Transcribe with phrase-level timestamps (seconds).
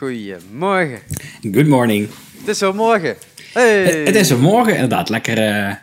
[0.00, 1.00] Goedemorgen.
[1.52, 2.08] Good morning.
[2.38, 3.16] Het is zo morgen.
[3.52, 3.82] Hey.
[4.04, 5.08] Het is een morgen, inderdaad.
[5.08, 5.38] Lekker.
[5.38, 5.74] eh,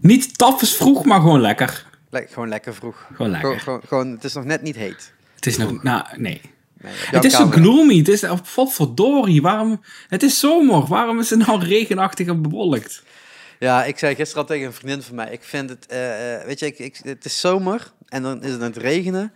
[0.00, 1.86] niet tafels vroeg, maar gewoon lekker.
[2.10, 3.06] Le- gewoon lekker vroeg.
[3.14, 3.48] Gewoon lekker.
[3.48, 5.12] Gewoon, gewoon, gewoon- het is nog net niet heet.
[5.34, 5.82] Het is nog.
[5.82, 6.40] Nou, nee.
[6.86, 7.98] Het is zo gloomy.
[7.98, 8.20] Het is.
[8.54, 9.42] Wat verdorie.
[9.42, 9.80] Waarom.
[10.08, 10.86] Het is zomer.
[10.86, 13.02] Waarom is het nou regenachtig en bewolkt?
[13.58, 15.32] Ja, ik zei gisteren al tegen een vriendin van mij.
[15.32, 18.50] Ik vind het, eh, eh, weet je, ik, ik, het is zomer en dan is
[18.50, 19.32] het aan het regenen.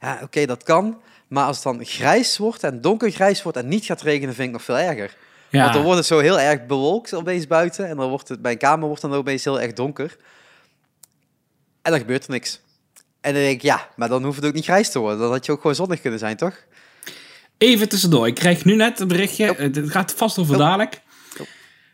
[0.00, 0.96] Ja, oké, dat kan.
[1.32, 4.52] Maar als het dan grijs wordt en donkergrijs wordt en niet gaat regenen, vind ik
[4.52, 5.16] nog veel erger.
[5.48, 5.62] Ja.
[5.62, 7.88] Want dan wordt het zo heel erg bewolkt opeens buiten.
[7.88, 10.16] En dan wordt het, bij een kamer wordt dan opeens heel erg donker.
[11.82, 12.60] En dan gebeurt er niks.
[13.20, 15.18] En dan denk ik, ja, maar dan hoeft het ook niet grijs te worden.
[15.18, 16.64] Dan had je ook gewoon zonnig kunnen zijn, toch?
[17.58, 18.26] Even tussendoor.
[18.26, 19.54] Ik krijg nu net een berichtje.
[19.56, 21.00] Het het gaat vast over dadelijk.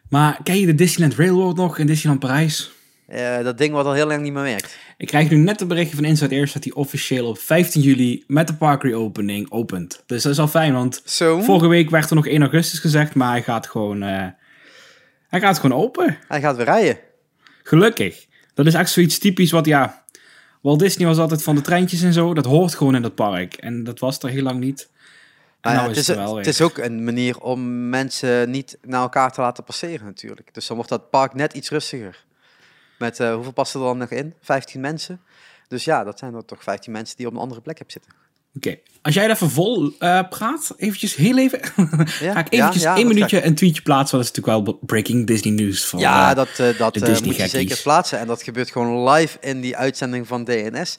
[0.09, 2.71] Maar ken je de Disneyland Railroad nog in Disneyland Parijs?
[3.09, 4.79] Eh, dat ding wat al heel lang niet meer werkt.
[4.97, 8.25] Ik krijg nu net een berichtje van Inside Airs dat hij officieel op 15 juli
[8.27, 10.03] met de park reopening opent.
[10.07, 13.31] Dus dat is al fijn, want vorige week werd er nog 1 augustus gezegd, maar
[13.31, 14.27] hij gaat gewoon, eh,
[15.29, 16.19] hij gaat gewoon open.
[16.29, 16.99] Hij gaat weer rijden.
[17.63, 18.27] Gelukkig.
[18.55, 20.05] Dat is echt zoiets typisch wat, ja,
[20.61, 23.55] Walt Disney was altijd van de treintjes en zo, dat hoort gewoon in dat park.
[23.55, 24.89] En dat was er heel lang niet.
[24.91, 24.97] En
[25.61, 28.79] Nou ja, nou het, is is, het het is ook een manier om mensen niet
[28.83, 30.55] naar elkaar te laten passeren natuurlijk.
[30.55, 32.27] Dus dan wordt dat park net iets rustiger.
[32.99, 34.35] Met eh, hoeveel passen er dan nog in?
[34.41, 35.21] 15 mensen.
[35.69, 38.13] Dus ja, dat zijn er toch 15 mensen die op een andere plek hebben zitten.
[38.57, 41.61] Oké, als jij even vol eh, praat, eventjes heel even,
[42.21, 44.67] Ja, ga ik eventjes ja, ja, één minuutje een tweetje plaatsen, want dat is natuurlijk
[44.67, 45.87] wel breaking Disney nieuws.
[45.87, 48.19] Van, ja, eh, dat, dat moet je zeker plaatsen.
[48.19, 50.99] En dat gebeurt gewoon live in die uitzending van DNS.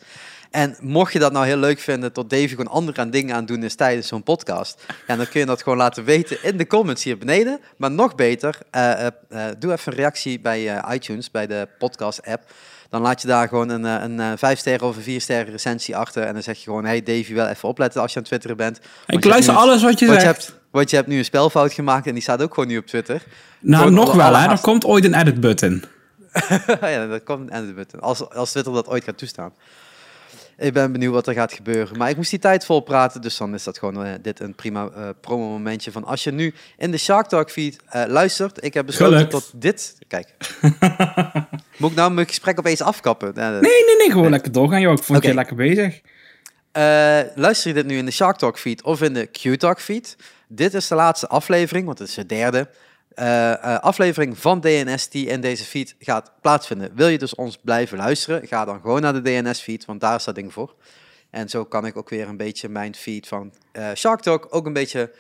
[0.52, 3.46] En mocht je dat nou heel leuk vinden, tot Davy gewoon andere aan dingen aan
[3.46, 4.84] doen is tijdens zo'n podcast.
[5.08, 7.60] Ja, dan kun je dat gewoon laten weten in de comments hier beneden.
[7.78, 12.26] Maar nog beter, eh, eh, eh, doe even een reactie bij iTunes, bij de podcast
[12.26, 12.44] app.
[12.90, 15.96] Dan laat je daar gewoon een, een, eh, vijf sterren of een vier sterren recensie
[15.98, 16.24] achter.
[16.24, 18.58] En dan zeg je gewoon, hey Davy, wel even opletten als je aan het twitteren
[18.58, 18.80] bent.
[19.08, 20.24] Ik luister nu een- alles wat je zegt.
[20.24, 22.86] hebt, want je hebt nu een spelfout gemaakt en die staat ook gewoon nu op
[22.86, 23.22] Twitter.
[23.60, 24.48] Nou, nog wel, hè.
[24.50, 25.84] Er komt ooit een edit button.
[26.82, 28.00] ja, dat komt en button.
[28.00, 29.54] Als, als Twitter dat ooit gaat toestaan.
[30.60, 31.98] Ik ben benieuwd wat er gaat gebeuren.
[31.98, 34.56] Maar ik moest die tijd vol praten, dus dan is dat gewoon eh, dit een
[34.56, 38.64] prima eh promo momentje van als je nu in de Shark Talk feed eh, luistert.
[38.64, 39.32] Ik heb besloten Gelukt.
[39.32, 39.98] tot dit.
[40.08, 40.28] Kijk.
[41.78, 43.32] Moet ik nou mijn gesprek opeens afkappen?
[43.36, 44.92] Nee, nee, nee, gewoon lekker doorgaan, joh.
[44.92, 45.28] Ik vond Oké.
[45.28, 46.02] je lekker bezig.
[47.36, 50.16] Luister je dit nu in de Shark Talk feed of in de Q-Talk feed?
[50.48, 52.70] Dit is de laatste aflevering, want het is de derde
[53.82, 56.92] aflevering van DNS die in deze feed gaat plaatsvinden.
[56.96, 58.48] Wil je dus ons blijven luisteren?
[58.48, 60.76] Ga dan gewoon naar de DNS feed, want daar is dat ding voor.
[61.30, 64.66] En zo kan ik ook weer een beetje mijn feed van eh, Shark Talk ook
[64.66, 65.12] een beetje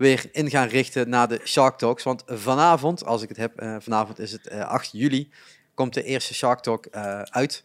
[0.00, 2.02] weer in gaan richten naar de Shark Talks.
[2.02, 5.30] Want vanavond, als ik het heb, eh, vanavond is het eh, 8 juli,
[5.74, 7.64] komt de eerste Shark Talk eh, uit.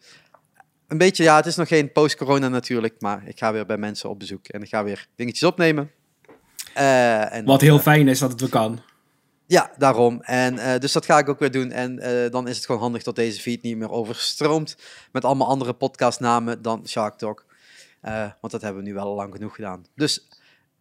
[0.88, 4.09] Een beetje, ja, het is nog geen post-corona natuurlijk, maar ik ga weer bij mensen
[4.09, 5.91] op bezoek en ik ga weer dingetjes opnemen.
[6.74, 8.81] Eh, en Wat heel fijn is dat het weer kan.
[9.48, 10.22] Ja, daarom.
[10.22, 11.72] En eh, dus dat ga ik ook weer doen.
[11.72, 14.78] En eh, dan is het gewoon handig dat deze feed niet meer overstroomt
[15.12, 17.46] met allemaal andere podcastnamen dan Shark Talk.
[18.02, 19.86] Eh, want dat hebben we nu wel lang genoeg gedaan.
[19.96, 20.28] Dus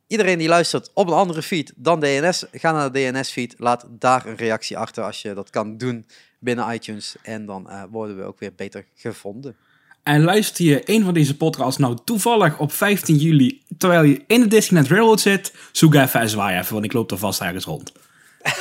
[0.07, 3.55] iedereen die luistert op een andere feed dan DNS, ga naar de DNS-feed.
[3.59, 6.07] Laat daar een reactie achter als je dat kan doen
[6.39, 7.17] binnen iTunes.
[7.23, 9.57] En dan worden we ook weer beter gevonden.
[10.03, 14.41] En luister je een van deze podcasts nou toevallig op 15 juli, terwijl je in
[14.41, 17.65] de Disneyland Railroad zit, zoek even en zwaai even, want ik loop er vast ergens
[17.65, 17.93] rond.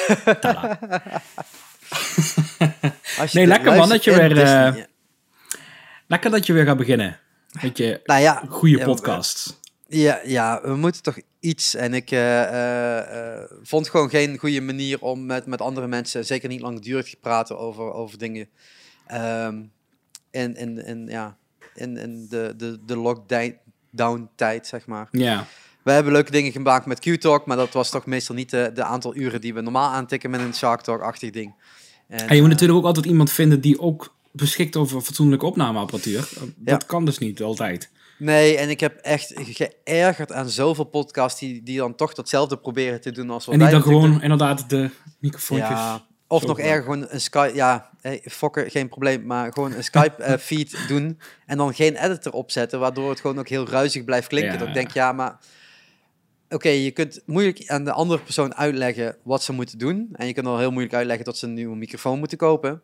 [3.31, 4.75] Nee, lekker man, dat je weer, eh,
[6.07, 7.19] Lekker dat je weer gaat beginnen.
[7.61, 9.59] Weet je, nou ja, goede ja, podcasts.
[9.87, 11.75] Ja, ja, we moeten toch iets.
[11.75, 16.49] En ik eh, eh, vond gewoon geen goede manier om met, met andere mensen, zeker
[16.49, 18.49] niet langdurig te praten over, over dingen.
[19.07, 19.55] Ehm
[20.33, 21.37] in, in, in, ja,
[21.75, 25.07] in, in de, de, de lockdown-tijd, zeg maar.
[25.11, 25.45] Ja.
[25.83, 28.83] We hebben leuke dingen gemaakt met Q-Talk, maar dat was toch meestal niet de, de
[28.83, 31.53] aantal uren die we normaal aantikken met een Shark Talk-achtig ding.
[32.07, 35.45] En, En je moet eh, natuurlijk ook altijd iemand vinden die ook beschikt over fatsoenlijke
[35.45, 36.29] opnameapparatuur.
[36.55, 37.89] Dat kan dus niet altijd.
[38.17, 43.01] Nee, en ik heb echt geërgerd aan zoveel podcasts die, die dan toch datzelfde proberen
[43.01, 45.69] te doen als wat En die wij dan gewoon inderdaad de microfoontjes...
[45.69, 49.83] Ja, of nog erger, gewoon een Skype, ja, hey, fokker, geen probleem, maar gewoon een
[49.83, 54.53] Skype-feed doen en dan geen editor opzetten, waardoor het gewoon ook heel ruizig blijft klinken.
[54.53, 55.37] Ja, dat ik denk, ja, maar
[56.53, 60.33] oké, je kunt moeilijk aan de andere persoon uitleggen wat ze moeten doen en je
[60.33, 62.81] kunt al heel moeilijk uitleggen dat ze een nieuwe microfoon moeten kopen,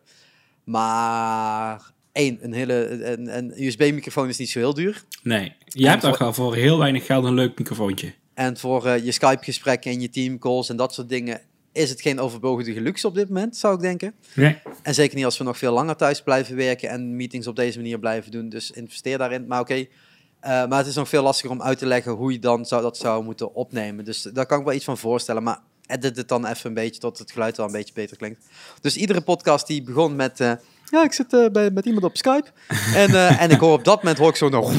[0.64, 5.04] maar één, een hele, een, een USB-microfoon is niet zo heel duur.
[5.22, 8.14] Nee, je En hebt ook voor- wel voor heel weinig geld een leuk microfoontje.
[8.34, 11.40] En voor eh, je Skype-gesprekken en je teamcalls en dat soort dingen
[11.72, 14.14] is het geen overbodige luxe op dit moment, zou ik denken.
[14.34, 14.58] Nee.
[14.82, 17.78] En zeker niet als we nog veel langer thuis blijven werken en meetings op deze
[17.78, 18.48] manier blijven doen.
[18.48, 19.46] Dus investeer daarin.
[19.46, 19.86] Maar oké,
[20.40, 22.82] Eh, maar het is nog veel lastiger om uit te leggen hoe je dan zou,
[22.82, 24.04] dat zou moeten opnemen.
[24.04, 25.42] Dus daar kan ik wel iets van voorstellen.
[25.42, 28.46] Maar edit het dan even een beetje tot het geluid wel een beetje beter klinkt.
[28.80, 30.40] Dus iedere podcast die begon met...
[30.40, 30.52] eh,
[30.90, 32.46] ja, ik zit eh, bij, met iemand op Skype.
[32.94, 34.72] en, en ik hoor op dat moment hoor ik zo nog...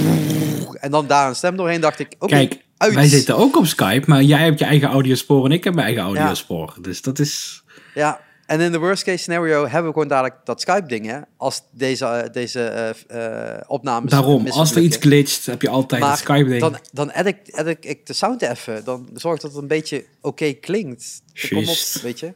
[0.73, 2.15] En dan daar een stem doorheen dacht ik...
[2.19, 2.93] Kijk, uit.
[2.93, 5.85] wij zitten ook op Skype, maar jij hebt je eigen audiospoor en ik heb mijn
[5.85, 6.77] eigen audiospoor.
[6.81, 7.63] Dus dat is...
[7.93, 11.19] Ja, en in de worst case scenario hebben we gewoon dadelijk dat Skype-ding, hè?
[11.37, 12.61] Als deze, eh, deze
[13.07, 16.61] eh, opnames Daarom, als er iets glitcht, heb je altijd Skype-ding.
[16.61, 18.83] dan, dan edit, edit ik de sound even.
[18.83, 21.21] Dan zorg dat het een beetje oké klinkt.
[21.33, 22.33] Dus kom op, weet je.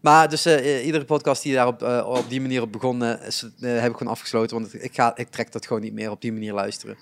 [0.00, 0.46] Maar dus
[0.84, 4.60] iedere podcast die daar op, op die manier op begon, is, heb ik gewoon afgesloten.
[4.60, 6.96] Want ik, ga, ik trek dat gewoon niet meer op die manier luisteren.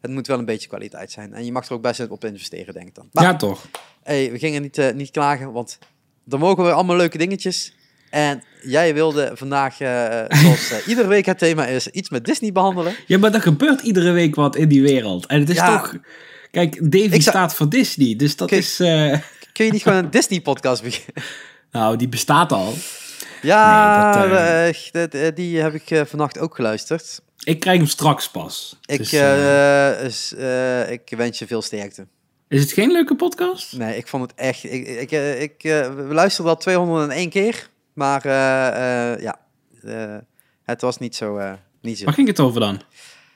[0.00, 1.32] Het moet wel een beetje kwaliteit zijn.
[1.32, 3.08] En je mag er ook best op investeren, denk ik dan.
[3.12, 3.68] Maar Ja, toch?
[4.02, 5.78] hey, we gingen niet, niet klagen, want
[6.28, 7.74] er mogen weer allemaal leuke dingetjes.
[8.10, 12.52] En jij wilde vandaag, eh, zoals eh, iedere week het thema is, iets met Disney
[12.52, 12.94] behandelen.
[13.06, 15.26] Ja, maar er gebeurt iedere week wat in die wereld.
[15.26, 15.78] En het is Ja.
[15.78, 15.94] toch...
[16.50, 18.80] Kijk, Davy zou- staat voor Disney, dus dat is...
[18.80, 19.18] eh,
[19.52, 21.22] Kun je niet gewoon een Disney-podcast beginnen?
[21.70, 22.74] nou, die bestaat al.
[23.42, 27.20] Ja, Nee, dat, die heb ik vannacht ook geluisterd.
[27.44, 28.78] Ik krijg hem straks pas.
[28.84, 30.32] Ik, Dus,
[30.88, 32.06] ik wens je veel sterkte.
[32.48, 33.72] is het geen leuke podcast?
[33.76, 34.64] Nee, ik vond het echt...
[34.64, 35.10] Ik, ik,
[35.40, 35.54] ik,
[35.96, 39.38] we luisterden al 201 keer, maar eh, eh, ja,
[39.82, 40.16] eh,
[40.64, 41.56] het was niet zo...
[41.80, 42.04] niet zo.
[42.04, 42.80] Waar ging het over dan?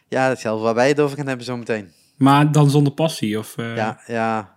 [0.08, 1.92] Ja, hetzelfde waar wij het over gaan hebben zometeen.
[2.16, 3.38] Maar dan zonder passie?
[3.38, 4.54] Of, Ja, ja.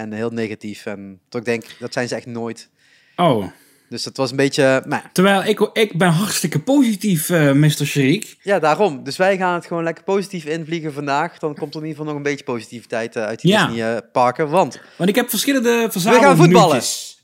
[0.00, 0.86] en heel negatief.
[0.86, 2.70] En toch denk dat zijn ze echt nooit.
[3.16, 3.46] Oh,
[3.88, 4.82] Dus het was een beetje...
[4.86, 7.70] Nou, terwijl ik, ik ben hartstikke positief, eh Mr.
[7.86, 8.36] Shriek.
[8.42, 9.04] ja, daarom.
[9.04, 11.38] Dus wij gaan het gewoon lekker positief invliegen vandaag.
[11.38, 13.66] Dan komt er in ieder geval nog een beetje positiviteit uit die Ja.
[13.66, 14.48] Disney-parken.
[14.48, 15.90] want Want ik heb verschillende we gaan
[16.36, 16.36] verzamelingen.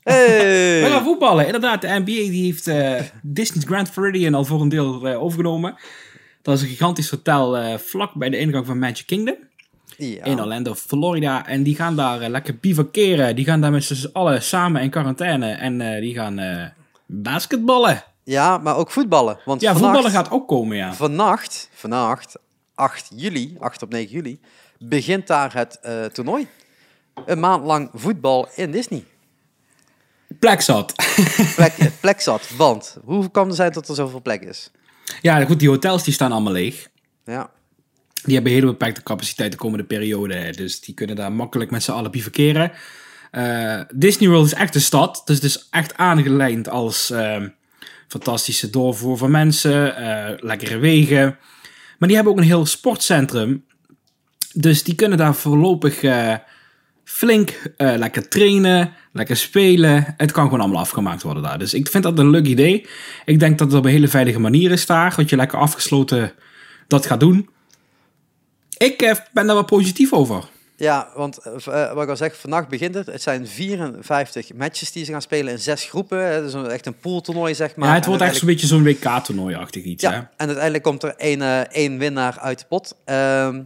[0.03, 0.37] Voetballen.
[0.43, 1.01] We gaan Hey!
[1.03, 1.45] voetballen.
[1.45, 5.75] Inderdaad, de NBA die heeft eh, Disney's Grand Floridian al voor een deel eh, overgenomen.
[6.41, 9.35] Dat is een gigantisch hotel eh, vlak bij de ingang van Magic Kingdom.
[9.97, 10.23] Ja.
[10.23, 11.47] In Orlando, Florida.
[11.47, 13.35] En die gaan daar lekker bivakeren.
[13.35, 15.51] Die gaan daar met z'n allen samen in quarantaine.
[15.51, 16.71] En die gaan
[17.05, 18.03] basketballen.
[18.23, 19.39] ja, maar ook voetballen.
[19.45, 20.93] Want Ja, vannacht, voetballen gaat ook komen, ja.
[20.93, 22.35] Vannacht, vannacht,
[22.75, 24.39] 8 juli, 8 op 9 juli,
[24.79, 25.79] begint daar het
[26.13, 26.47] toernooi.
[27.25, 29.03] Een maand lang voetbal in Disney.
[30.39, 30.93] Plek zat.
[31.55, 34.71] Plek, plek zat, want hoe kan het zijn dat er zoveel plek is?
[35.21, 36.87] Ja, goed, die hotels die staan allemaal leeg.
[37.25, 37.49] Ja,
[38.23, 40.49] Die hebben hele beperkte capaciteit de komende periode.
[40.55, 42.71] Dus die kunnen daar makkelijk met z'n allen bivakeren.
[43.31, 45.21] Eh Disney World is echt een stad.
[45.25, 47.49] Dus het is echt aangelijnd als ehm,
[48.07, 49.95] fantastische doorvoer van mensen.
[49.95, 51.37] eh, lekkere wegen.
[51.97, 53.65] Maar die hebben ook een heel sportcentrum.
[54.53, 56.33] Dus die kunnen daar voorlopig eh,
[57.03, 60.13] flink eh, lekker trainen, lekker spelen.
[60.17, 61.59] Het kan gewoon allemaal afgemaakt worden daar.
[61.59, 62.87] Dus ik vind dat een leuk idee.
[63.25, 65.15] Ik denk dat het op een hele veilige manier is daar.
[65.15, 66.33] Dat je lekker afgesloten
[66.87, 67.49] dat gaat doen.
[68.77, 70.43] Ik eh, ben daar wel positief over.
[70.75, 73.05] ja want eh, wat ik al zeg, vannacht begint het.
[73.05, 76.43] Het zijn 54 matches die ze gaan spelen in zes groepen.
[76.43, 77.87] Dus een- echt een pooltoernooi, zeg maar.
[77.87, 80.03] Maar het wordt echt zo'n beetje zo'n WK-toernooi-achtig iets.
[80.03, 80.17] Ja, Hè?
[80.17, 82.95] en uiteindelijk komt er één, één winnaar uit de pot.
[83.05, 83.61] Ehm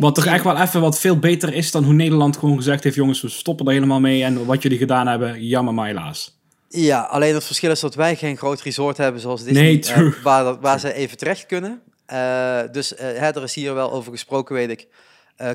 [0.00, 2.96] Wat toch echt wel even wat veel beter is dan hoe Nederland gewoon gezegd heeft...
[2.96, 6.40] jongens, we stoppen er helemaal mee en wat jullie gedaan hebben, jammer maar helaas.
[6.68, 10.22] Ja, alleen het verschil is dat wij geen groot resort hebben zoals Disney, Nee, eh,
[10.22, 11.82] waar, waar ze even terecht kunnen.
[12.06, 14.88] Eh, dus eh, hè, er is hier wel over gesproken, weet ik.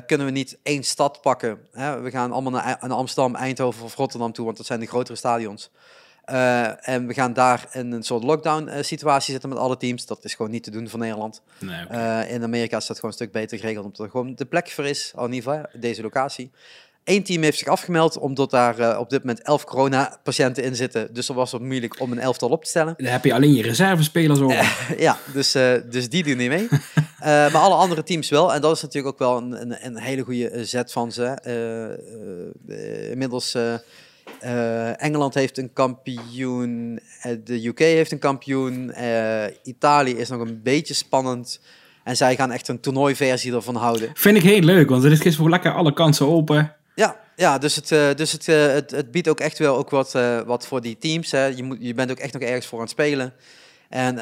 [0.06, 1.58] Kunnen we niet één stad pakken?
[1.72, 2.00] Hè?
[2.00, 5.16] We gaan allemaal naar, naar Amsterdam, Eindhoven of Rotterdam toe, want dat zijn de grotere
[5.16, 5.70] stadions.
[6.28, 10.06] Eh, en we gaan daar in een soort lockdown-situatie zitten met alle teams.
[10.06, 11.42] Dat is gewoon niet te doen voor Nederland.
[11.58, 11.86] Nee.
[11.86, 14.70] Eh, in Amerika is dat gewoon een stuk beter geregeld, omdat er gewoon de plek
[14.70, 16.50] voor is, al in ieder geval, deze locatie.
[17.04, 21.14] Eén team heeft zich afgemeld, omdat daar eh, op dit moment elf corona-patiënten in zitten.
[21.14, 22.94] Dus dan was het moeilijk om een elftal op te stellen.
[22.96, 24.86] Dan heb je alleen je reservespelers over.
[24.98, 26.68] ja, dus, eh, dus die doen niet mee.
[27.18, 28.54] Eh, maar alle andere teams wel.
[28.54, 31.24] En dat is natuurlijk ook wel een, een, een hele goede eh, zet van ze.
[31.24, 31.98] Eh, eh,
[32.68, 33.56] eh, inmiddels,
[34.40, 40.40] eh, Engeland heeft een kampioen, eh, de UK heeft een kampioen, eh, Italië is nog
[40.40, 41.60] een beetje spannend.
[42.04, 44.10] En zij gaan echt een toernooiversie ervan houden.
[44.14, 46.74] Vind ik heel leuk, want er is gisteren lekker alle kansen open.
[46.94, 50.12] Ja, ja dus, het, dus het, het, het biedt ook echt wel ook wat,
[50.46, 51.30] wat voor die teams.
[51.30, 51.44] Hè.
[51.44, 53.32] Je, moet, je bent ook echt nog ergens voor aan het spelen.
[53.88, 54.18] En,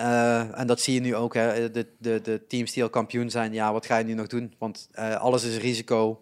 [0.54, 1.34] en dat zie je nu ook.
[1.34, 1.70] Hè.
[1.70, 4.54] De, de, de teams die al kampioen zijn, ja, wat ga je nu nog doen?
[4.58, 6.20] Want alles is risico.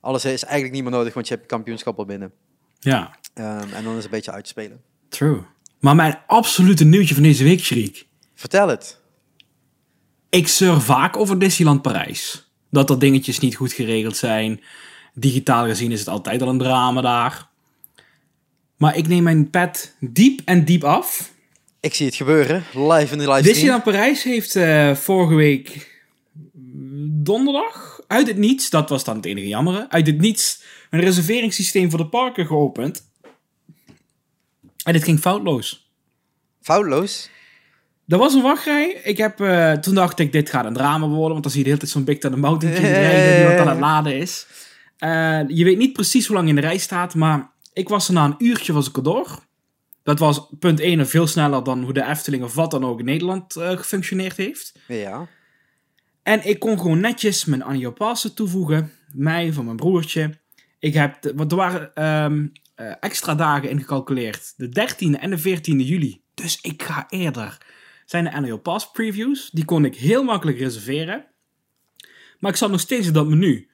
[0.00, 2.32] Alles is eigenlijk niet meer nodig, want je hebt kampioenschap al binnen.
[2.78, 4.80] Ja, Ehm, en dan is het een beetje uitspelen.
[5.08, 5.40] true.
[5.80, 8.06] Maar mijn absolute nieuwtje van deze week, Shriek.
[8.34, 9.00] Vertel het.
[10.30, 12.50] Ik zeur vaak over Disneyland Parijs.
[12.70, 14.60] Dat er dingetjes niet goed geregeld zijn.
[15.14, 17.48] Digitaal gezien is het altijd al een drama daar.
[18.76, 21.32] Maar ik neem mijn pet diep en diep af.
[21.80, 23.42] Ik zie het gebeuren, live in de livestream.
[23.42, 25.94] Disneyland Parijs heeft eh, vorige week
[27.22, 31.90] donderdag uit het niets, dat was dan het enige jammere, uit het niets een reserveringssysteem
[31.90, 33.04] voor de parken geopend.
[34.86, 35.90] En dit ging foutloos.
[36.62, 37.30] Foutloos.
[38.08, 39.00] Er was een wachtrij.
[39.04, 41.30] Ik heb, eh, toen dacht ik, dit gaat een drama worden.
[41.30, 43.58] Want dan zie je de hele tijd zo'n Big Thunder Mountain King rijden die wat
[43.66, 44.46] aan het laden is.
[44.98, 47.14] Eh, je weet niet precies hoe lang je in de rij staat.
[47.14, 49.38] Maar ik was er na een uurtje was ik erdoor.
[50.02, 53.04] Dat was punt 1 veel sneller dan hoe de Efteling of wat dan ook in
[53.04, 54.72] Nederland eh, gefunctioneerd heeft.
[54.88, 55.26] Ja.
[56.22, 58.92] En ik kon gewoon netjes mijn Anio Passen toevoegen.
[59.12, 60.38] Mij, van mijn broertje.
[60.78, 64.54] Ik heb, de- want er waren ehm, eh, extra dagen ingecalculeerd.
[64.56, 66.20] De 13e en de 14e juli.
[66.34, 67.58] Dus ik ga eerder.
[68.04, 69.50] Zijn de Annual Pass previews.
[69.50, 71.24] Die kon ik heel makkelijk reserveren.
[72.38, 73.68] Maar ik zat nog steeds in dat menu.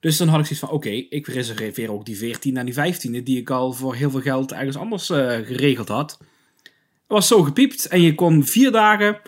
[0.00, 3.22] Dus dan had ik zoiets van, oké, ik reserveer ook die 14e en die 15e...
[3.22, 6.18] die ik al voor heel veel geld ergens anders eh, geregeld had.
[6.62, 6.68] Het
[7.06, 7.86] was zo gepiept.
[7.86, 9.20] En je kon vier dagen...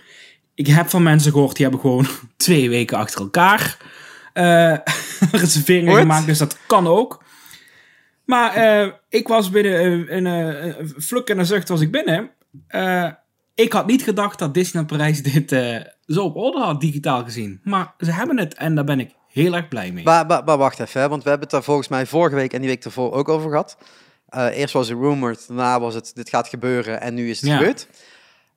[0.54, 2.06] Ik heb van mensen gehoord, die hebben gewoon
[2.36, 3.76] twee weken achter elkaar...
[4.32, 4.76] eh
[5.32, 6.00] reserveringen What?
[6.00, 7.26] gemaakt, dus dat kan ook.
[8.28, 11.90] Maar eh, ik was binnen eh, een, een, een fluk en een zucht was ik
[11.90, 12.30] binnen.
[12.66, 13.10] Eh,
[13.54, 17.60] ik had niet gedacht dat Disneyland Parijs dit eh, zo op orde had, digitaal gezien.
[17.64, 20.04] Maar ze hebben het en daar ben ik heel erg blij mee.
[20.04, 22.52] Maar, maar, maar wacht even, hè, want we hebben het daar volgens mij vorige week
[22.52, 23.76] en die week ervoor ook over gehad.
[24.28, 27.50] Eh, eerst was het rumored, daarna was het dit gaat gebeuren en nu is het
[27.50, 27.56] Ja.
[27.56, 27.88] gebeurd.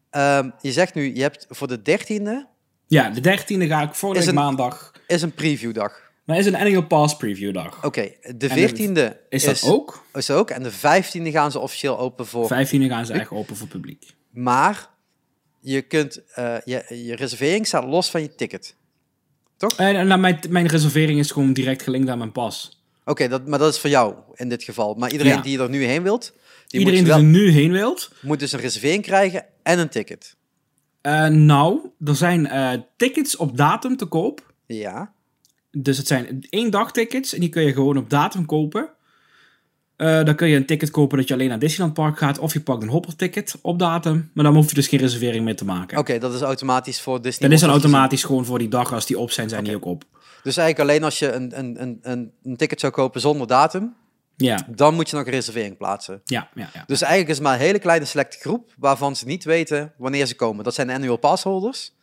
[0.09, 2.47] Ehm, je zegt nu, je hebt voor de 13e
[2.87, 4.91] Ja, de 13e ga ik een- maandag.
[5.07, 6.10] is een previewdag.
[6.23, 7.85] Maar is een annual pass preview dag.
[7.85, 10.05] Oké, de En 14e Is dat ook?
[10.13, 10.49] Is ook.
[10.49, 12.45] En de 15e gaan ze officieel open voor.
[12.45, 14.13] 15e gaan ze echt open voor publiek.
[14.29, 14.89] Maar
[15.59, 18.75] je kunt eh, je, je reservering staat los van je ticket.
[19.77, 22.83] En, en nou, mijn, mijn reservering is gewoon direct gelinkt aan mijn pas.
[23.05, 24.93] Oké, dat, maar dat is voor jou in dit geval.
[24.93, 25.41] Maar iedereen Ja.
[25.41, 26.33] die er nu heen wilt,
[26.67, 28.11] die Iedereen moet, die wel, er nu heen wilt.
[28.21, 30.35] moet dus een reservering krijgen en een ticket.
[31.01, 34.53] Eh, nou, er zijn eh, tickets op datum te koop.
[34.65, 35.13] Ja.
[35.71, 38.89] Dus het zijn één dag tickets en die kun je gewoon op datum kopen.
[39.95, 42.39] Eh, dan kun je een ticket kopen dat je alleen naar Disneyland Park gaat.
[42.39, 44.31] Of je pakt een hopperticket op datum.
[44.33, 45.97] Maar dan hoef je dus geen reservering meer te maken.
[45.97, 47.47] Oké, dat is automatisch voor Disney.
[47.47, 49.85] Dan is dan automatisch gewoon voor die dag als die op zijn, zijn die ook
[49.85, 50.03] op.
[50.43, 53.93] Dus eigenlijk alleen als je een, een, een, een, een ticket zou kopen zonder datum,
[54.35, 56.21] Ja, dan moet je nog een reservering plaatsen.
[56.25, 56.69] ja, ja.
[56.73, 56.83] ja.
[56.87, 60.25] Dus eigenlijk is het maar een hele kleine selecte groep waarvan ze niet weten wanneer
[60.25, 60.63] ze komen.
[60.63, 61.93] Dat zijn de annual pass holders.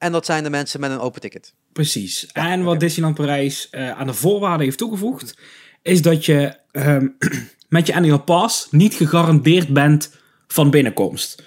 [0.00, 1.54] En dat zijn de mensen met een open ticket.
[1.72, 2.26] Precies.
[2.32, 5.38] en wat Disneyland Parijs eh, aan de voorwaarden heeft toegevoegd,
[5.82, 7.06] is dat je ehm,
[7.68, 10.16] met je annual pass niet gegarandeerd bent
[10.48, 11.42] van binnenkomst.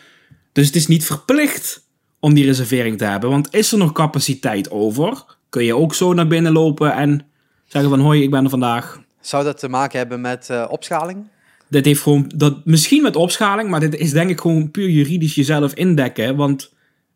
[0.51, 1.87] Dus het is niet verplicht
[2.19, 3.29] om die reservering te hebben.
[3.29, 7.25] Want is er nog capaciteit over, kun je ook zo naar binnen lopen en
[7.65, 9.01] zeggen van hoi, ik ben er vandaag.
[9.21, 11.27] Zou dat te maken hebben met eh, opschaling?
[11.69, 15.35] Dit heeft gewoon, dat, misschien met opschaling, maar dit is denk ik gewoon puur juridisch
[15.35, 16.35] jezelf indekken.
[16.35, 16.72] Want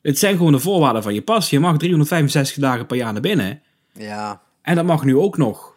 [0.08, 1.50] het zijn gewoon de voorwaarden van je pas.
[1.50, 3.62] Je mag 365 dagen per jaar naar binnen.
[3.94, 5.76] Ja, En dat mag nu ook nog.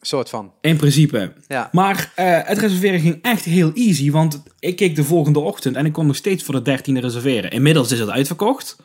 [0.00, 0.52] soort van.
[0.60, 1.32] In principe.
[1.48, 1.68] Ja.
[1.72, 4.10] Maar eh, het reserveren ging echt heel easy.
[4.10, 7.50] Want ik keek de volgende ochtend en ik kon nog steeds voor de 13e reserveren.
[7.50, 8.76] Inmiddels is het uitverkocht.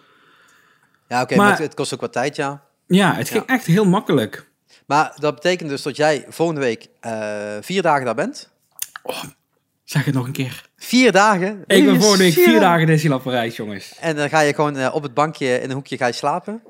[1.08, 2.63] Ja, oké, Maar- maar het, kost ook wat tijd, ja.
[2.88, 4.50] Ja, het ging echt heel makkelijk.
[4.86, 8.50] Maar dat betekent dus dat jij volgende week eh, vier dagen daar bent.
[9.84, 10.70] Zeg het nog een keer.
[10.83, 11.63] Vier dagen?
[11.67, 13.93] Ik ben volgende week Vier dagen Disneyland Parijs, jongens.
[14.00, 16.61] En dan ga je gewoon eh, op het bankje in een hoekje ga je slapen.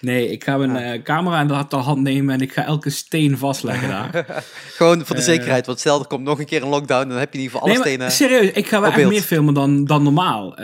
[0.00, 3.38] Nee, ik ga mijn eh, camera in de hand nemen en ik ga elke steen
[3.38, 4.26] vastleggen daar.
[4.76, 5.28] Gewoon voor de Eh.
[5.28, 7.58] zekerheid, want stel er komt nog een keer een lockdown, dan heb je in ieder
[7.58, 8.10] geval alle nee, stenen.
[8.12, 9.10] serieus, ik ga wel echt beeld.
[9.12, 10.54] meer filmen dan, dan normaal.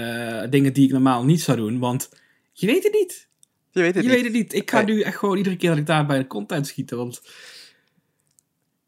[0.51, 2.09] Dingen die ik normaal niet zou doen, want
[2.53, 3.29] je weet het niet.
[3.71, 4.17] Je weet het Je niet.
[4.17, 4.55] weet het niet.
[4.55, 7.21] Ik ga nu echt gewoon iedere keer dat ik daar bij de content schieten, want...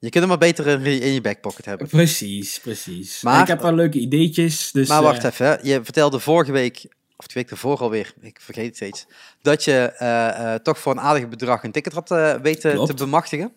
[0.02, 1.88] Je kunt hem maar beter in, je- in je backpocket hebben.
[1.88, 3.23] Precies, precies.
[3.23, 4.88] Maar- En ik heb wel leuke ideetjes, dus...
[4.88, 8.66] Maar wacht eh, even, je vertelde vorige week, of de week ervoor alweer, ik vergeet
[8.66, 9.06] het steeds,
[9.42, 12.09] dat je eh, eh, toch voor een aardig bedrag een ticket had
[12.42, 12.88] weten Klopt.
[12.88, 13.52] te bemachtigen.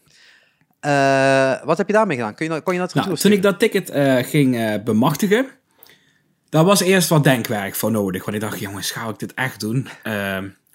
[1.65, 2.35] Wat heb je daarmee gedaan?
[2.35, 3.91] Kun je, nou- kon je dat Nou, terug toen ik dat ticket
[4.29, 5.47] ging bemachtigen,
[6.49, 8.23] daar was eerst wat denkwerk voor nodig.
[8.25, 9.87] Want ik dacht, jongens, ga ik dit echt doen?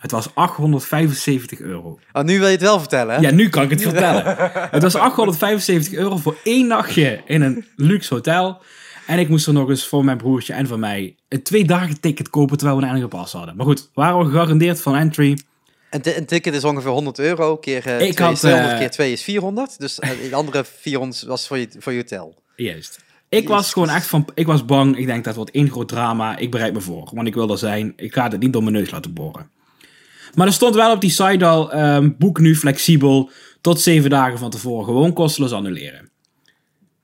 [0.01, 1.99] Het was 875 euro.
[2.13, 3.21] Oh, nu wil je het wel vertellen, hè?
[3.21, 4.37] Ja, nu kan ik het vertellen.
[4.71, 8.63] Het was 875 euro voor één nachtje in een luxe hotel.
[9.07, 12.01] En ik moest er nog eens voor mijn broertje en voor mij een twee dagen
[12.01, 13.57] ticket kopen terwijl we een enige pas hadden.
[13.57, 15.39] Maar goed, waren we gegarandeerd van entry.
[15.91, 18.73] Een, ti- een ticket is ongeveer 100 euro, keer eh Ik 2 had, is 200,
[18.73, 19.79] eh, keer 2 is 400.
[19.79, 22.35] Dus eh, de andere 400 was voor je, voor je hotel.
[22.57, 22.99] Juist.
[23.29, 23.73] Ik was Jezus.
[23.73, 24.97] gewoon echt van, ik was bang.
[24.97, 26.37] Ik denk dat wordt één groot drama.
[26.37, 27.93] Ik bereid me voor, want ik wil er zijn.
[27.97, 29.51] Ik ga het niet door mijn neus laten boren.
[30.35, 34.39] Maar er stond wel op die site al, ehm, boek nu flexibel tot zeven dagen
[34.39, 34.85] van tevoren.
[34.85, 36.11] Gewoon kosteloos annuleren.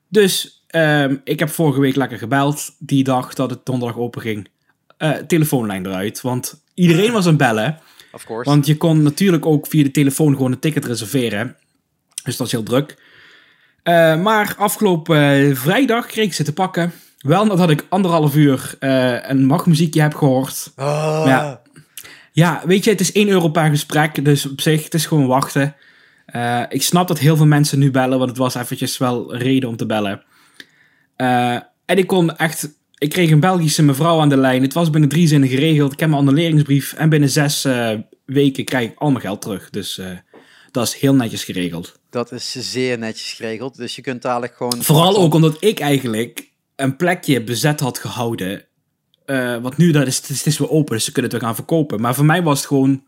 [0.07, 2.75] Dus ehm, ik heb vorige week lekker gebeld.
[2.79, 4.49] Die dag dat het donderdag open ging.
[4.97, 7.79] Eh, telefoonlijn eruit, want iedereen was aan het bellen.
[8.11, 8.49] of course.
[8.49, 11.55] Want je kon natuurlijk ook via de telefoon gewoon een ticket reserveren.
[12.23, 12.97] Dus dat is heel druk.
[13.83, 16.91] Eh, maar afgelopen eh, vrijdag kreeg ik ze te pakken.
[17.17, 20.71] Wel nadat ik anderhalf uur een wachtmuziekje heb gehoord.
[20.75, 21.23] Ah.
[21.25, 21.61] Ja.
[22.37, 24.25] Ja, weet je, het is 1 euro per gesprek.
[24.25, 25.75] Dus op zich, het is gewoon wachten.
[26.25, 29.69] Eh, ik snap dat heel veel mensen nu bellen, want het was eventjes wel reden
[29.69, 30.23] om te bellen.
[31.15, 31.53] Eh,
[31.85, 32.69] en ik kon echt...
[32.97, 34.61] Ik kreeg een Belgische mevrouw aan de lijn.
[34.61, 35.93] Het was binnen drie zinnen geregeld.
[35.93, 36.93] Ik heb mijn annuleringsbrief.
[36.93, 37.93] En binnen zes eh,
[38.25, 39.69] weken krijg ik al mijn geld terug.
[39.69, 40.01] Dus
[40.71, 41.99] dat is heel netjes geregeld.
[42.09, 43.77] Dat is zeer netjes geregeld.
[43.77, 44.83] Dus je kunt dadelijk gewoon...
[44.83, 48.65] Vooral ook omdat ik eigenlijk een plekje bezet had gehouden.
[49.27, 51.39] Eh, want nu dat is, het is, het is weer open, dus ze kunnen het
[51.39, 52.01] weer gaan verkopen.
[52.01, 53.03] Maar voor mij was het gewoon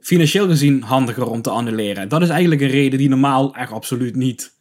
[0.00, 2.08] financieel gezien handiger om te annuleren.
[2.08, 4.52] Dat is eigenlijk een reden die normaal echt absoluut niet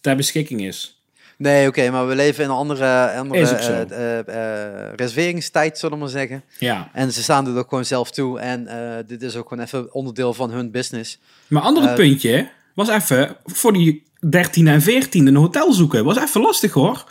[0.00, 1.02] ter beschikking is.
[1.36, 6.12] Nee, oké, maar we leven in een andere, andere eh, eh, reserveringstijd, zullen we maar
[6.12, 6.42] zeggen.
[6.58, 6.90] Ja.
[6.92, 8.40] En ze staan er ook gewoon zelf toe.
[8.40, 8.68] En
[9.06, 11.18] dit is ook gewoon even onderdeel van hun business.
[11.46, 16.04] Maar andere Eh, puntje was even voor die 13 en 14 een hotel zoeken.
[16.04, 17.04] Was even lastig hoor.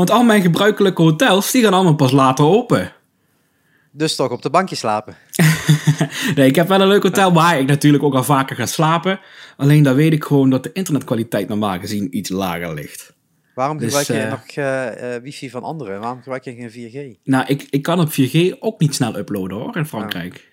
[0.00, 2.92] Want al mijn gebruikelijke hotels die gaan allemaal pas later open.
[3.90, 5.14] Dus toch op de bankje slapen.
[6.34, 9.20] Nee, ik heb wel een leuk hotel waar ik natuurlijk ook al vaker ga slapen.
[9.56, 13.14] Alleen daar weet ik gewoon dat de internetkwaliteit normaal gezien iets lager ligt.
[13.54, 16.00] Waarom Dus, gebruik je eh, nog eh, eh, wifi van anderen?
[16.00, 17.20] Waarom gebruik je geen 4G?
[17.24, 20.52] Nou, ik, ik kan op 4G ook niet snel uploaden hoor, in Frankrijk.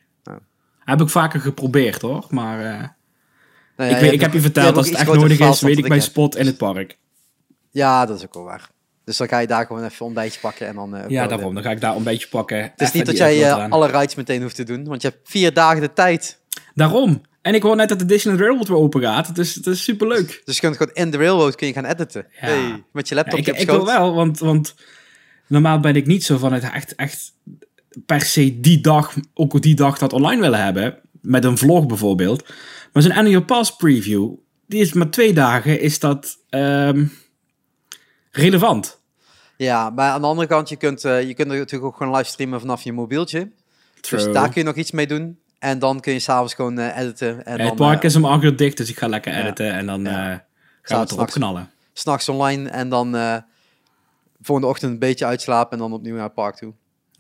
[0.80, 2.58] Heb ik vaker geprobeerd hoor, maar
[3.78, 5.88] Nou ja, ik, weet, ik heb je verteld, als het echt nodig is, weet ik
[5.88, 6.98] mijn spot in het park.
[7.72, 8.76] Ja, dat is ook wel waar.
[9.08, 10.96] Dus dan ga je daar gewoon even een ontbijtje pakken en dan...
[10.96, 11.54] eh, Ja, daarom.
[11.54, 12.62] Dan ga ik daar een beetje pakken.
[12.62, 15.30] Het is niet dat jij eh, alle rides meteen hoeft te doen, want je hebt
[15.30, 16.40] vier dagen de tijd.
[16.76, 17.22] Daarom.
[17.42, 19.28] En ik hoor net dat de Disneyland Railroad weer open gaat.
[19.28, 20.42] Het is, het is superleuk.
[20.46, 22.26] Dus je kunt gewoon in de railroad kun je gaan editen.
[22.42, 22.48] Ja.
[22.48, 24.76] Hey, met je Ja, laptop ik, op ik wil wel, want, want
[25.48, 27.34] normaal ben ik niet zo van het echt, echt
[28.06, 30.98] per se die dag, ook die dag dat online willen hebben.
[31.22, 32.48] Met een vlog bijvoorbeeld.
[32.94, 34.30] Maar zo'n annual pass preview,
[34.66, 37.06] die is maar twee dagen, is dat ehm,
[38.38, 39.00] relevant.
[39.58, 42.60] Ja, maar aan de andere kant, je kunt, eh, je kunt natuurlijk ook gewoon livestreamen
[42.60, 43.52] vanaf je mobieltje.
[44.10, 45.40] Dus daar kun je nog iets mee doen.
[45.60, 47.46] En dan kun je s'avonds gewoon eh, editen.
[47.46, 49.40] En Ja, het park eh, is om acht uur dicht, dus ik ga lekker Ja.
[49.42, 50.46] editen en dan Ja.
[50.82, 51.70] gaan we het erop knallen.
[51.94, 52.70] s'nachts online.
[52.70, 53.12] En dan
[54.42, 56.74] volgende ochtend een beetje uitslapen en dan opnieuw naar het park toe.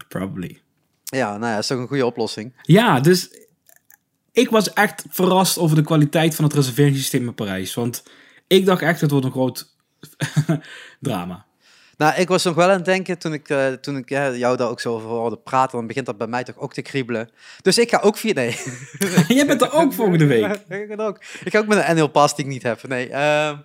[0.07, 0.61] Probably.
[1.03, 2.53] Ja, nou ja, dat is toch een goede oplossing.
[2.61, 3.29] Ja, dus
[4.31, 7.73] ik was echt verrast over de kwaliteit van het reserveringssysteem in Parijs.
[7.73, 8.03] Want
[8.47, 9.75] ik dacht echt, het wordt een groot
[10.99, 11.45] drama.
[11.97, 14.69] Nou, ik was nog wel aan het denken toen ik, eh, toen ik jou daar
[14.69, 15.77] ook zo over hoorde praten.
[15.77, 17.29] Dan begint dat bij mij toch ook te kriebelen.
[17.61, 18.33] Dus ik ga ook via...
[18.33, 18.59] Nee.
[19.27, 20.45] Jij bent er ook volgende week.
[20.67, 21.21] ik, ga ook.
[21.43, 22.87] ik ga ook met een annual pass die ik niet heb.
[22.87, 23.57] Nee, ehm,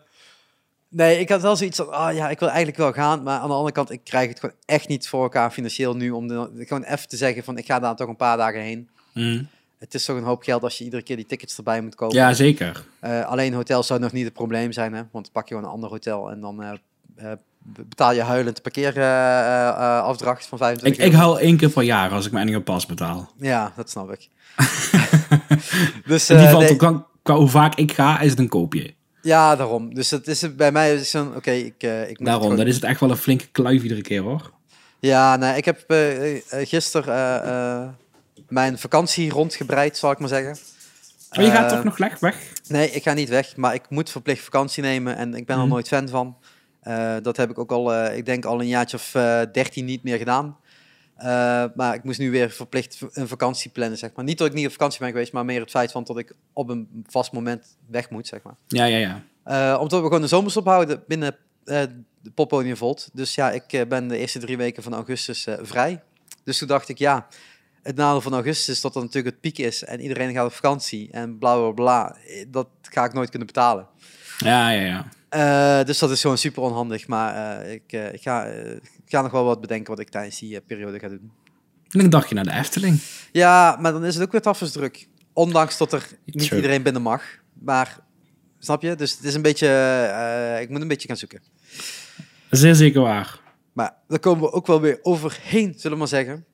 [0.88, 3.22] nee ik had wel zoiets van, ah ja, ik wil eigenlijk wel gaan.
[3.22, 6.10] Maar aan de andere kant, ik krijg het gewoon echt niet voor elkaar financieel nu.
[6.10, 8.90] Om de, gewoon even te zeggen van, ik ga daar toch een paar dagen heen.
[9.14, 9.48] Mm.
[9.82, 12.16] Het is toch een hoop geld als je iedere keer die tickets erbij moet kopen.
[12.16, 12.84] Ja, zeker.
[13.00, 15.02] Eh, alleen hotel zou nog niet het probleem zijn, hè?
[15.10, 16.70] want pak je gewoon een ander hotel en dan eh,
[17.16, 21.24] eh, betaal je huilend parkeerafdracht van 25 Ik, ik euro.
[21.26, 23.30] huil één keer per jaar als ik mijn annual pass betaal.
[23.36, 24.28] Ja, dat snap ik.
[26.06, 28.94] dus, In die nee, qua, qua hoe vaak ik ga, is het een koopje.
[29.22, 29.94] ja, daarom.
[29.94, 32.74] Dus het is bij mij is zo'n, oké, ik, ik moet Daarom, gewoon- dan is
[32.74, 34.50] het echt wel een flinke kluif iedere keer hoor.
[34.98, 37.96] Ja, nee, ik heb eh, gisteren
[38.48, 40.56] mijn vakantie rondgebreid, zal ik maar zeggen.
[41.30, 42.52] Maar je gaat Eh, toch nog weg?
[42.68, 45.62] Nee, ik ga niet weg, maar ik moet verplicht vakantie nemen en ik ben er
[45.62, 45.70] Mhm.
[45.72, 46.36] nooit fan van.
[46.80, 49.10] Eh, dat heb ik ook al, eh, ik denk al een jaartje of
[49.52, 50.56] dertien niet meer gedaan.
[51.74, 54.24] Maar ik moest nu weer verplicht een vakantie plannen, zeg maar.
[54.24, 56.32] Niet dat ik niet op vakantie ben geweest, maar meer het feit van dat ik
[56.52, 58.54] op een vast moment weg moet, zeg maar.
[58.66, 59.22] Ja, ja, ja.
[59.44, 61.82] Eh, omdat we gewoon de zomerstop houden binnen eh
[62.22, 63.08] de Poppodium Volt.
[63.12, 66.02] Dus ja, ik ben de eerste drie weken van augustus vrij.
[66.44, 67.26] Dus toen dacht ik, ja,
[67.82, 69.84] het nadeel van augustus is dat dat natuurlijk het piek is.
[69.84, 72.16] En iedereen gaat op vakantie en bla bla bla.
[72.48, 73.86] Dat ga ik nooit kunnen betalen.
[74.38, 75.06] Ja, ja, ja.
[75.28, 77.06] Eh, dus dat is gewoon super onhandig.
[77.06, 80.38] Maar eh, ik, eh, ik, ga, ik ga nog wel wat bedenken wat ik tijdens
[80.38, 81.32] die periode ga doen.
[81.88, 83.00] En een dagje naar de Efteling.
[83.32, 85.08] Ja, maar dan is het ook weer tafelsdruk.
[85.32, 86.60] Ondanks dat er niet True.
[86.60, 87.22] iedereen binnen mag.
[87.52, 87.98] Maar,
[88.58, 88.94] snap je?
[88.94, 90.58] Dus het is een beetje...
[90.60, 91.42] ik moet een beetje gaan zoeken.
[92.50, 93.40] Zeer zeker waar.
[93.72, 96.44] Maar daar komen we ook wel weer overheen, zullen we maar zeggen.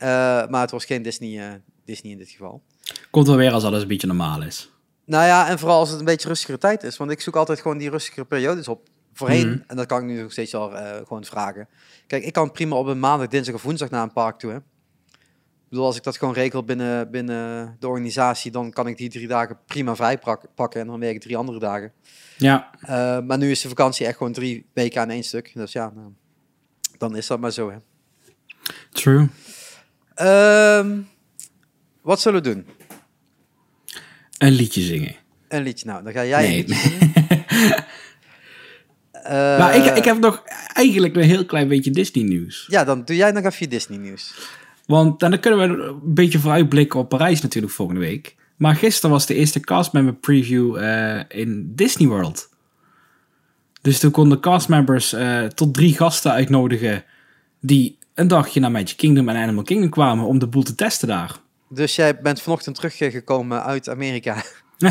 [0.00, 0.08] Eh,
[0.48, 2.62] maar het was geen Disney, eh, Disney in dit geval.
[3.10, 4.70] Komt wel weer als alles een beetje normaal is.
[5.04, 6.96] Nou ja, en vooral als het een beetje rustigere tijd is.
[6.96, 8.88] Want ik zoek altijd gewoon die rustigere periodes op.
[9.12, 9.58] Voorheen, Mhm.
[9.66, 11.68] en dat kan ik nu nog steeds wel eh, gewoon vragen.
[12.06, 14.50] Kijk, ik kan prima op een maandag, dinsdag of woensdag naar een park toe.
[14.50, 14.56] Hè.
[14.56, 19.08] Ik bedoel, als ik dat gewoon regel binnen, binnen de organisatie, dan kan ik die
[19.08, 20.80] drie dagen prima vrij pak- pakken.
[20.80, 21.92] En dan werk ik drie andere dagen.
[22.36, 22.70] Ja,
[23.26, 25.50] maar nu is de vakantie echt gewoon drie weken aan één stuk.
[25.54, 26.12] Dus ja, nou,
[26.98, 27.70] dan is dat maar zo.
[27.70, 27.76] Hè.
[28.92, 29.28] true.
[30.20, 30.98] Ehm,
[32.02, 32.66] Wat zullen we doen?
[34.38, 35.14] Een liedje zingen.
[35.48, 35.86] Een liedje.
[35.86, 36.64] Nou, dan ga jij Nee.
[39.12, 42.66] Eh, maar ik, ik heb nog eigenlijk een heel klein beetje Disney nieuws.
[42.68, 44.34] Ja, dan doe jij nog even je Disney nieuws.
[44.86, 48.36] Want dan kunnen we een beetje vooruitblikken op Parijs natuurlijk volgende week.
[48.56, 52.48] Maar gisteren was de eerste castmember preview eh, in Disney World.
[53.82, 57.04] Dus toen konden castmembers eh tot drie gasten uitnodigen
[57.60, 61.08] die een dagje naar Magic Kingdom en Animal Kingdom kwamen om de boel te testen
[61.08, 61.36] daar.
[61.68, 64.42] Dus jij bent vanochtend teruggekomen uit Amerika.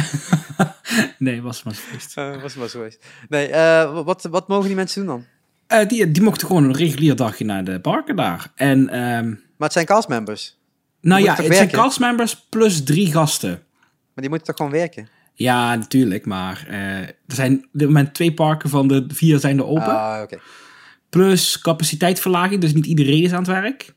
[1.18, 2.18] nee, was maar feest.
[2.18, 3.06] Eh, was maar zo geweest.
[3.30, 5.26] Nee, eh, wat, wat mogen die mensen doen dan?
[5.68, 8.52] Eh, die, die mochten gewoon een regulier dagje naar de parken daar.
[8.56, 10.58] En ehm, Maar het zijn castmembers.
[11.02, 13.50] nou ja, het zijn castmembers plus drie gasten.
[13.50, 15.10] Maar die moeten toch gewoon werken?
[15.34, 19.66] Ja, natuurlijk, maar er zijn op dit moment twee parken van de vier zijn er
[19.66, 20.00] open.
[20.00, 20.40] Ah, oké.
[21.10, 23.94] Plus capaciteitsverlaging, dus niet iedereen is aan het werk.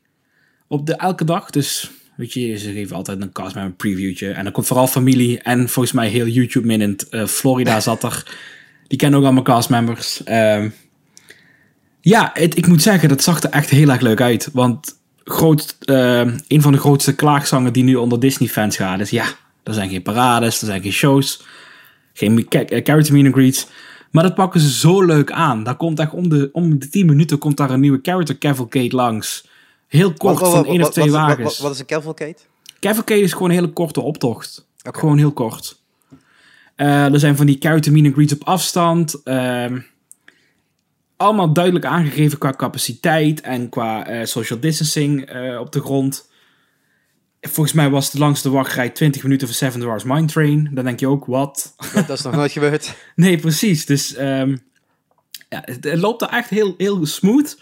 [0.67, 4.31] Op de, elke dag, dus weet je, ze geven altijd een cast met previewtje.
[4.31, 7.09] En dan komt vooral familie en volgens mij heel YouTube minnend.
[7.09, 8.23] eh Florida zat er.
[8.87, 10.23] Die kennen ook allemaal castmembers.
[10.23, 10.69] Ehm
[12.01, 14.49] ja, ik moet zeggen, dat zag er echt heel erg leuk uit.
[14.53, 19.09] Want groot, ehm, een van de grootste klaagzangen die nu onder Disney-fans gaat is...
[19.09, 19.25] Ja,
[19.63, 21.43] er zijn geen parades, er zijn geen shows,
[22.13, 23.67] geen ca- eh, character meet greets.
[24.13, 25.63] Maar dat pakken ze zo leuk aan.
[25.63, 28.95] Daar komt echt om de, om de 10 minuten komt daar een nieuwe character cavalcade
[28.95, 29.47] langs.
[29.87, 31.59] Heel kort, Wat- wat- van één of twee wagens.
[31.59, 32.35] Wat, is een cavalcade?
[32.79, 34.67] Cavalcade is gewoon een hele korte optocht.
[34.77, 35.81] Gewoon heel kort.
[36.75, 39.23] Eh, er zijn van die character meet and greets op afstand.
[39.23, 39.79] Ehm,
[41.17, 46.29] allemaal duidelijk aangegeven qua capaciteit en qua eh, social distancing eh, op de grond.
[47.49, 50.69] Volgens mij was de langste wachtrij 20 minuten voor Seven Dwarfs Mine Train.
[50.71, 51.75] Dan denk je ook, wat?
[51.93, 52.95] Dat, is nog nooit gebeurd.
[53.15, 53.85] Nee, precies.
[53.85, 54.55] Dus ehm,
[55.49, 57.57] ja, het, het loopt er echt heel, heel smooth.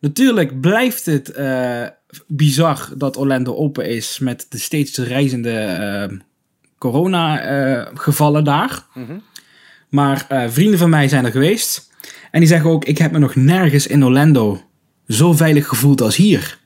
[0.00, 1.86] Natuurlijk blijft het eh,
[2.26, 6.18] bizar dat Orlando open is met de steeds reizende ehm,
[6.78, 8.86] corona-gevallen daar.
[8.94, 9.18] Mhm.
[9.88, 11.90] Maar eh, vrienden van mij zijn er geweest.
[12.30, 14.62] En die zeggen ook, ik heb me nog nergens in Orlando
[15.08, 16.58] zo veilig gevoeld als hier.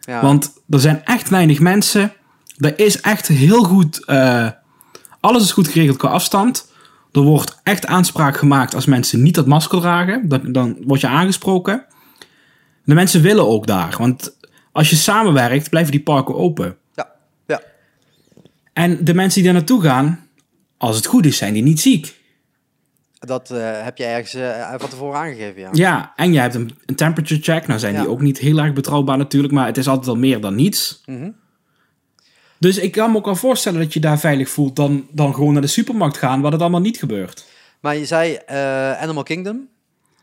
[0.00, 0.22] Ja.
[0.22, 2.12] Want er zijn echt weinig mensen.
[2.58, 4.04] Er is echt heel goed.
[4.04, 4.48] eh,
[5.20, 6.72] alles is goed geregeld qua afstand.
[7.12, 10.28] Er wordt echt aanspraak gemaakt als mensen niet dat masker dragen.
[10.28, 11.84] Dan, dan word je aangesproken.
[12.84, 13.94] De mensen willen ook daar.
[13.98, 14.36] Want
[14.72, 16.76] als je samenwerkt, blijven die parken open.
[16.94, 17.10] ja,
[17.46, 17.60] ja.
[18.72, 20.26] En de mensen die daar naartoe gaan,
[20.76, 22.19] als het goed is, zijn die niet ziek.
[23.26, 25.68] Dat eh, heb je ergens eh, van tevoren aangegeven, ja.
[25.72, 27.66] Ja, en je hebt een, een temperature check.
[27.66, 28.00] Nou zijn Ja.
[28.00, 31.02] die ook niet heel erg betrouwbaar natuurlijk, maar het is altijd al meer dan niets.
[31.06, 31.30] Mhm.
[32.58, 35.52] Dus ik kan me ook al voorstellen dat je daar veilig voelt dan, dan gewoon
[35.52, 37.46] naar de supermarkt gaan, waar het allemaal niet gebeurt.
[37.80, 39.68] Maar je zei eh, Animal Kingdom.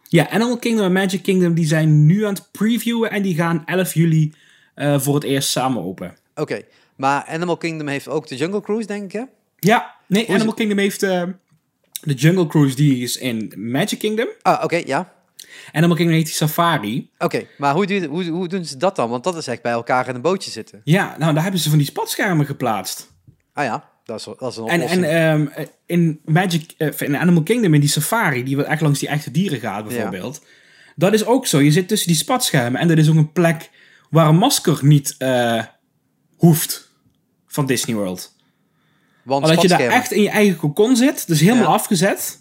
[0.03, 3.65] Ja, Animal Kingdom en Magic Kingdom die zijn nu aan het previewen en die gaan
[3.65, 4.33] 11 juli
[4.75, 6.15] voor het eerst samen open.
[6.35, 6.61] Oké.
[6.95, 9.23] Maar Animal Kingdom heeft ook de Jungle Cruise, denk ik, hè?
[9.59, 10.53] Ja, nee, Animal?
[10.53, 11.01] Kingdom heeft
[12.01, 14.27] de Jungle Cruise, die is in Magic Kingdom.
[14.41, 15.13] Ah, oké, ja.
[15.71, 17.09] Animal Kingdom heeft die Safari.
[17.17, 19.09] Oké, maar hoe, doe hoe, hoe doen ze dat dan?
[19.09, 20.81] Want dat is echt bij elkaar in een bootje zitten.
[20.83, 23.11] Ja, nou daar hebben ze van die spatschermen geplaatst.
[23.53, 25.05] Ah ja, dat is, dat is een En, oplossing.
[25.05, 29.09] en ehm, in Magic, eh, in Animal Kingdom, in die safari, die echt langs die
[29.09, 30.41] echte dieren gaat bijvoorbeeld.
[30.95, 31.59] Dat is ook zo.
[31.61, 33.69] Je zit tussen die spatschermen en er is ook een plek
[34.09, 35.63] waar een masker niet eh,
[36.35, 36.91] hoeft
[37.47, 38.35] van Disney World.
[39.27, 41.69] Want Omdat je daar echt in je eigen cocon zit, dus helemaal Ja.
[41.69, 42.39] afgezet.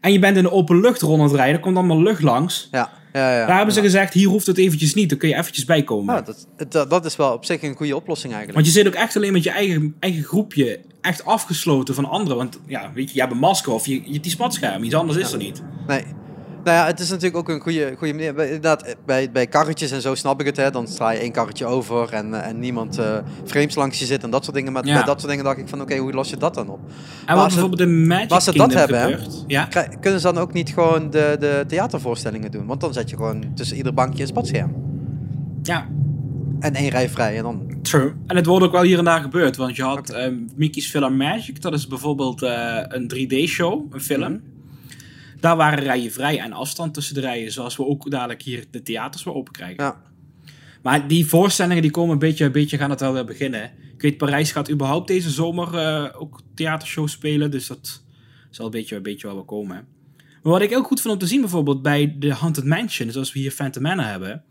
[0.00, 2.22] En je bent in de open lucht rond aan het rijden, er komt allemaal lucht
[2.22, 2.68] langs.
[2.70, 3.46] Ja, ja, ja.
[3.46, 3.86] Daar hebben ze ja.
[3.86, 6.14] gezegd, hier hoeft het eventjes niet, dan kun je eventjes bijkomen.
[6.14, 8.64] Nou, dat, dat, dat is wel op zich een goede oplossing eigenlijk.
[8.64, 12.36] Want je zit ook echt alleen met je eigen, eigen groepje, echt afgesloten van anderen.
[12.36, 14.94] Want ja, weet je, je hebt een masker of je, je hebt die spatscherm, iets
[14.94, 15.62] anders is er niet.
[15.86, 16.04] Nee.
[16.64, 18.34] Nou ja, het is natuurlijk ook een goede, goede manier.
[18.34, 20.56] Bij- Inderdaad, bij, bij karretjes en zo snap ik het.
[20.56, 20.70] Hè.
[20.70, 24.22] Dan sla je één karretje over en, eh, en niemand eh frames langs je zit
[24.22, 24.72] en dat soort dingen.
[24.72, 24.94] Maar Ja.
[24.94, 26.78] bij dat soort dingen dacht ik van, oké, hoe los je dat dan op?
[27.26, 29.44] En wat bijvoorbeeld in Magic als ze dat hebben, gebeurt.
[29.46, 29.68] Ja,
[30.00, 32.66] Kunnen ze dan ook niet gewoon de, de theatervoorstellingen doen?
[32.66, 34.72] Want dan zet je gewoon tussen ieder bankje een spatscherm.
[35.62, 35.86] ja,
[36.60, 37.62] En één rij vrij en dan...
[37.82, 38.12] true.
[38.26, 39.56] En het wordt ook wel hier en daar gebeurd.
[39.56, 41.62] Want je had ehm, Mickey's Film Magic.
[41.62, 44.32] Dat is bijvoorbeeld eh, een 3D-show, een film.
[44.32, 44.40] Mhm.
[45.44, 47.52] Daar waren rijen vrij en afstand tussen de rijen.
[47.52, 49.84] Zoals we ook dadelijk hier de theaters weer open krijgen.
[49.84, 50.02] Ja.
[50.82, 53.62] Maar die voorstellingen die komen een beetje, een beetje gaan het wel weer beginnen.
[53.94, 57.50] Ik weet, Parijs gaat überhaupt deze zomer eh, ook theatershows spelen.
[57.50, 58.02] Dus dat
[58.50, 59.86] zal een beetje, een beetje wel weer komen.
[60.42, 63.32] Maar wat ik heel goed vind om te zien bijvoorbeeld bij de Haunted Mansion, zoals
[63.32, 64.44] we hier Phantom Manor hebben.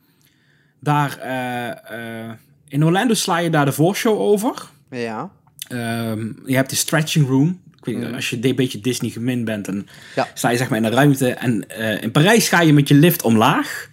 [0.80, 2.32] Daar, eh, eh,
[2.68, 4.70] in Orlando sla je daar de voorshow over.
[4.90, 5.32] Ja.
[5.68, 7.62] Ehm, je hebt de stretching room.
[7.84, 8.16] Ik weet, niet, Mhm.
[8.16, 10.28] Als je een beetje Disney gemind bent, dan Ja.
[10.34, 11.30] sta je zeg maar in een ruimte.
[11.30, 13.90] En eh, in Parijs ga je met je lift omlaag.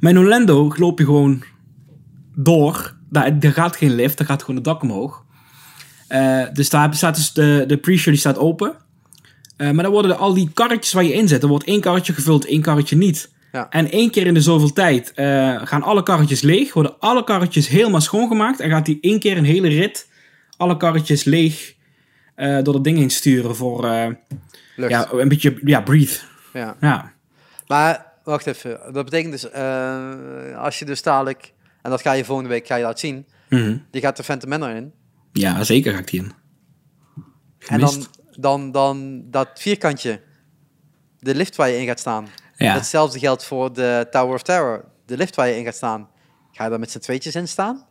[0.00, 1.42] Maar in Orlando loop je gewoon
[2.36, 2.94] door.
[3.10, 5.24] Daar, daar gaat geen lift, daar gaat gewoon het dak omhoog.
[6.08, 8.74] Eh, dus daar staat dus de, de pre-show die staat open.
[9.56, 11.42] Eh, maar dan worden al die karretjes waar je in zit.
[11.42, 13.32] Er wordt één karretje gevuld, één karretje niet.
[13.52, 13.66] Ja.
[13.70, 15.12] En één keer in de zoveel tijd
[15.64, 16.72] gaan alle karretjes leeg.
[16.72, 18.60] Worden alle karretjes helemaal schoongemaakt.
[18.60, 20.08] En gaat die één keer een hele rit
[20.56, 21.74] alle karretjes leeg
[22.34, 24.10] eh, door dat ding heen sturen voor eh,
[24.76, 26.18] ja, een beetje ja, breathe.
[26.52, 26.76] Ja.
[26.80, 27.12] Ja.
[27.66, 28.80] Maar wacht even.
[28.92, 32.74] Dat betekent dus, eh, als je dus dadelijk, en dat ga je volgende week ga
[32.76, 33.76] je laten zien, Mhm.
[33.90, 34.92] die gaat de Phantom Manor in.
[35.32, 36.32] ja, zeker ga ik die in.
[37.66, 40.20] En dan, dan, dan dat vierkantje,
[41.18, 42.26] de lift waar je in gaat staan.
[42.56, 42.74] Ja.
[42.74, 46.08] Hetzelfde geldt voor de Tower of Terror, de lift waar je in gaat staan.
[46.52, 47.86] Ga je daar met z'n tweetjes in staan?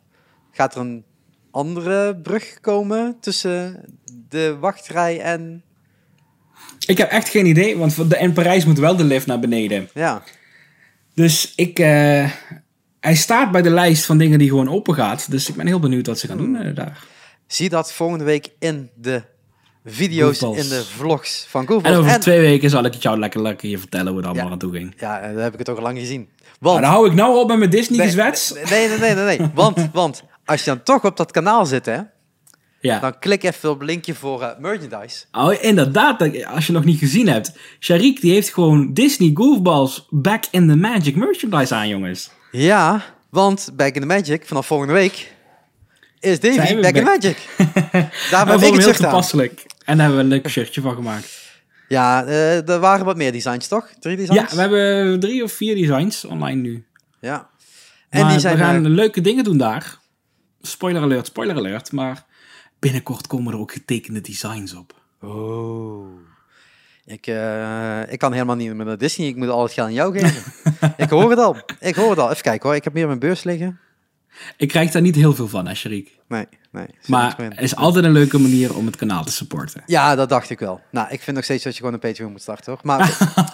[0.51, 1.05] Gaat er een
[1.53, 3.85] andere brug komen tussen
[4.29, 5.63] de wachtrij en...
[6.85, 9.89] Ik heb echt geen idee, want de, in Parijs moet wel de lift naar beneden.
[9.93, 10.23] Ja,
[11.13, 12.29] Dus ik, eh,
[12.99, 15.31] hij staat bij de lijst van dingen die gewoon open gaat.
[15.31, 17.03] Dus ik ben heel benieuwd wat ze gaan doen eh, daar.
[17.47, 19.21] zie dat volgende week in de
[19.85, 20.63] video's, Goofballs.
[20.63, 21.89] in de vlogs van Google.
[21.89, 24.45] En over twee weken zal ik het jou lekker, lekker hier vertellen hoe het allemaal
[24.45, 24.51] Ja.
[24.51, 24.93] aan toe ging.
[24.99, 26.29] Ja, eh, daar heb ik het ook al lang gezien.
[26.39, 26.81] Maar Want...
[26.81, 28.15] dan hou ik nou op met mijn Disney Nee.
[28.15, 29.49] Nee, nee, nee, nee, nee.
[29.53, 31.99] Want, want als je dan toch op dat kanaal zit, hè,
[32.79, 32.99] Ja.
[32.99, 35.25] dan klik even op het linkje voor eh, merchandise.
[35.31, 37.51] Oh, inderdaad, dat- als je nog niet gezien hebt.
[37.79, 42.29] Sharik die heeft gewoon Disney Goofballs Back in the Magic merchandise aan, jongens.
[42.51, 45.33] Ja, want Back in the Magic, vanaf volgende week,
[46.19, 47.21] is Davy we Back in back.
[47.21, 47.37] Magic.
[47.57, 49.65] Daar Dat ben vond ik hem het heel toepasselijk.
[49.85, 51.41] En daar hebben we een leuk shirtje van gemaakt.
[51.87, 53.89] Ja, eh, er waren wat meer designs, toch?
[53.99, 54.53] Drie Ja, designs?
[54.53, 56.85] we hebben drie of vier designs online nu.
[57.21, 57.49] Ja.
[58.09, 58.57] En En die zijn...
[58.57, 59.97] we gaan eh, leuke dingen doen daar.
[60.65, 61.91] Spoiler alert, spoiler alert.
[61.91, 62.25] Maar
[62.79, 64.93] binnenkort komen er ook getekende designs op.
[65.21, 66.07] Oh.
[67.05, 69.27] Ik, eh, ik kan helemaal niet meer naar Disney.
[69.27, 70.53] Ik moet al het geld aan jou geven.
[70.97, 71.57] ik hoor het al.
[71.79, 72.31] Ik hoor het al.
[72.31, 72.77] Even kijken hoor.
[72.77, 73.79] Ik heb meer mijn beurs liggen.
[74.57, 76.17] Ik krijg daar niet heel veel van, hè, Sharik.
[76.27, 76.87] Nee, nee.
[77.07, 79.83] Maar het is altijd een leuke manier om het kanaal te supporten.
[79.85, 80.81] Ja, dat dacht ik wel.
[80.91, 82.81] Nou, ik vind nog steeds dat je gewoon een Patreon moet starten, hoor.
[82.83, 82.99] Maar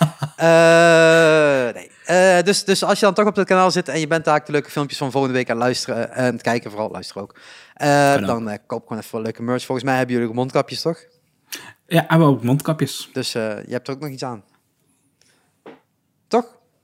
[1.73, 1.91] nee.
[2.05, 4.45] Eh, dus, dus als je dan toch op het kanaal zit en je bent daar
[4.45, 7.35] de leuke filmpjes van volgende week aan luisteren en het kijken, vooral luisteren ook.
[7.73, 9.65] Eh, dan eh, koop gewoon even leuke merch.
[9.65, 11.05] Volgens mij hebben jullie ook mondkapjes, toch?
[11.87, 13.09] Ja, hebben we ook mondkapjes.
[13.13, 14.43] Dus eh, je hebt er ook nog iets aan.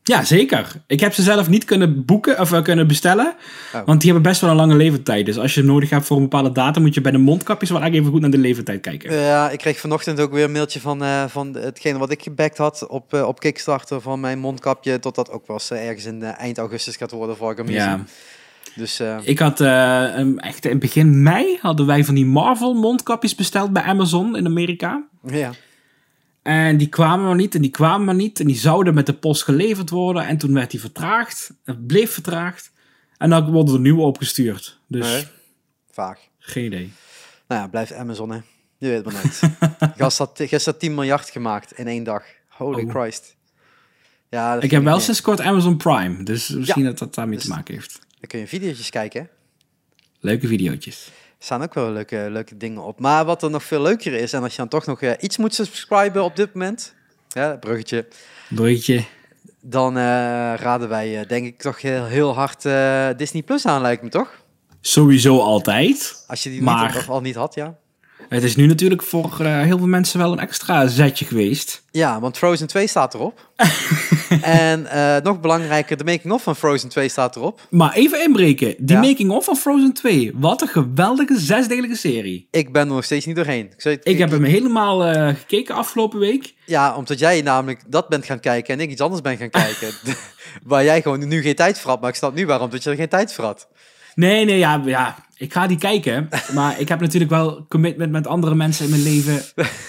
[0.08, 0.72] Ja, zeker.
[0.88, 3.36] Ik heb ze zelf niet kunnen boeken of eh, kunnen bestellen.
[3.74, 3.86] Oh.
[3.86, 5.26] Want die hebben best wel een lange leeftijd.
[5.26, 7.70] Dus als je het nodig hebt voor een bepaalde datum, moet je bij de mondkapjes
[7.70, 9.14] wel echt even goed naar de leeftijd kijken.
[9.14, 12.58] Ja, ik kreeg vanochtend ook weer een mailtje van, eh, van hetgene wat ik gebackt
[12.58, 15.00] had op, eh, op Kickstarter van mijn mondkapje.
[15.00, 18.04] Tot dat ook was ergens in eind augustus gaat worden voor hem Ja.
[18.76, 19.62] Dus Ik had
[20.38, 25.04] echt in begin mei hadden wij van die Marvel mondkapjes besteld bij Amazon in Amerika.
[25.28, 25.52] ja.
[26.46, 28.40] En die kwamen maar niet en die kwamen maar niet.
[28.40, 30.28] En die zouden met de post geleverd worden.
[30.28, 31.54] En toen werd die vertraagd.
[31.64, 32.72] Het bleef vertraagd.
[33.18, 34.80] En dan worden er nieuwe opgestuurd.
[34.88, 35.26] Dus Nee.
[35.92, 36.20] vaag.
[36.40, 36.92] geen idee.
[37.48, 38.40] Nou ja, blijft Amazon, hè.
[38.78, 39.40] Je weet het maar nooit.
[39.98, 42.24] Gast had, gast had 10 miljard gemaakt in één dag.
[42.50, 42.90] Holy Oh.
[42.90, 43.36] Christ.
[44.30, 45.04] Ja, Ik heb wel niet.
[45.04, 46.24] sinds kort Amazon Prime.
[46.24, 48.00] Dus misschien dat dat daarmee Dus- te maken heeft.
[48.20, 49.30] Dan kun je video's kijken.
[50.20, 51.12] Leuke videootjes.
[51.46, 53.00] Er staan ook wel leuke, leuke dingen op.
[53.00, 55.38] Maar wat er nog veel leuker is, en als je dan toch nog eh, iets
[55.38, 56.94] moet subscriben op dit moment,
[57.28, 58.08] ja, bruggetje,
[58.50, 59.04] Broodje.
[59.62, 60.04] dan eh,
[60.56, 62.62] raden wij eh, denk ik toch heel, heel hard
[63.18, 64.44] Disney Plus aan, lijkt me toch?
[64.82, 66.24] Sowieso altijd.
[66.28, 67.76] Als je die Maar- niet of al niet had, ja.
[68.30, 71.84] Het is nu natuurlijk voor eh, heel veel mensen wel een extra zetje geweest.
[71.92, 73.50] Ja, want Frozen 2 staat erop.
[74.42, 77.62] en eh, nog belangrijker, de making-of van Frozen 2 staat erop.
[77.70, 78.76] Maar even inbreken.
[78.78, 79.02] Die Ja.
[79.02, 80.32] making-of van Frozen 2.
[80.36, 82.48] Wat een geweldige zesdelige serie.
[82.52, 83.66] Ik ben er nog steeds niet doorheen.
[83.66, 86.54] Ik, zou- Ik heb hem helemaal eh, gekeken afgelopen week.
[86.66, 89.90] Ja, omdat jij namelijk dat bent gaan kijken en ik iets anders ben gaan kijken.
[90.64, 92.02] Waar jij gewoon nu geen tijd voor had.
[92.02, 93.68] Maar ik snap nu waarom dat je er geen tijd voor had.
[94.16, 95.16] Nee, nee, ja, ja.
[95.38, 96.30] Ik ga die kijken.
[96.54, 99.42] Maar ik heb natuurlijk wel commitment met andere mensen in mijn leven.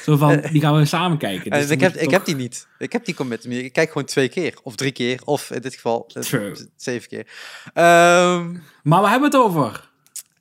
[0.05, 1.51] Zo van, die gaan we samen kijken.
[1.51, 2.67] Dus dan ik, heb, ik toch- heb die niet.
[2.79, 3.62] Ik heb die commitment.
[3.65, 4.55] Ik kijk gewoon twee keer.
[4.62, 5.21] Of drie keer.
[5.25, 6.57] Of in dit geval eh, True.
[6.77, 7.27] zeven keer.
[7.75, 9.89] Ehm, Maar waar hebben we het over?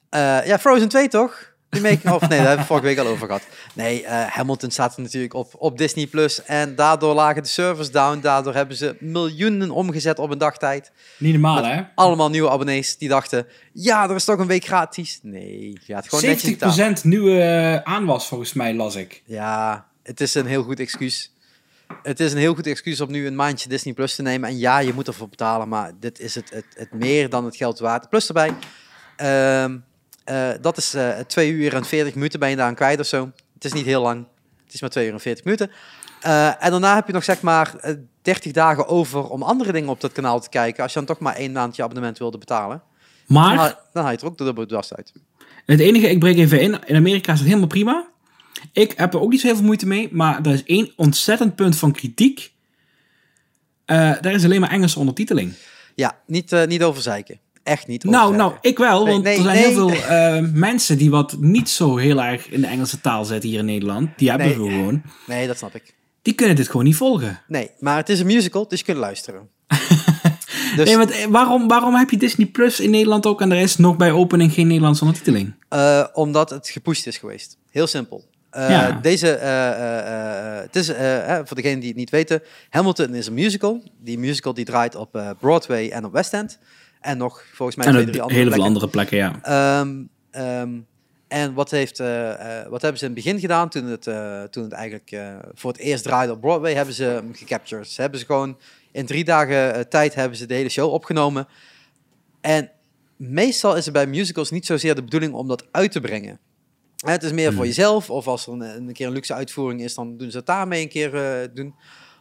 [0.09, 1.53] eh, ja, Frozen 2 toch?
[1.81, 3.41] Die of nee, daar hebben we vorige week al over gehad.
[3.73, 6.43] Nee, eh, Hamilton staat natuurlijk op, op Disney Plus.
[6.43, 8.19] En daardoor lagen de servers down.
[8.19, 10.91] Daardoor hebben ze miljoenen omgezet op een dagtijd.
[11.17, 11.81] Niet normaal, hè?
[11.95, 15.19] Allemaal nieuwe abonnees die dachten: ja, er is toch een week gratis.
[15.21, 16.97] Nee, ja, het gewoon netjes betalen.
[16.97, 19.21] 70% nieuwe eh, aanwas, volgens mij, las ik.
[19.25, 21.33] Ja, het is een heel goed excuus.
[22.03, 24.49] Het is een heel goed excuus om nu een maandje Disney Plus te nemen.
[24.49, 27.55] En ja, je moet ervoor betalen, maar dit is het, het, het meer dan het
[27.55, 28.09] geld waard.
[28.09, 28.53] Plus erbij,
[29.15, 29.77] ehm,
[30.25, 33.05] eh, dat is eh 2 uur en 40 minuten ben je daar aan kwijt of
[33.05, 33.31] zo.
[33.53, 34.25] Het is niet heel lang.
[34.63, 35.71] Het is maar 2 uur en 40 minuten.
[36.21, 39.89] Eh, en daarna heb je nog zeg maar eh, 30 dagen over om andere dingen
[39.89, 40.83] op dat kanaal te kijken.
[40.83, 42.81] Als je dan toch maar één maand je abonnement wilde betalen.
[43.27, 45.13] Dan, Maar haal, dan haal je er ook de dubbele dwars uit.
[45.65, 46.79] Het enige, ik breek even in.
[46.85, 48.07] In Amerika is het helemaal prima.
[48.71, 50.09] Ik heb er ook niet zo heel veel moeite mee.
[50.11, 52.53] Maar er is één ontzettend punt van kritiek.
[53.85, 55.53] Daar is alleen maar Engelse ondertiteling.
[55.95, 57.39] Ja, niet, niet over zeiken.
[57.65, 59.07] Echt niet Nou, nou, ik wel.
[59.07, 59.65] Want nee, er zijn nee.
[59.65, 63.49] heel veel eh, mensen die wat niet zo heel erg in de Engelse taal zitten
[63.49, 64.09] hier in Nederland.
[64.17, 65.01] Die hebben we gewoon.
[65.27, 65.93] Nee, dat snap ik.
[66.21, 67.41] Die kunnen dit gewoon niet volgen.
[67.47, 69.49] Nee, maar het is een musical, dus je kunt luisteren.
[70.75, 73.59] dus Nee, want eh, waarom, waarom heb je Disney Plus in Nederland ook en er
[73.59, 75.53] is nog bij opening geen Nederlandse ondertiteling?
[75.69, 77.57] Eh, omdat het gepusht is geweest.
[77.69, 78.25] Heel simpel.
[78.51, 78.99] Ja.
[79.01, 79.27] Deze,
[80.61, 80.87] het is,
[81.47, 83.83] voor degenen die het niet weten, Hamilton is een musical.
[83.99, 86.59] Die musical die draait op Broadway en op West End.
[87.05, 88.67] En nog volgens mij En twee, heel andere veel plekken.
[88.67, 89.39] andere plekken, ja.
[89.41, 90.79] Ehm, ehm,
[91.27, 94.43] en wat, heeft, eh, eh, wat hebben ze in het begin gedaan toen het, eh,
[94.43, 95.17] toen het eigenlijk
[95.53, 96.73] voor het eerst draaide op Broadway?
[96.73, 97.87] Hebben ze hem gecaptured.
[97.87, 98.57] Ze hebben ze gewoon
[98.91, 101.47] in drie dagen tijd hebben ze de hele show opgenomen.
[102.41, 102.71] En
[103.15, 106.39] meestal is het bij musicals niet zozeer de bedoeling om dat uit te brengen.
[107.05, 107.65] Het is meer voor Hmm.
[107.65, 110.45] jezelf, of als er een, een keer een luxe uitvoering is, dan doen ze het
[110.45, 111.75] daarmee een keer doen.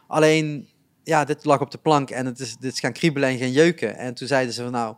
[0.07, 0.67] Alleen,
[1.05, 3.51] ja, dit lag op de plank en het is, dit is gaan kriebelen en gaan
[3.51, 3.97] jeuken.
[3.97, 4.95] En toen zeiden ze van nou,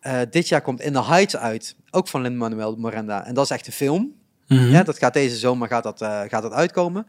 [0.00, 3.24] eh, dit jaar komt In the Heights uit, ook van Lin-Manuel Miranda.
[3.26, 4.14] En dat is echt een film.
[4.48, 4.70] Mhm.
[4.70, 7.06] Ja, dat gaat deze zomer gaat dat, eh, gaat dat uitkomen.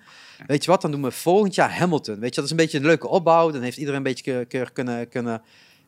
[0.47, 2.19] Weet je wat, dan doen we volgend jaar Hamilton.
[2.19, 3.51] Weet je, dat is een beetje een leuke opbouw.
[3.51, 5.41] Dan heeft iedereen een beetje ke- ke- kunnen, kunnen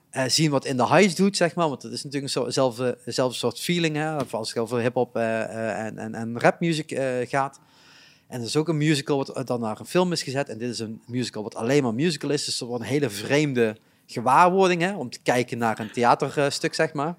[0.09, 1.69] eh, zien wat In the Heights doet, zeg maar.
[1.69, 4.15] Want het is natuurlijk een soort, zelfde, soort feeling, hè.
[4.15, 7.59] Of als het over hip-hop en, en, en rapmuziek gaat.
[8.29, 10.49] En er is ook een musical wat dan naar een film is gezet.
[10.49, 12.45] En dit is een musical wat alleen maar musical is.
[12.45, 14.95] Dus dat wordt een hele vreemde gewaarwording, hè.
[14.95, 17.15] Om te kijken naar een theaterstuk, zeg maar.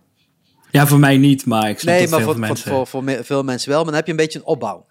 [0.70, 3.24] Ja, voor mij niet, maar ik snap Nee, dat maar veel voor, voor, voor, voor
[3.24, 3.78] veel mensen wel.
[3.78, 4.86] Maar dan heb je een beetje een opbouw.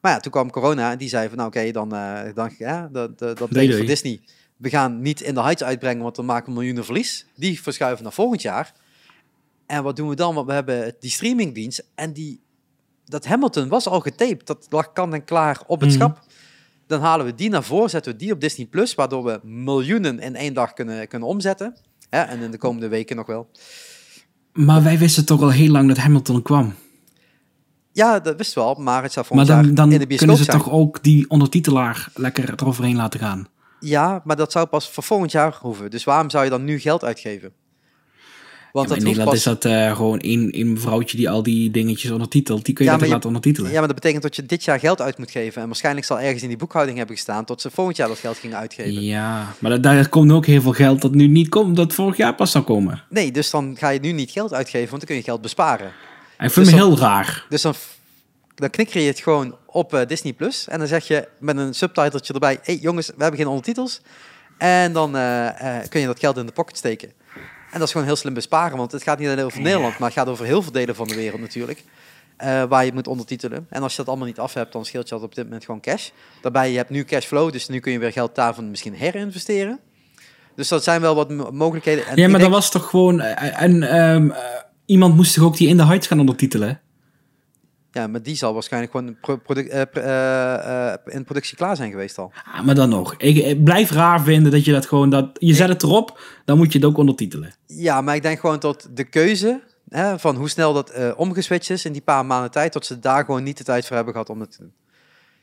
[0.00, 2.88] Maar ja, toen kwam corona en die zei van, nou oké, dan, eh dan ja,
[2.92, 3.50] dat, dat, voor.
[3.50, 4.20] Disney.
[4.56, 7.26] We gaan niet in de heights uitbrengen, want dan maken we miljoenen verlies.
[7.36, 8.72] Die verschuiven naar volgend jaar.
[9.66, 10.34] En wat doen we dan?
[10.34, 12.40] Want we hebben die streamingdienst en die,
[13.10, 14.46] dat Hamilton was al getaped.
[14.46, 15.98] Dat lag kant en klaar op het Mhm.
[15.98, 16.20] schap.
[16.86, 20.18] Dan halen we die naar voren, zetten we die op Disney Plus, waardoor we miljoenen
[20.20, 21.76] in één dag kunnen, kunnen omzetten.
[22.10, 23.50] En in de komende weken nog wel.
[24.52, 26.74] Maar wij wisten toch al heel lang dat Hamilton kwam.
[27.92, 30.36] Ja, dat wist wel, maar het zou Maar dan, jaar dan in de bioscoop kunnen
[30.36, 30.58] ze zijn.
[30.58, 33.48] toch ook die ondertitelaar lekker eroverheen laten gaan.
[33.80, 35.90] Ja, maar dat zou pas voor volgend jaar hoeven.
[35.90, 37.52] Dus waarom zou je dan nu geld uitgeven?
[38.78, 42.10] Want Ja, in Nederland is dat eh, gewoon één, één mevrouwtje die al die dingetjes
[42.10, 42.64] ondertitelt.
[42.64, 43.70] Die kun je Ja, laten ondertitelen.
[43.70, 45.60] Ja, maar dat betekent dat je dit jaar geld uit moet geven.
[45.62, 47.44] En waarschijnlijk zal ergens in die boekhouding hebben gestaan...
[47.44, 49.02] tot ze volgend jaar dat geld gingen uitgeven.
[49.02, 52.16] Ja, maar da- daar komt ook heel veel geld dat nu niet komt, dat vorig
[52.16, 53.02] jaar pas zou komen.
[53.08, 54.88] Nee, dus dan ga je nu niet geld uitgeven...
[54.88, 55.92] want dan kun je geld besparen.
[56.36, 57.44] En ik vind Dus me dan- heel raar.
[57.48, 57.74] Dus dan,
[58.54, 60.32] dan knikker je het gewoon op eh, Disney+.
[60.32, 62.52] Plus En dan zeg je met een subtitletje erbij...
[62.52, 64.00] hé hey, jongens, we hebben geen ondertitels.
[64.58, 65.48] En dan eh,
[65.88, 67.12] kun je dat geld in de pocket steken.
[67.72, 68.76] En dat is gewoon heel slim besparen.
[68.76, 69.98] Want het gaat niet alleen over Nederland...
[69.98, 71.84] maar het gaat over heel veel delen van de wereld natuurlijk.
[72.36, 73.66] eh, waar je moet ondertitelen.
[73.70, 74.72] En als je dat allemaal niet af hebt...
[74.72, 76.08] dan scheelt je dat op dit moment gewoon cash.
[76.42, 77.52] Daarbij, je hebt nu cashflow...
[77.52, 79.78] dus nu kun je weer geld daarvan misschien herinvesteren.
[80.54, 82.06] Dus dat zijn wel wat mo- mogelijkheden.
[82.06, 83.20] En ja, maar dat denk- was toch gewoon...
[83.20, 84.38] eh, En ehm, eh,
[84.86, 86.80] iemand moest toch ook die In the Heights gaan ondertitelen?
[87.92, 91.90] Ja, maar die zal waarschijnlijk gewoon pro- produc- eh, eh, eh, in productie klaar zijn
[91.90, 92.32] geweest al.
[92.54, 93.14] Ah, maar dan nog.
[93.18, 95.10] Ik, ik blijf raar vinden dat je dat gewoon...
[95.10, 97.54] Dat, je zet het erop, dan moet je het ook ondertitelen.
[97.66, 101.84] Ja, maar ik denk gewoon tot de keuze hè, van hoe snel dat omgeswitcht is
[101.84, 104.30] in die paar maanden tijd, tot ze daar gewoon niet de tijd voor hebben gehad
[104.30, 104.72] om het te doen.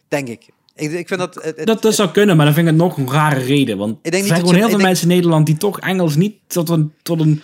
[0.07, 0.47] Denk ik.
[0.75, 1.35] Ik, ik vind dat...
[1.43, 3.77] Het, Dat, dat zou kunnen, maar dan vind ik het nog een rare reden.
[3.77, 5.79] Want niet er zijn dat gewoon heel ik veel denk- mensen in Nederland die toch
[5.79, 7.41] Engels niet tot een, tot een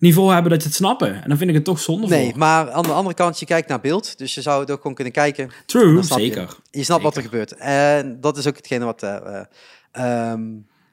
[0.00, 1.22] niveau hebben dat ze het snappen.
[1.22, 2.38] En dan vind ik het toch zonde nee, voor.
[2.38, 4.94] maar aan de andere kant, je kijkt naar beeld, dus je zou het ook gewoon
[4.94, 5.50] kunnen kijken.
[5.66, 6.02] True, je.
[6.02, 6.56] zeker.
[6.70, 7.56] Je snapt wat er gebeurt.
[7.56, 9.02] En dat is ook hetgene wat...
[9.92, 10.42] ehm,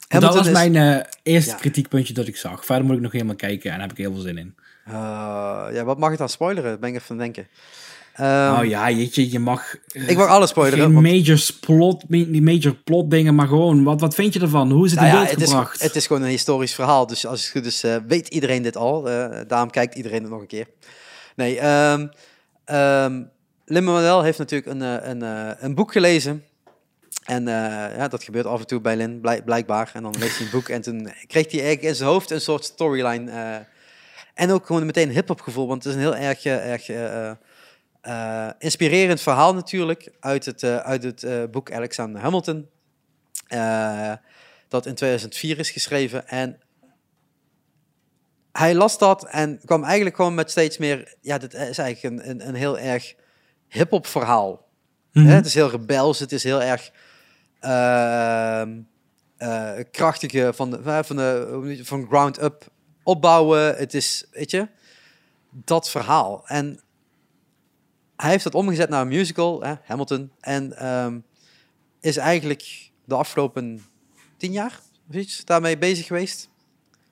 [0.08, 1.58] dat was is- mijn eh, eerste Ja.
[1.58, 2.66] kritiekpuntje dat ik zag.
[2.66, 4.56] Verder moet ik nog helemaal kijken en daar heb ik heel veel zin in.
[5.74, 6.80] ja, wat mag ik dan spoileren?
[6.80, 7.38] Ben ik even aan het
[8.18, 9.76] Ehm, oh ja, jeetje, je mag...
[9.88, 10.84] eh, Ik mag alles spoileren.
[10.86, 12.04] Geen want- major plot,
[12.42, 14.72] major plot dingen, maar gewoon, wat, wat vind je ervan?
[14.72, 15.82] Hoe is het Nou in ja, beeld het, is, gebracht?
[15.82, 17.08] het is gewoon een historisch verhaal.
[17.08, 19.10] Dus als het goed is, eh, weet iedereen dit al.
[19.10, 20.68] Eh, daarom kijkt iedereen het nog een keer.
[21.36, 22.08] Nee, ehm
[23.66, 26.44] Lin-Manuel heeft natuurlijk een, een, eh, een boek gelezen.
[27.26, 27.46] En
[27.98, 29.92] ja, dat gebeurt af en toe bij Lin, blijk- blijkbaar.
[29.94, 32.42] En dan leest hij een boek en toen kreeg hij eigenlijk in zijn hoofd een
[32.42, 33.32] soort storyline.
[34.34, 36.88] en ook gewoon meteen een hip-hop gevoel, want het is een heel erg, erg
[38.08, 42.70] eh, inspirerend verhaal natuurlijk uit het, eh, uit het eh, boek Alexander Hamilton.
[44.68, 46.28] Dat in 2004 is geschreven.
[46.28, 46.60] En
[48.52, 51.16] hij las dat en kwam eigenlijk gewoon met steeds meer...
[51.22, 53.16] Ja, dit is eigenlijk een, een, een heel erg
[53.68, 54.68] hip-hop verhaal.
[55.12, 55.26] Mhm.
[55.26, 56.92] Hè, Het is heel rebels, het is heel erg
[57.60, 58.80] ehm,
[59.38, 62.66] eh, krachtige van, de, van, de, van ground up
[63.04, 63.76] opbouwen.
[63.76, 64.68] Het is, weet je,
[65.52, 66.48] dat verhaal.
[66.48, 66.82] En
[68.18, 70.32] hij heeft dat omgezet naar een musical, hè, Hamilton.
[70.40, 71.18] En ehm,
[72.02, 73.84] is eigenlijk de afgelopen
[74.38, 76.50] tien jaar of iets daarmee bezig geweest.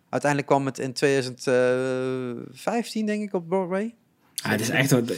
[0.10, 3.94] Uiteindelijk kwam het in 2015, denk ik, op Broadway.
[4.34, 5.12] Ja, het is echt wat,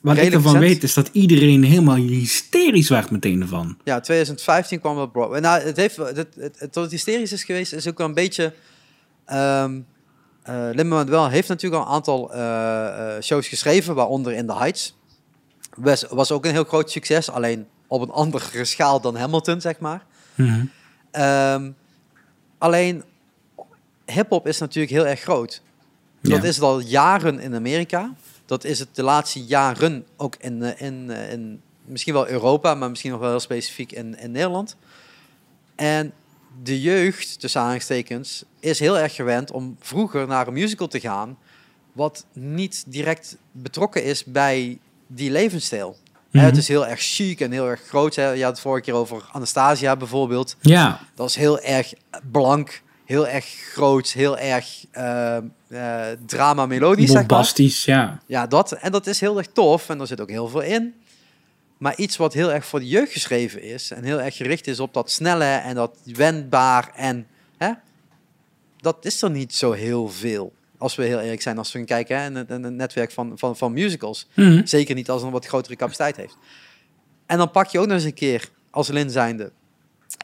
[0.00, 3.78] wat ik ervan weet, is dat iedereen helemaal hysterisch werd meteen ervan.
[3.84, 5.40] Ja, 2015 kwam het Broadway.
[5.40, 8.14] Nou, het heeft, het, het, het, tot het hysterisch is geweest, is ook wel een
[8.14, 8.52] beetje...
[9.24, 9.80] ehm
[10.46, 14.96] eh Lin-Manuel heeft natuurlijk al een aantal eh, eh, shows geschreven, waaronder In the Heights.
[15.76, 19.78] Was, was ook een heel groot succes, alleen op een andere schaal dan Hamilton, zeg
[19.78, 20.04] maar.
[20.34, 20.64] Mhm.
[21.10, 21.70] Ehm,
[22.58, 23.02] alleen,
[24.06, 25.62] hip-hop is natuurlijk heel erg groot.
[26.20, 28.14] Dat is het al jaren in Amerika.
[28.46, 32.74] Dat is het de laatste jaren ook in, eh, in, eh, in misschien wel Europa,
[32.74, 34.76] maar misschien nog wel heel specifiek in, in Nederland.
[35.74, 36.12] En
[36.62, 41.38] de jeugd, tussen aanhalingstekens, is heel erg gewend om vroeger naar een musical te gaan,
[41.92, 45.96] wat niet direct betrokken is bij die levensstijl.
[46.30, 46.44] Mhm.
[46.44, 48.14] Het is heel erg chic en heel erg groot.
[48.14, 48.30] Hè.
[48.30, 50.56] Je had het vorige keer over Anastasia bijvoorbeeld.
[50.60, 51.92] Ja, Dat is heel erg
[52.30, 57.26] blank, heel erg groot, heel erg eh, eh, drama-melodisch, zeg maar.
[57.26, 58.20] bombastisch, ja.
[58.26, 58.72] Ja, dat.
[58.72, 60.94] En dat is heel erg tof en er zit ook heel veel in.
[61.78, 64.80] Maar iets wat heel erg voor de jeugd geschreven is en heel erg gericht is
[64.80, 67.26] op dat snelle en dat wendbaar en
[67.56, 67.70] hè,
[68.80, 70.52] dat is er niet zo heel veel.
[70.78, 73.56] Als we heel eerlijk zijn, als we gaan kijken hè, het, het netwerk van, van,
[73.56, 74.26] van musicals.
[74.34, 74.66] Mhm.
[74.66, 76.36] Zeker niet als een wat grotere capaciteit heeft.
[77.26, 79.52] En dan pak je ook nog eens een keer, als Lin zijnde,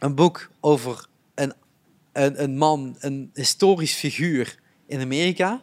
[0.00, 1.52] een boek over een,
[2.12, 5.62] een, een man, een historisch figuur in Amerika,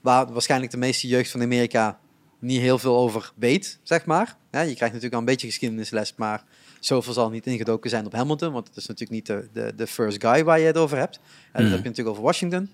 [0.00, 1.98] waar waarschijnlijk de meeste jeugd van Amerika
[2.38, 4.36] niet heel veel over weet, zeg maar.
[4.50, 6.44] Ja, je krijgt natuurlijk al een beetje geschiedenisles, maar
[6.80, 9.86] zoveel zal niet ingedoken zijn op Hamilton, want het is natuurlijk niet de, de, de
[9.86, 11.16] first guy waar je het over hebt.
[11.16, 11.22] En
[11.52, 11.62] Mhm.
[11.62, 12.70] dat heb je natuurlijk over Washington.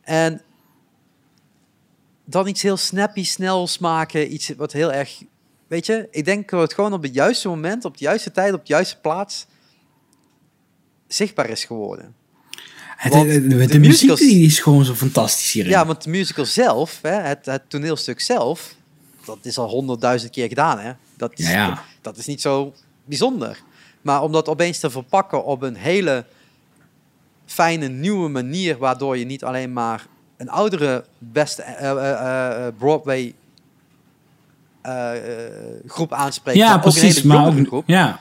[0.00, 0.40] En
[2.30, 5.22] dan iets heel snappy, snels maken, iets wat heel erg...
[5.66, 8.54] Weet je, ik denk dat het gewoon op het juiste moment, op de juiste tijd,
[8.54, 9.46] op de juiste plaats
[11.08, 12.14] zichtbaar is geworden.
[12.96, 15.70] Het, de, de, de de muziek die is gewoon zo fantastisch hierin.
[15.72, 18.74] Ja, want de musical zelf, hè, het, het toneelstuk zelf,
[19.24, 20.78] dat is al honderdduizend keer gedaan.
[20.78, 20.92] Hè?
[21.16, 21.84] Dat, is, Ja, ja.
[22.00, 22.74] dat is niet zo
[23.04, 23.62] bijzonder.
[24.02, 26.24] Maar om dat opeens te verpakken op een hele
[27.46, 30.06] fijne, nieuwe manier, waardoor je niet alleen maar
[30.40, 33.34] een oudere, beste eh, eh, eh, Broadway
[35.86, 37.16] groep aanspreekt, ja maar ook een precies.
[37.16, 37.84] hele Maar ook, groep.
[37.86, 38.20] ja.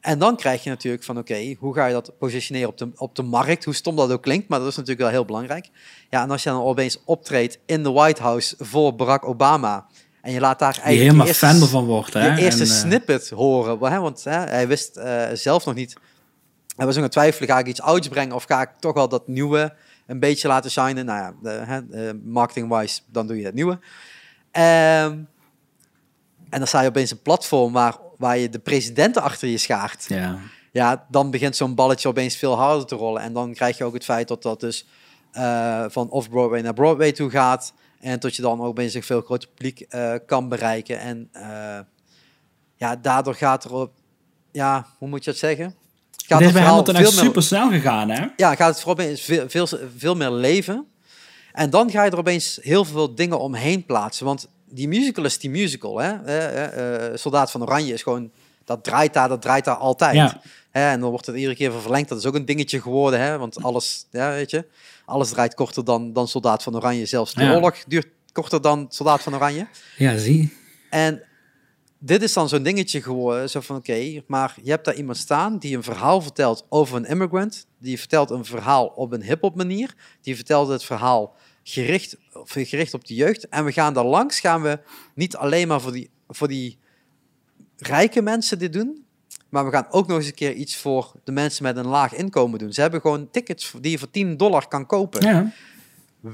[0.00, 3.16] En dan krijg je natuurlijk van, oké, hoe ga je dat positioneren op de, op
[3.16, 3.64] de markt?
[3.64, 5.68] Hoe stom dat ook klinkt, maar dat is natuurlijk wel heel belangrijk.
[6.10, 9.86] Ja, en als je dan opeens optreedt in de White House voor Barack Obama...
[10.20, 12.12] en je laat daar eigenlijk helemaal je eerste, fan ervan wordt.
[12.12, 12.34] Hè?
[12.34, 13.92] je eerste En, snippet horen.
[13.92, 14.00] Hè?
[14.00, 15.00] Want hè, hij wist
[15.32, 15.96] zelf nog niet...
[16.76, 18.34] Hij was ook aan het twijfelen, ga ik iets ouds brengen...
[18.34, 19.74] of ga ik toch wel dat nieuwe
[20.06, 21.06] een beetje laten shinen?
[21.06, 23.78] Nou ja, marketing-wise, dan doe je het nieuwe.
[24.50, 25.18] Ehm,
[26.50, 30.04] en dan sta je opeens een platform waar, waar je de presidenten achter je schaart
[30.08, 30.38] ja.
[30.72, 33.22] ja, dan begint zo'n balletje opeens veel harder te rollen.
[33.22, 34.86] En dan krijg je ook het feit dat dat dus
[35.32, 37.72] eh, van off-Broadway naar Broadway toe gaat.
[38.00, 40.98] En tot je dan ook opeens een veel groter publiek eh, kan bereiken.
[40.98, 41.78] En eh,
[42.76, 43.92] ja, daardoor gaat er op,
[44.52, 45.74] ja, hoe moet je het zeggen?
[46.26, 48.26] Gaat Het bij Hamilton echt super snel gegaan, hè?
[48.36, 49.66] ja, gaat het voor opeens veel, veel,
[49.96, 50.86] veel meer leven.
[51.52, 54.26] En dan ga je er opeens heel veel dingen omheen plaatsen.
[54.26, 55.98] Want die musical is die musical.
[55.98, 56.12] Hè?
[56.24, 58.30] Eh, eh, eh, Soldaat van Oranje is gewoon...
[58.64, 60.14] Dat draait daar, dat draait daar altijd.
[60.14, 60.40] Ja.
[60.70, 60.90] Hè?
[60.90, 62.08] En dan wordt het iedere keer verlengd.
[62.08, 63.20] Dat is ook een dingetje geworden.
[63.20, 63.38] Hè?
[63.38, 64.64] Want alles, ja, weet je,
[65.04, 67.06] alles draait korter dan, dan Soldaat van Oranje.
[67.06, 67.54] Zelfs de Ja.
[67.54, 69.66] oorlog duurt korter dan Soldaat van Oranje.
[69.96, 70.56] Ja, zie.
[70.90, 71.22] En
[72.04, 75.58] dit is dan zo'n dingetje geworden, zo van oké, maar je hebt daar iemand staan
[75.58, 79.94] die een verhaal vertelt over een immigrant, die vertelt een verhaal op een hip-hop manier,
[80.20, 83.48] die vertelt het verhaal gericht, of gericht op de jeugd.
[83.48, 84.78] En we gaan daar langs, gaan we
[85.14, 86.78] niet alleen maar voor die, voor die
[87.76, 89.04] rijke mensen dit doen,
[89.48, 92.14] maar we gaan ook nog eens een keer iets voor de mensen met een laag
[92.14, 92.72] inkomen doen.
[92.72, 95.22] Ze hebben gewoon tickets die je voor 10 dollar kan kopen.
[95.22, 95.52] Ja.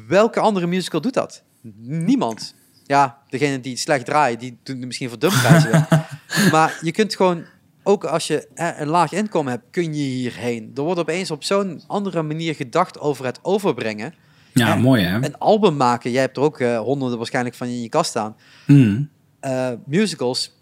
[0.07, 1.43] Welke andere musical doet dat?
[1.83, 2.55] Niemand.
[2.91, 5.87] Ja, degene die slecht draaien, die doen het misschien voor dumprijzen.
[6.53, 7.45] maar je kunt gewoon,
[7.83, 10.71] ook als je hè, een laag inkomen hebt, kun je hierheen.
[10.75, 14.15] Er wordt opeens op zo'n andere manier gedacht over het overbrengen.
[14.53, 15.15] ja, mooi, hè?
[15.15, 18.37] Een album maken, jij hebt er ook eh, honderden waarschijnlijk van in je kast staan.
[18.67, 19.09] Mm.
[19.41, 20.53] Eh, musicals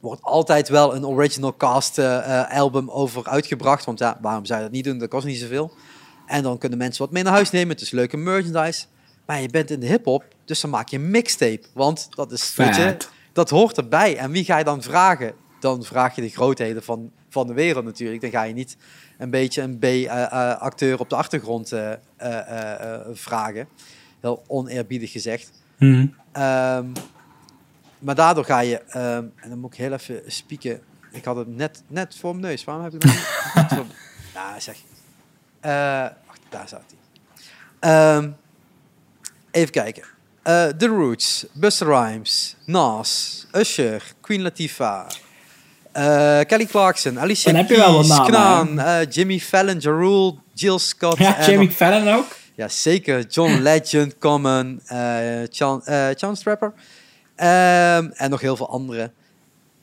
[0.00, 3.84] wordt altijd wel een original cast eh, album over uitgebracht.
[3.84, 4.98] Want ja, waarom zou je dat niet doen?
[4.98, 5.72] Dat kost niet zoveel.
[6.26, 7.68] En dan kunnen mensen wat mee naar huis nemen.
[7.68, 8.84] Het is leuke merchandise.
[9.26, 11.66] Maar je bent in de hip-hop, dus dan maak je een mixtape.
[11.72, 12.96] Want dat is, weet je,
[13.32, 14.16] dat hoort erbij.
[14.16, 15.32] En wie ga je dan vragen?
[15.60, 18.20] Dan vraag je de grootheden van, van de wereld natuurlijk.
[18.20, 18.76] Dan ga je niet
[19.18, 23.68] een beetje een B-acteur op de achtergrond eh, eh, eh, eh, vragen.
[24.20, 25.50] Heel oneerbiedig gezegd.
[25.78, 26.14] Mm.
[26.32, 26.86] Ehm,
[27.98, 30.80] maar daardoor ga je, ehm, en dan moet ik heel even spieken.
[31.12, 32.64] Ik had het net, net voor mijn neus.
[32.64, 33.96] Waarom heb ik het nog niet
[34.34, 34.76] Nou, zeg.
[35.60, 35.70] Eh,
[36.26, 36.98] wacht, daar staat hij.
[37.90, 38.30] Ehm,
[39.54, 40.02] even kijken.
[40.42, 45.06] Eh, The Roots, Buster Rhymes, Nas, Usher, Queen Latifah,
[45.92, 49.90] eh, Kelly Clarkson, Alicia Dan heb je wel wat Keys, Knaan, eh, Jimmy Fallon, Ja
[49.90, 51.18] Rule, Jill Scott.
[51.18, 52.26] Ja, en nog- Fallon ook.
[52.54, 53.26] ja, zeker.
[53.28, 54.80] John Legend, Common,
[55.50, 55.82] Chan,
[56.14, 56.72] Chance Trapper.
[57.36, 59.12] Ehm, en nog heel veel andere.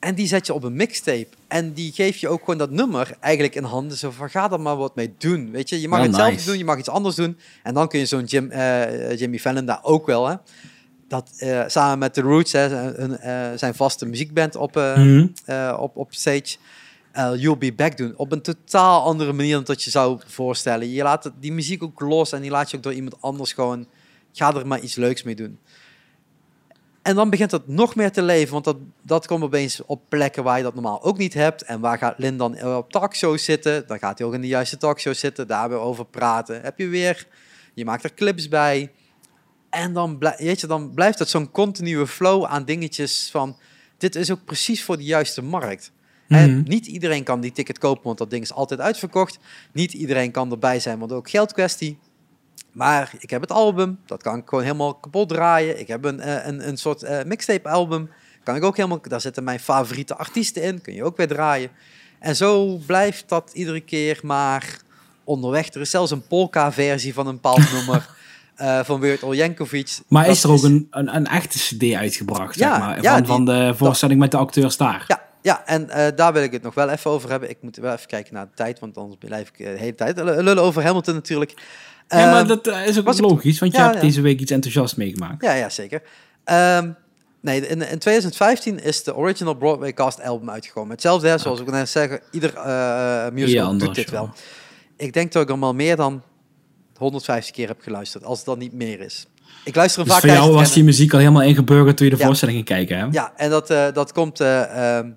[0.02, 1.28] En die zet je op een mixtape.
[1.48, 3.98] En die geef je ook gewoon dat nummer eigenlijk in handen.
[3.98, 5.52] Zo van, ga er maar wat mee doen.
[5.52, 6.46] Weet je, je mag hetzelfde nice.
[6.46, 7.38] doen, je mag iets anders doen.
[7.64, 10.36] En dan kun je zo'n Jim, eh, Jimmy Fallon daar ook wel, hè.
[11.08, 15.28] Dat eh, samen met The Roots, hè, hun, eh, zijn vaste muziekband op, Mhm.
[15.78, 16.56] op, op stage.
[17.14, 18.14] You'll Be Back doen.
[18.18, 20.90] Op een totaal andere manier dan dat je zou voorstellen.
[20.92, 23.54] Je laat het- die muziek ook los en die laat je ook door iemand anders
[23.54, 23.88] gewoon...
[24.34, 25.60] Ga er maar iets leuks mee doen.
[27.02, 30.44] En dan begint het nog meer te leven, want dat, dat komt opeens op plekken
[30.44, 31.62] waar je dat normaal ook niet hebt.
[31.62, 33.88] En waar gaat Lin dan op talkshows zitten?
[33.88, 36.62] Dan gaat hij ook in de juiste talkshow zitten, daar weer over praten.
[36.62, 37.28] Heb je weer,
[37.74, 38.92] je maakt er clips bij.
[39.70, 43.58] En dan, weet je, dan blijft het zo'n continue flow aan dingetjes van...
[43.98, 45.92] Dit is ook precies voor de juiste markt.
[46.28, 46.70] En Mhm.
[46.70, 49.40] niet iedereen kan die ticket kopen, want dat ding is altijd uitverkocht.
[49.74, 51.98] Niet iedereen kan erbij zijn, want ook geldkwestie.
[52.72, 55.80] Maar ik heb het album, dat kan ik gewoon helemaal kapot draaien.
[55.80, 58.10] Ik heb een, eh, een, een soort eh, mixtape album,
[58.44, 59.00] kan ik ook helemaal...
[59.02, 61.70] Daar zitten mijn favoriete artiesten in, kun je ook weer draaien.
[62.20, 64.78] En zo blijft dat iedere keer maar
[65.24, 65.74] onderweg.
[65.74, 68.10] Er is zelfs een polka-versie van een bepaald nummer
[68.56, 70.00] eh, van Weird Al Yankovic.
[70.08, 73.12] Maar Dat is er ook een, een, een echte cd uitgebracht, Ja, zeg maar, ja,
[73.12, 75.04] van, die- van de voorstelling met de acteurs daar?
[75.08, 77.50] Ja, ja en eh, daar wil ik het nog wel even over hebben.
[77.50, 79.96] Ik moet wel even kijken naar de tijd, want anders blijf ik eh, de hele
[79.96, 81.54] tijd lullen over Hamilton natuurlijk.
[82.08, 84.02] Ja, maar Ehm, dat eh, is ook logisch, want je hebt ja.
[84.02, 85.44] deze week iets enthousiast meegemaakt.
[85.44, 86.02] Ja, ja, zeker.
[86.44, 86.90] Ehm,
[87.42, 90.92] nee, in, in 2015 is de original Broadway cast album uitgekomen.
[90.92, 94.30] Hetzelfde, hè, zoals ik net zeg, ieder eh musical anders, doet dit wel.
[94.98, 96.22] Ik denk dat ik hem al meer dan
[96.98, 99.26] 150 keer heb geluisterd, als het dan niet meer is.
[99.64, 102.12] Ik luister hem Dus vaak voor jou was die muziek al helemaal ingeburgerd toen je
[102.12, 102.26] de Ja.
[102.26, 103.08] voorstelling ging kijken, hè?
[103.12, 105.10] Ja, en dat, dat komt eh, ehm,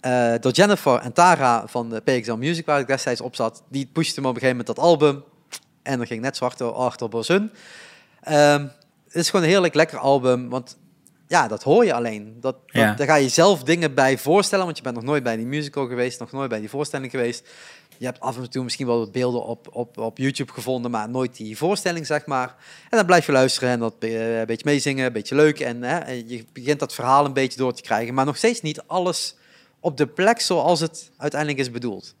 [0.00, 3.62] eh, door Jennifer en Tara van de PXL Music, waar ik destijds op zat.
[3.68, 5.24] Die pushte hem op een gegeven moment dat album.
[5.82, 7.50] En dan ging net zo hard achter hun.
[8.20, 8.66] Ehm,
[9.04, 10.78] het is gewoon een heerlijk lekker album, want
[11.28, 12.36] ja, dat hoor je alleen.
[12.40, 12.94] Dat, dat, Ja.
[12.94, 15.86] Daar ga je zelf dingen bij voorstellen, want je bent nog nooit bij die musical
[15.86, 17.48] geweest, nog nooit bij die voorstelling geweest.
[17.98, 21.08] Je hebt af en toe misschien wel wat beelden op, op, op YouTube gevonden, maar
[21.08, 22.56] nooit die voorstelling, zeg maar.
[22.90, 25.60] En dan blijf je luisteren en dat eh, een beetje meezingen, een beetje leuk.
[25.60, 28.60] En hè, en je begint dat verhaal een beetje door te krijgen, maar nog steeds
[28.60, 29.36] niet alles
[29.80, 32.14] op de plek zoals het uiteindelijk is bedoeld.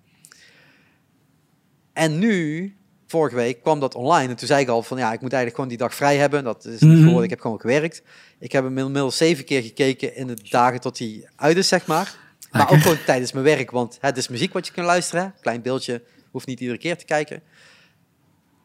[1.92, 2.74] En nu,
[3.06, 4.28] vorige week, kwam dat online.
[4.30, 6.44] En toen zei ik al van ja, ik moet eigenlijk gewoon die dag vrij hebben.
[6.44, 6.98] Dat is niet Mhm.
[6.98, 7.24] geworden.
[7.24, 8.02] Ik heb gewoon gewerkt.
[8.38, 11.86] Ik heb hem inmiddels zeven keer gekeken in de dagen tot hij uit is, zeg
[11.86, 12.16] maar.
[12.50, 15.34] Maar ook gewoon tijdens mijn werk, want het is muziek wat je kunt luisteren.
[15.40, 17.42] Klein beeldje, hoeft niet iedere keer te kijken.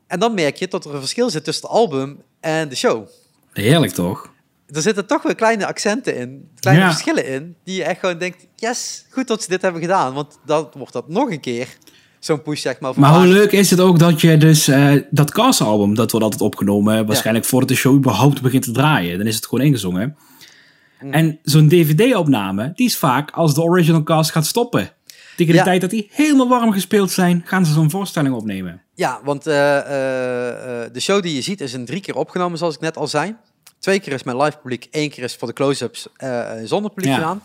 [0.08, 3.08] En dan merk je dat er een verschil zit tussen het album en de show.
[3.54, 4.34] Heerlijk toch?
[4.74, 6.90] Er zitten toch weer kleine accenten in, kleine Ja.
[6.92, 10.14] verschillen in, die je echt gewoon denkt, yes, goed dat ze dit hebben gedaan.
[10.14, 11.68] Want dan wordt dat nog een keer
[12.20, 12.94] zo'n push, zeg maar.
[13.00, 16.44] Maar hoe leuk is het ook dat je dus eh, dat castalbum, dat wordt altijd
[16.44, 19.18] opgenomen, waarschijnlijk voordat de show überhaupt begint te draaien.
[19.18, 20.18] Dan is het gewoon ingezongen.
[21.02, 21.14] Mm.
[21.14, 24.90] En zo'n dvd-opname, die is vaak als de original cast gaat stoppen.
[25.36, 25.64] Tegen de Ja.
[25.64, 28.82] tijd dat die helemaal warm gespeeld zijn, gaan ze zo'n voorstelling opnemen.
[28.94, 32.76] Ja, want eh, eh, de show die je ziet is in drie keer opgenomen, zoals
[32.76, 33.36] ik net al zei.
[33.86, 37.12] Twee keer is met live publiek, één keer is voor de close-ups eh, zonder publiek
[37.12, 37.18] Ja.
[37.18, 37.44] gedaan.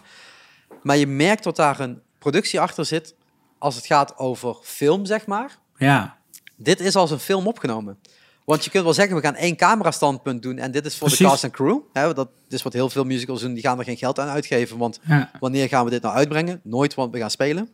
[0.82, 3.14] Maar je merkt dat daar een productie achter zit
[3.58, 5.58] als het gaat over film, zeg maar.
[5.76, 6.16] Ja,
[6.56, 7.98] Dit is als een film opgenomen.
[8.44, 11.16] Want je kunt wel zeggen, we gaan één camerastandpunt doen en dit is voor de
[11.16, 11.78] cast en crew.
[11.92, 14.78] Hè, dat is wat heel veel musicals doen, die gaan er geen geld aan uitgeven.
[14.78, 15.30] Want ja.
[15.40, 16.60] wanneer gaan we dit nou uitbrengen?
[16.64, 17.68] Nooit, want we gaan spelen.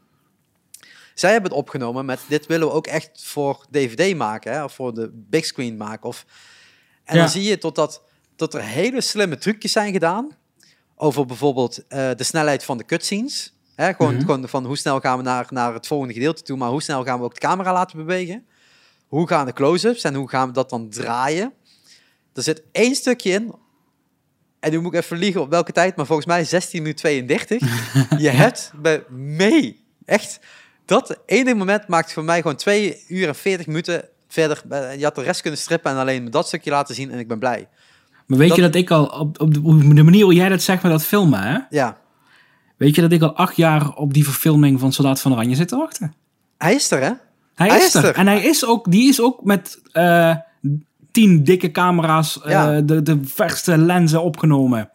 [1.14, 4.74] Zij hebben het opgenomen met dit willen we ook echt voor DVD maken, hè, of
[4.74, 6.08] voor de big screen maken.
[6.08, 6.24] Of...
[7.04, 7.20] En Ja.
[7.20, 7.74] dan zie je tot
[8.36, 10.30] dat, er hele slimme trucjes zijn gedaan
[10.96, 13.54] over bijvoorbeeld eh, de snelheid van de cutscenes.
[13.74, 14.20] Hè, gewoon, Mhm.
[14.24, 17.04] gewoon van hoe snel gaan we naar, naar het volgende gedeelte toe, maar hoe snel
[17.04, 18.46] gaan we ook de camera laten bewegen.
[19.06, 21.52] Hoe gaan de close-ups en hoe gaan we dat dan draaien?
[22.34, 23.54] Er zit één stukje in.
[24.60, 27.60] En nu moet ik even liegen op welke tijd, maar volgens mij 16 minuten 32.
[28.22, 29.84] Je hebt bij mee.
[30.04, 30.38] Echt.
[30.84, 34.62] Dat ene moment maakt voor mij gewoon 2 uur en 40 minuten verder.
[34.68, 37.28] Eh, Je had de rest kunnen strippen en alleen dat stukje laten zien en ik
[37.28, 37.68] ben blij.
[38.26, 40.48] Maar weet Dat- je dat ik al, op, op de, op de manier hoe jij
[40.48, 41.58] dat zegt met dat filmen, hè?
[41.70, 41.96] Ja,
[42.76, 45.68] Weet je dat ik al acht jaar op die verfilming van Soldaat van Oranje zit
[45.68, 46.14] te wachten?
[46.58, 47.10] hij is er hè?
[47.54, 48.04] Hij, Hij is, er.
[48.04, 48.14] er.
[48.14, 50.36] En hij is ook, die is ook met eh,
[51.12, 54.90] tien dikke camera's, eh, de, de verste lenzen opgenomen.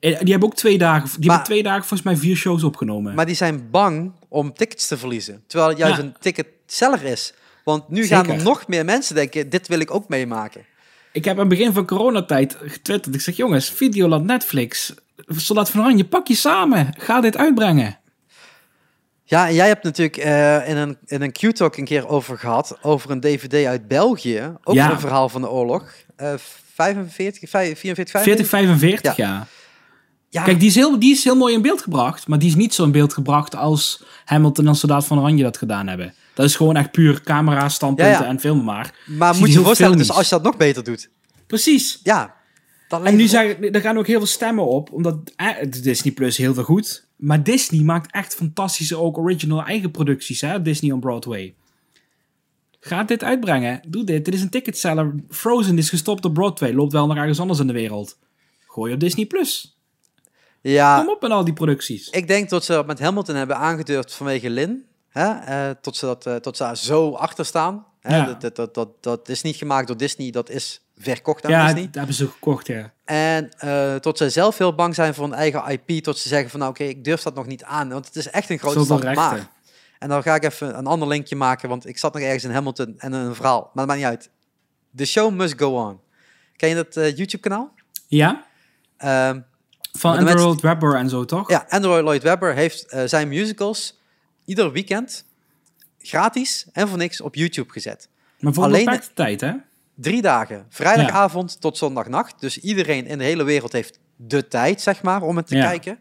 [0.00, 2.62] Eh, Die hebben ook twee dagen, die Maar- hebben twee dagen volgens mij vier shows
[2.64, 3.14] opgenomen.
[3.14, 5.42] Maar die zijn bang om tickets te verliezen.
[5.46, 6.02] Terwijl het juist Ja.
[6.02, 7.34] een ticketseller is.
[7.64, 10.64] Want nu gaan er nog meer mensen denken, dit wil ik ook meemaken.
[11.16, 13.14] Ik heb aan het begin van coronatijd getwitterd.
[13.14, 14.94] Ik zeg, jongens, Videoland, Netflix,
[15.26, 16.94] Soldaat van Oranje, pak je samen.
[16.98, 17.98] Ga dit uitbrengen.
[19.24, 22.78] Ja, en jij hebt natuurlijk eh, in een, in een Q-talk een keer over gehad,
[22.82, 24.52] over een DVD uit België.
[24.64, 24.90] Ook Ja.
[24.90, 25.92] een verhaal van de oorlog.
[26.16, 26.34] Eh
[26.74, 28.22] 45, 44, 45?
[28.22, 29.46] 40, 45, ja.
[30.28, 32.26] Ja, Kijk, die is, heel, die is heel mooi in beeld gebracht.
[32.26, 35.56] Maar die is niet zo in beeld gebracht als Hamilton en Soldaat van Oranje dat
[35.56, 36.14] gedaan hebben.
[36.36, 38.26] Dat is gewoon echt puur camera, standpunten Ja, ja.
[38.28, 38.94] en filmen maar.
[39.06, 41.10] maar moet je voorstellen, dus als je dat nog beter doet.
[41.46, 42.00] Precies.
[42.02, 42.34] Ja,
[43.04, 45.48] En nu zeggen, er gaan ook heel veel stemmen op, omdat eh,
[45.82, 47.06] Disney Plus heel veel goed.
[47.16, 50.62] Maar Disney maakt echt fantastische ook original eigen producties, hè?
[50.62, 51.54] Disney on Broadway.
[52.80, 53.80] Ga dit uitbrengen.
[53.88, 54.24] Doe dit.
[54.24, 55.14] Dit is een ticketseller.
[55.30, 56.72] Frozen is gestopt op Broadway.
[56.72, 58.18] Loopt wel naar ergens anders in de wereld.
[58.66, 59.76] Gooi op Disney Plus.
[60.60, 62.08] Ja, Kom op met al die producties.
[62.10, 64.84] ik denk dat ze dat met Hamilton hebben aangedurfd vanwege Lin.
[65.16, 65.32] Hè?
[65.68, 67.86] eh, tot, ze dat, eh, tot ze daar zo achter staan.
[68.00, 68.16] Hè?
[68.16, 68.24] Ja.
[68.24, 71.64] Dat, dat, dat, dat, dat is niet gemaakt door Disney, dat is verkocht aan Ja,
[71.64, 71.84] Disney.
[71.84, 72.92] dat hebben ze gekocht, ja.
[73.04, 76.50] En eh, tot zij zelf heel bang zijn voor hun eigen IP, tot ze zeggen
[76.50, 78.84] van nou oké, ik durf dat nog niet aan, want het is echt een grote
[78.84, 79.48] stap maar.
[79.98, 82.50] En dan ga ik even een ander linkje maken, want ik zat nog ergens in
[82.50, 84.30] Hamilton en een verhaal, maar dat maakt niet uit.
[84.96, 86.00] The show must go on.
[86.56, 87.72] Ken je dat YouTube-kanaal?
[88.06, 88.44] Ja?
[88.96, 89.40] Ehm,
[89.92, 91.50] Van Andrew Lloyd Webber en zo, toch?
[91.50, 94.00] ja, Andrew Lloyd Webber heeft zijn musicals
[94.46, 95.24] ieder weekend
[95.98, 98.08] gratis en voor niks op YouTube gezet.
[98.40, 99.52] Maar voor Alleen- een tijd, hè?
[99.94, 102.40] Drie dagen, vrijdagavond tot zondagnacht.
[102.40, 105.66] Dus iedereen in de hele wereld heeft de tijd, zeg maar, om het te Ja.
[105.68, 105.98] kijken.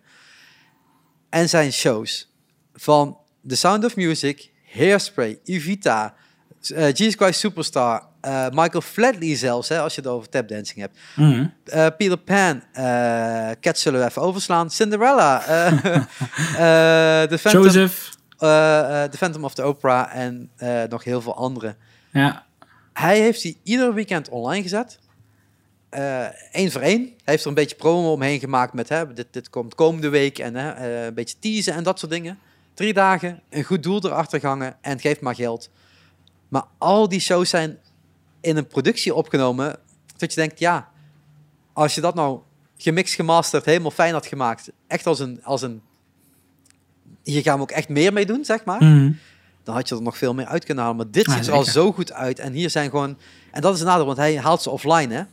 [1.30, 2.32] En zijn shows
[2.74, 3.18] van
[3.48, 6.14] The Sound of Music, Hairspray, Evita,
[6.74, 10.98] eh Jesus Christ Superstar, eh, Michael Flatley zelfs, hè, als je het over tapdancing hebt.
[11.66, 14.70] Eh, Peter Pan, eh Cats zullen we even overslaan.
[14.72, 15.40] Cinderella,
[17.30, 18.14] The, Phantom, Joseph.
[18.46, 21.76] Eh, eh, The Phantom of the Opera en eh, nog heel veel andere.
[22.12, 22.46] Ja.
[22.94, 25.00] Hij heeft die ieder weekend online gezet.
[26.52, 27.02] Eén voor één.
[27.02, 30.40] Hij heeft er een beetje promo omheen gemaakt met hè, dit, dit komt komende week
[30.40, 32.40] en hè, een beetje teasen en dat soort dingen.
[32.74, 35.70] Drie dagen, een goed doel erachter gangen en geef maar geld.
[36.48, 37.78] Maar al die shows zijn
[38.42, 39.80] in een productie opgenomen
[40.18, 40.90] dat je denkt, ja,
[41.74, 42.40] als je dat nou
[42.78, 45.82] gemixt, gemasterd, helemaal fijn had gemaakt, echt als een, als een,
[47.26, 49.12] hier gaan we ook echt meer mee doen, zeg maar Mhm.
[49.64, 51.00] dan had je er nog veel meer uit kunnen halen.
[51.00, 52.40] Maar dit Ja, ziet er al zo goed uit.
[52.40, 53.18] En hier zijn gewoon...
[53.52, 55.24] En dat is een nadeel, want hij haalt ze offline, hè.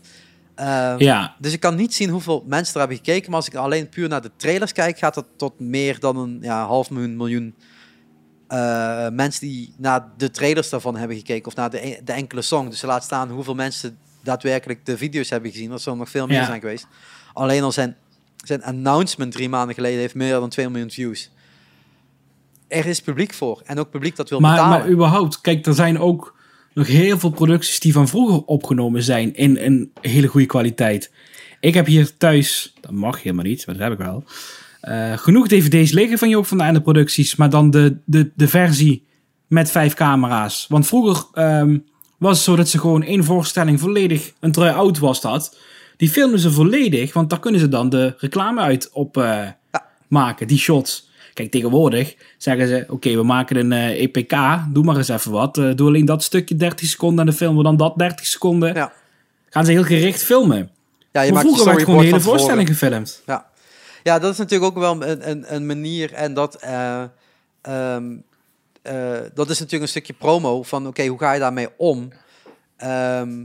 [0.54, 1.34] Ehm, Ja.
[1.38, 3.30] Dus ik kan niet zien hoeveel mensen er hebben gekeken.
[3.30, 6.38] Maar als ik alleen puur naar de trailers kijk, gaat het tot meer dan een
[6.40, 7.54] ja, half miljoen, miljoen
[8.48, 11.46] eh, mensen die naar de trailers daarvan hebben gekeken.
[11.46, 12.68] Of naar de, de enkele song.
[12.68, 15.70] Dus laat staan hoeveel mensen daadwerkelijk de video's hebben gezien.
[15.70, 16.44] Dat zal nog veel meer Ja.
[16.46, 16.86] zijn geweest.
[17.32, 17.96] Alleen al zijn,
[18.44, 21.30] zijn announcement drie maanden geleden heeft meer dan 2 miljoen views.
[22.72, 23.62] Er is publiek voor.
[23.64, 24.78] En ook publiek dat wil Maar, betalen.
[24.78, 26.34] maar überhaupt, kijk, er zijn ook
[26.74, 31.12] nog heel veel producties die van vroeger opgenomen zijn in een hele goede kwaliteit.
[31.60, 34.24] Ik heb hier thuis, dat mag helemaal niet, maar dat heb ik wel,
[34.80, 38.48] eh, genoeg dvd's liggen van Joop van de Einde producties, maar dan de, de, de
[38.48, 39.06] versie
[39.46, 40.66] met vijf camera's.
[40.68, 41.78] Want vroeger ehm,
[42.18, 45.56] was het zo dat ze gewoon één voorstelling volledig, een try-out was dat,
[45.96, 49.48] die filmen ze volledig, want daar kunnen ze dan de reclame uit op eh,
[50.08, 51.10] maken, die shots.
[51.32, 54.34] Kijk, tegenwoordig zeggen ze, oké, we maken een eh, EPK,
[54.72, 55.58] doe maar eens even wat.
[55.58, 58.74] Eh, doe alleen dat stukje 30 seconden en dan filmen we dan dat 30 seconden.
[58.74, 58.92] Ja.
[59.48, 60.70] Gaan ze heel gericht filmen.
[61.12, 62.90] Ja, je maar maakt vroeger werd gewoon de hele voorstelling tevoren.
[62.90, 63.22] gefilmd.
[63.26, 63.46] Ja.
[64.02, 66.12] ja, dat is natuurlijk ook wel een, een, een manier.
[66.12, 67.02] En dat, eh,
[67.62, 68.16] ehm,
[68.82, 72.12] eh, dat is natuurlijk een stukje promo van oké, hoe ga je daarmee om?
[72.76, 73.44] Ehm,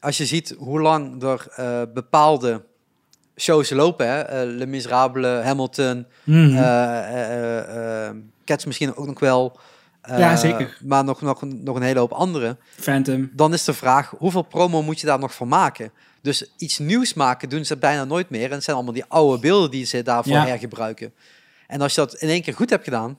[0.00, 1.46] als je ziet hoe lang er
[1.92, 2.62] bepaalde
[3.36, 4.20] shows lopen, hè?
[4.20, 8.10] eh, Le Miserable, Hamilton, eh,
[8.44, 9.58] Cats misschien ook nog wel.
[10.06, 10.76] Ja, zeker.
[10.84, 13.30] Maar nog, nog, nog een hele hoop andere Phantom.
[13.32, 15.90] dan is de vraag, hoeveel promo moet je daar nog voor maken?
[16.22, 18.44] Dus iets nieuws maken doen ze bijna nooit meer.
[18.48, 20.46] En het zijn allemaal die oude beelden die ze daarvoor Ja.
[20.46, 21.14] hergebruiken.
[21.66, 23.18] En als je dat in één keer goed hebt gedaan,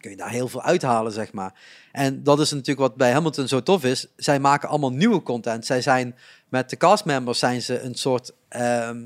[0.00, 1.52] kun je daar heel veel uithalen, zeg maar.
[1.92, 4.06] En dat is natuurlijk wat bij Hamilton zo tof is.
[4.16, 5.66] Zij maken allemaal nieuwe content.
[5.66, 6.16] Zij zijn
[6.48, 9.04] met de castmembers zijn ze een soort ehm,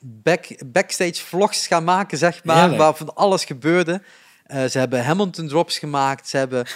[0.00, 2.78] back, backstage vlogs gaan maken, zeg maar, Heerlijk.
[2.78, 4.02] waar van alles gebeurde.
[4.46, 6.28] Eh, ze hebben Hamilton drops gemaakt.
[6.28, 6.66] Ze hebben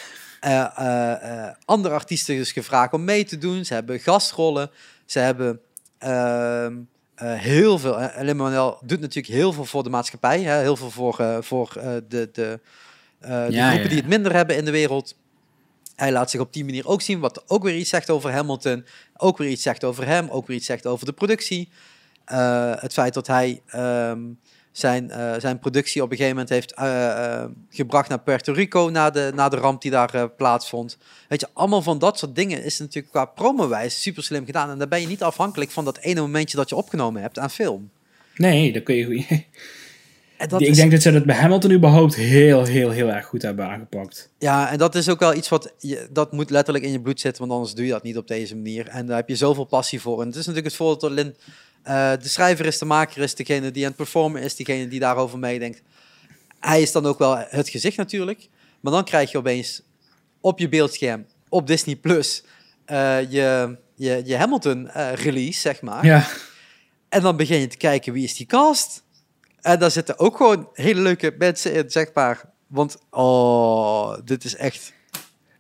[0.45, 3.65] eh, eh, andere artiesten dus gevraagd om mee te doen.
[3.65, 4.71] Ze hebben gastrollen.
[5.05, 5.61] Ze hebben
[5.99, 6.77] ehm,
[7.15, 8.11] eh, heel veel.
[8.19, 10.43] Lin-Manuel doet natuurlijk heel veel voor de maatschappij.
[10.43, 10.59] Hè?
[10.59, 12.61] Heel veel voor, voor de, de, de
[13.21, 15.17] groepen ja, die het minder hebben in de wereld.
[15.97, 18.85] Hij laat zich op die manier ook zien, wat ook weer iets zegt over Hamilton.
[19.17, 20.29] Ook weer iets zegt over hem.
[20.29, 21.69] Ook weer iets zegt over de productie.
[22.25, 24.21] Eh, het feit dat hij ehm,
[24.73, 29.11] zijn, eh, zijn productie op een gegeven moment heeft eh, gebracht naar Puerto Rico, na
[29.11, 30.99] de, na de ramp die daar plaatsvond.
[31.29, 34.71] Weet je, allemaal van dat soort dingen is natuurlijk qua promowijs super slim gedaan.
[34.71, 37.51] En dan ben je niet afhankelijk van dat ene momentje dat je opgenomen hebt aan
[37.51, 37.91] film.
[38.37, 39.25] Nee, dat kun je...
[40.49, 43.43] Dat ik is- denk dat ze dat bij Hamilton überhaupt heel, heel, heel erg goed
[43.43, 44.31] hebben aangepakt.
[44.39, 47.21] Ja, en dat is ook wel iets wat je, dat moet letterlijk in je bloed
[47.21, 48.89] zitten, want anders doe je dat niet op deze manier.
[48.89, 50.21] En daar heb je zoveel passie voor.
[50.21, 51.35] En het is natuurlijk het voordeel dat Lin
[51.85, 55.01] eh, de schrijver is, de maker is, degene die aan het performen is, degene die
[55.01, 55.83] daarover meedenkt.
[56.61, 58.49] Hij is dan ook wel het gezicht natuurlijk.
[58.81, 59.83] Maar dan krijg je opeens
[60.41, 62.45] op je beeldscherm, op Disney Plus,
[62.85, 66.07] eh, je, je, je Hamilton eh, release, zeg maar.
[66.07, 66.27] Ja.
[67.09, 69.03] En dan begin je te kijken wie is die cast.
[69.61, 72.51] En daar zitten ook gewoon hele leuke mensen in, zeg maar.
[72.67, 74.93] Want, oh, dit is echt...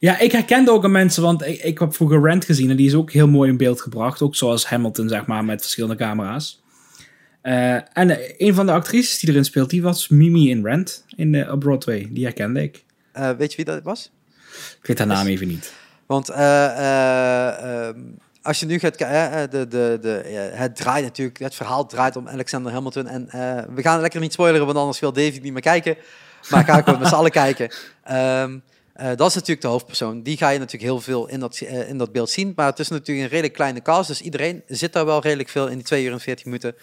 [0.04, 2.86] Ja, ik herkende ook aan mensen, want ik, ik heb vroeger Rent gezien en die
[2.86, 4.22] is ook heel mooi in beeld gebracht.
[4.22, 6.62] Ook zoals Hamilton, zeg maar, met verschillende camera's.
[7.40, 11.04] Eh, en eh, een van de actrices die erin speelt, die was Mimi in Rent
[11.16, 12.08] in, eh, op Broadway.
[12.10, 12.84] Die herkende ik.
[13.12, 14.10] weet je wie dat was?
[14.80, 15.72] Ik weet haar naam even niet.
[16.06, 17.98] Want eh, eh, ehm,
[18.42, 20.22] als je nu gaat kijken, de, de, de,
[20.54, 23.06] het draait natuurlijk, het verhaal draait om Alexander Hamilton.
[23.06, 23.28] En
[23.74, 25.96] we gaan lekker niet spoileren, want anders wil David niet meer kijken.
[26.50, 27.68] Maar ga ik gewoon met z'n allen kijken.
[28.04, 28.58] Ehm,
[28.94, 30.22] eh, dat is natuurlijk de hoofdpersoon.
[30.22, 32.52] Die ga je natuurlijk heel veel in dat, eh, in dat beeld zien.
[32.56, 34.08] Maar het is natuurlijk een redelijk kleine cast.
[34.08, 36.74] Dus iedereen zit daar wel redelijk veel in die 2 uur en 40 minuten.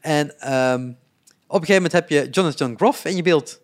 [0.00, 0.88] En ehm,
[1.46, 3.60] op een gegeven moment heb je Jonathan Groff in je beeld.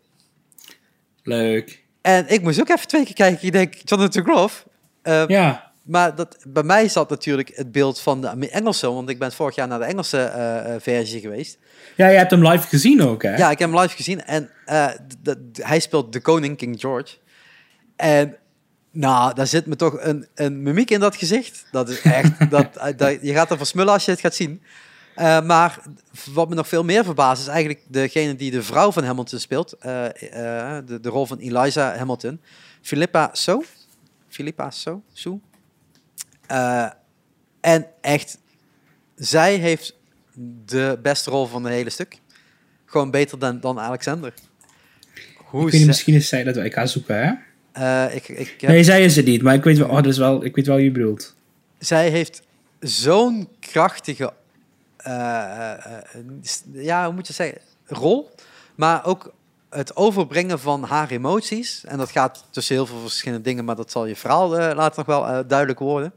[1.23, 1.83] Leuk.
[2.03, 3.47] En ik moest ook even twee keer kijken.
[3.47, 4.67] Ik denk, Jonathan Groff?
[5.03, 5.73] Eh, Ja.
[5.83, 9.55] maar dat, bij mij zat natuurlijk het beeld van de Engelse, want ik ben vorig
[9.55, 11.59] jaar naar de Engelse eh, versie geweest.
[11.97, 13.37] Ja, je hebt hem live gezien ook, hè?
[13.37, 14.51] Ja, ik heb hem live gezien en
[15.53, 17.17] hij speelt de koning, King George.
[17.97, 18.37] En
[18.91, 21.67] nou, daar zit me toch een, een mimiek in dat gezicht.
[21.71, 24.63] Dat is echt, dat, dat, je gaat ervan smullen als je het gaat zien.
[25.15, 25.83] Eh, maar
[26.33, 29.73] wat me nog veel meer verbaast is eigenlijk degene die de vrouw van Hamilton speelt.
[29.73, 30.07] eh,
[30.77, 32.41] eh, de, de rol van Eliza Hamilton.
[32.83, 33.65] Philippa So.
[34.29, 35.03] Philippa So.
[35.13, 35.41] So.
[37.61, 38.39] En echt,
[39.15, 39.97] zij heeft
[40.65, 42.19] de beste rol van het hele stuk.
[42.85, 44.35] Gewoon beter dan, dan Alexander.
[45.37, 47.33] Hoe ik weet niet, misschien is zij dat wij gaan zoeken, hè?
[47.75, 50.07] Eh, ik, ik heb- Nee, zij is het niet, maar ik weet wel, oh, dat
[50.07, 51.35] is wel, ik weet wel wie je bedoelt.
[51.79, 52.43] zij heeft
[52.81, 54.33] zo'n krachtige,
[54.97, 55.79] eh, eh,
[56.72, 58.31] ja, hoe moet je zeggen, rol.
[58.75, 59.33] Maar ook
[59.70, 61.85] het overbrengen van haar emoties.
[61.85, 65.07] En dat gaat tussen heel veel verschillende dingen, maar dat zal je verhaal later nog
[65.07, 66.12] wel duidelijk worden.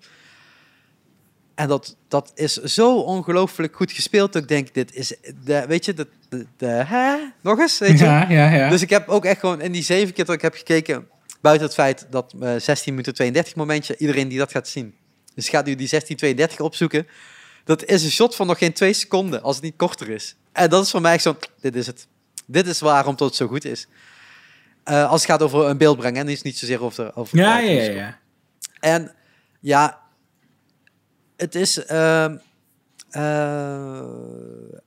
[1.55, 4.33] En dat, dat is zo ongelooflijk goed gespeeld.
[4.33, 7.15] dat Ik denk, dit is, de, weet je, de, de, de- hè?
[7.41, 8.05] Nog eens, weet je?
[8.05, 8.69] Ja, ja, ja.
[8.69, 11.07] Dus ik heb ook echt gewoon in die zeven keer dat ik heb gekeken,
[11.41, 14.95] buiten het feit dat eh 16 minuten 32 momentje, iedereen die dat gaat zien.
[15.35, 17.07] Dus gaat u die 1632 opzoeken.
[17.63, 20.35] Dat is een shot van nog geen twee seconden, als het niet korter is.
[20.51, 22.07] En dat is voor mij zo, dit is het.
[22.45, 23.87] Dit is waarom tot het zo goed is.
[24.83, 27.15] Eh, als het gaat over een beeld brengen, en is niet zozeer over...
[27.15, 28.19] over ja, ja, ja, ja.
[28.79, 29.15] en
[29.59, 30.01] ja,
[31.35, 32.37] het is, ehm,
[33.09, 34.05] eh,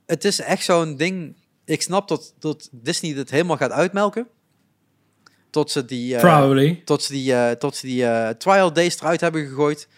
[0.07, 1.35] het is echt zo'n ding.
[1.65, 4.29] Ik snap dat, dat Disney dit helemaal gaat uitmelken.
[5.51, 6.83] Tot ze die, eh, Probably.
[6.85, 9.89] tot ze die, eh, tot ze die eh, trial days eruit hebben gegooid.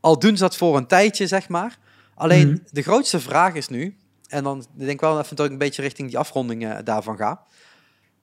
[0.00, 1.78] Al doen ze dat voor een tijdje, zeg maar.
[2.14, 2.58] Alleen Mhm.
[2.70, 3.96] de grootste vraag is nu,
[4.28, 7.16] en dan denk ik wel even dat ik een beetje richting die afronding eh, daarvan
[7.16, 7.42] ga.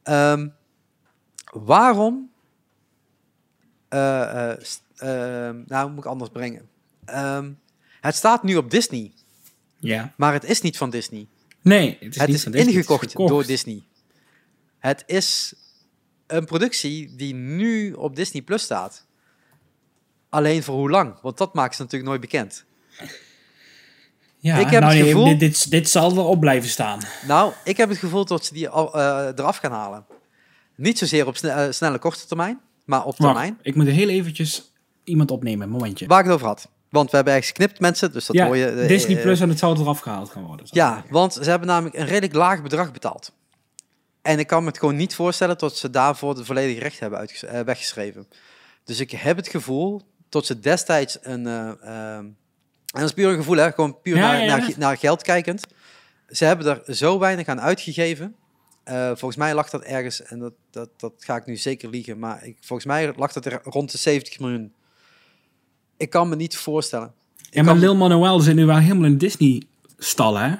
[0.03, 0.47] Ehm,
[1.51, 2.29] waarom
[4.61, 6.69] st- ehm, nou, hoe moet ik anders brengen?
[7.05, 7.51] Ehm,
[8.01, 9.11] het staat nu op Disney,
[9.79, 10.13] Ja.
[10.17, 11.27] maar het is niet van Disney.
[11.61, 13.83] Nee, het is, het niet is van Disney, het is ingekocht door Disney.
[14.79, 15.53] Het is
[16.35, 19.05] een productie die nu op Disney Plus staat.
[20.29, 21.15] Alleen voor hoe lang?
[21.21, 22.65] Want dat maken ze natuurlijk nooit bekend.
[24.37, 26.99] Ja, Ik heb nou, het gevoel- dit, dit, dit zal erop blijven staan.
[27.27, 30.05] Nou, ik heb het gevoel dat ze die al, eh, eraf gaan halen.
[30.75, 33.59] Niet zozeer op sne- eh, snelle korte termijn, maar op Wacht, termijn.
[33.61, 34.71] ik moet heel eventjes
[35.03, 36.07] iemand opnemen, een momentje.
[36.07, 36.67] Waar ik het over had.
[36.89, 38.65] Want we hebben eigenlijk geknipt mensen, dus dat ja, hoor je.
[38.67, 40.65] eh, Disney Plus en het zou eraf gehaald gaan worden.
[40.69, 43.31] Ja, want ze hebben namelijk een redelijk laag bedrag betaald.
[44.21, 47.19] En ik kan me het gewoon niet voorstellen dat ze daarvoor de volledige recht hebben
[47.19, 48.27] uitges- eh, weggeschreven.
[48.83, 51.47] Dus ik heb het gevoel dat ze destijds een...
[51.47, 53.71] eh, ehm, en dat is puur een gevoel, hè?
[53.71, 54.47] Gewoon puur Ja, naar, ja, ja.
[54.57, 55.63] Naar, ge- naar geld kijkend.
[56.29, 58.35] Ze hebben er zo weinig aan uitgegeven.
[58.83, 62.19] Eh, volgens mij lag dat ergens, en dat, dat, dat ga ik nu zeker liegen,
[62.19, 64.73] maar ik, volgens mij lag dat er rond de 70 miljoen.
[65.97, 67.13] Ik kan me niet voorstellen.
[67.37, 70.55] Ik Ja, maar kan- Lil Manuel zit nu wel helemaal in Disney-stal, hè?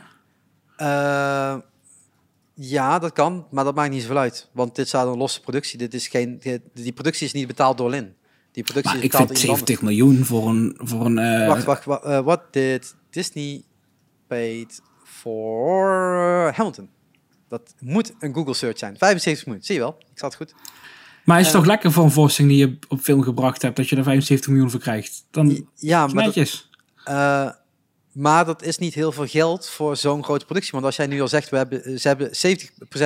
[2.53, 4.49] Ja, dat kan, maar dat maakt niet zoveel uit.
[4.51, 5.77] Want dit staat een losse productie.
[5.77, 6.41] Dit is geen,
[6.73, 8.13] die, productie is niet betaald door Lin.
[8.51, 10.77] Die productie Maar is ik betaald vind door iemand 70 miljoen voor een...
[10.77, 11.47] Voor een eh.
[11.47, 12.41] Wacht, wacht, wa- eh, wat?
[12.53, 13.63] Dit Disney
[14.27, 16.89] paid for Hamilton.
[17.47, 18.97] Dat moet een Google search zijn.
[18.97, 19.95] 75 miljoen, zie je wel.
[20.11, 20.53] Ik zat goed.
[21.25, 21.59] Maar is het Eh.
[21.61, 24.49] toch lekker voor een voorstelling die je op film gebracht hebt, dat je er 75
[24.51, 25.25] miljoen voor krijgt?
[25.31, 26.69] Dan Ja, maar dat, netjes.
[28.13, 30.71] Maar dat is niet heel veel geld voor zo'n grote productie.
[30.71, 32.29] Want als jij nu al zegt, we hebben, ze hebben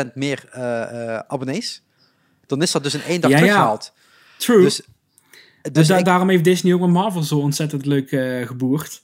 [0.10, 0.82] 70% meer eh,
[1.16, 1.84] eh, abonnees.
[2.46, 3.44] Dan is dat dus in één dag Ja, ja.
[3.44, 3.94] teruggehaald.
[4.38, 4.62] True.
[4.62, 4.82] Dus,
[5.72, 9.02] dus da- ik- daarom heeft Disney ook met Marvel zo ontzettend leuk eh, geboerd.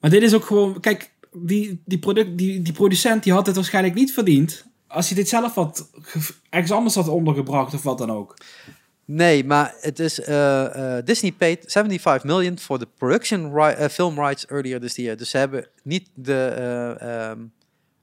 [0.00, 0.80] Maar dit is ook gewoon...
[0.80, 4.64] Kijk, die, die, product, die, die producent die had het waarschijnlijk niet verdiend...
[4.86, 8.36] als hij dit zelf had ge- ergens anders had ondergebracht of wat dan ook.
[9.10, 13.88] Nee, maar het is eh, eh, Disney paid 75 million for the production ri- eh,
[13.88, 15.16] film rights earlier this year.
[15.16, 17.40] Dus ze hebben niet de, eh, ehm,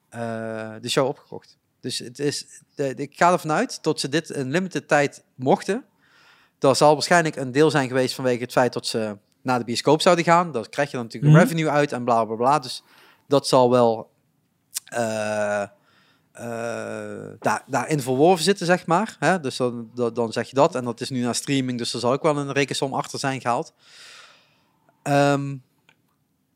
[0.09, 1.57] eh, de show opgekocht.
[1.79, 2.45] Dus het is,
[2.75, 5.85] de, ik ga ervan uit dat ze dit een limited tijd mochten.
[6.59, 10.01] Dat zal waarschijnlijk een deel zijn geweest vanwege het feit dat ze naar de bioscoop
[10.01, 10.51] zouden gaan.
[10.51, 12.59] Dan krijg je dan natuurlijk een revenue uit en bla bla bla.
[12.59, 12.83] Dus
[13.27, 14.09] dat zal wel
[17.39, 19.15] daar, daarin verworven zitten, zeg maar.
[19.19, 19.39] Hè?
[19.39, 20.75] Dus dan, dan, zeg je dat.
[20.75, 23.41] En dat is nu naar streaming, dus er zal ook wel een rekensom achter zijn
[23.41, 23.73] gehaald.
[25.03, 25.55] Ehm,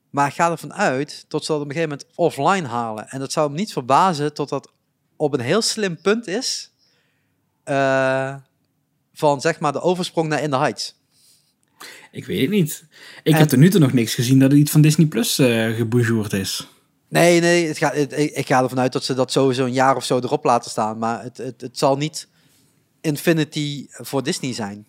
[0.09, 3.09] maar ik ga ervan uit dat ze dat op een gegeven moment offline halen.
[3.09, 4.71] En dat zou me niet verbazen tot dat
[5.15, 6.71] op een heel slim punt is
[7.63, 8.35] eh,
[9.13, 10.95] van zeg maar de oversprong naar In the Heights.
[12.11, 12.85] Ik weet het niet.
[13.23, 15.39] Ik En- heb er nu toe nog niks gezien dat er iets van Disney Plus
[15.39, 16.67] eh gebonjourd is.
[17.09, 19.95] Nee, nee, het gaat, het- ik, ga ervan uit dat ze dat sowieso een jaar
[19.95, 20.97] of zo erop laten staan.
[20.97, 22.27] Maar het, het, het zal niet
[23.01, 24.87] Infinity voor Disney zijn.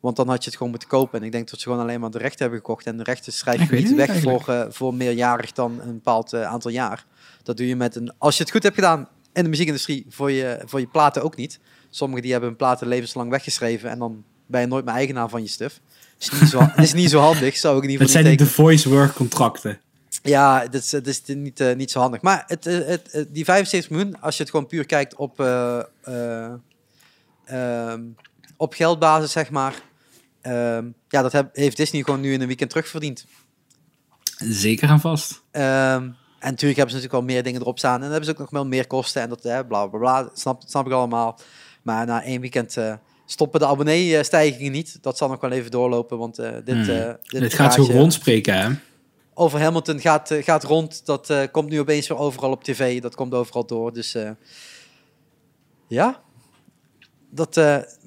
[0.00, 1.20] Want dan had je het gewoon moeten kopen.
[1.20, 2.86] En ik denk dat ze gewoon alleen maar de rechten hebben gekocht.
[2.86, 6.32] En de rechten schrijf je niet niet weg voor, eh, voor meerjarig dan een bepaald
[6.32, 7.06] eh, aantal jaar.
[7.42, 8.12] Dat doe je met een...
[8.18, 11.36] Als je het goed hebt gedaan in de muziekindustrie, voor je, voor je platen ook
[11.36, 11.60] niet.
[11.90, 13.90] Sommigen die hebben hun platen levenslang weggeschreven.
[13.90, 15.80] En dan ben je nooit meer eigenaar van je stuff.
[16.18, 18.88] Is niet zo, is niet zo handig, zou ik ieder Het zijn niet de voice
[18.88, 19.80] work contracten.
[20.22, 22.20] Ja, dat is, dat is niet, eh, niet zo handig.
[22.22, 25.40] Maar het, eh, het, het- die 75 miljoen, als je het gewoon puur kijkt op,
[25.40, 26.52] eh, eh,
[27.44, 28.02] ehm,
[28.56, 29.74] op geldbasis, zeg maar.
[30.40, 33.24] ehm, ja, dat heb, heeft Disney gewoon nu in een weekend terugverdiend.
[34.38, 35.42] Zeker en vast.
[35.50, 35.64] Ehm,
[36.02, 37.94] en natuurlijk hebben ze natuurlijk wel meer dingen erop staan.
[37.94, 40.30] En dan hebben ze ook nog wel meer kosten en dat, eh, bla bla bla.
[40.34, 41.38] Snap, snap ik allemaal.
[41.82, 42.94] Maar na één weekend eh,
[43.26, 44.98] stoppen de abonnee-stijgingen niet.
[45.02, 46.88] Dat zal nog wel even doorlopen, want eh, dit, Hmm.
[46.96, 48.68] eh, dit Dit gaat zo rondspreken, hè?
[49.40, 51.06] Over Hamilton gaat, eh, gaat rond.
[51.06, 53.00] Dat eh, komt nu opeens weer overal op tv.
[53.00, 53.92] Dat komt overal door.
[53.92, 54.30] Dus eh,
[55.88, 56.22] ja,
[57.30, 57.60] dat,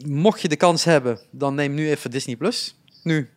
[0.06, 2.76] mocht je de kans hebben, dan neem nu even Disney Plus.
[3.04, 3.30] Nu,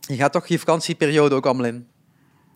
[0.00, 1.88] je gaat toch je vakantieperiode ook allemaal in.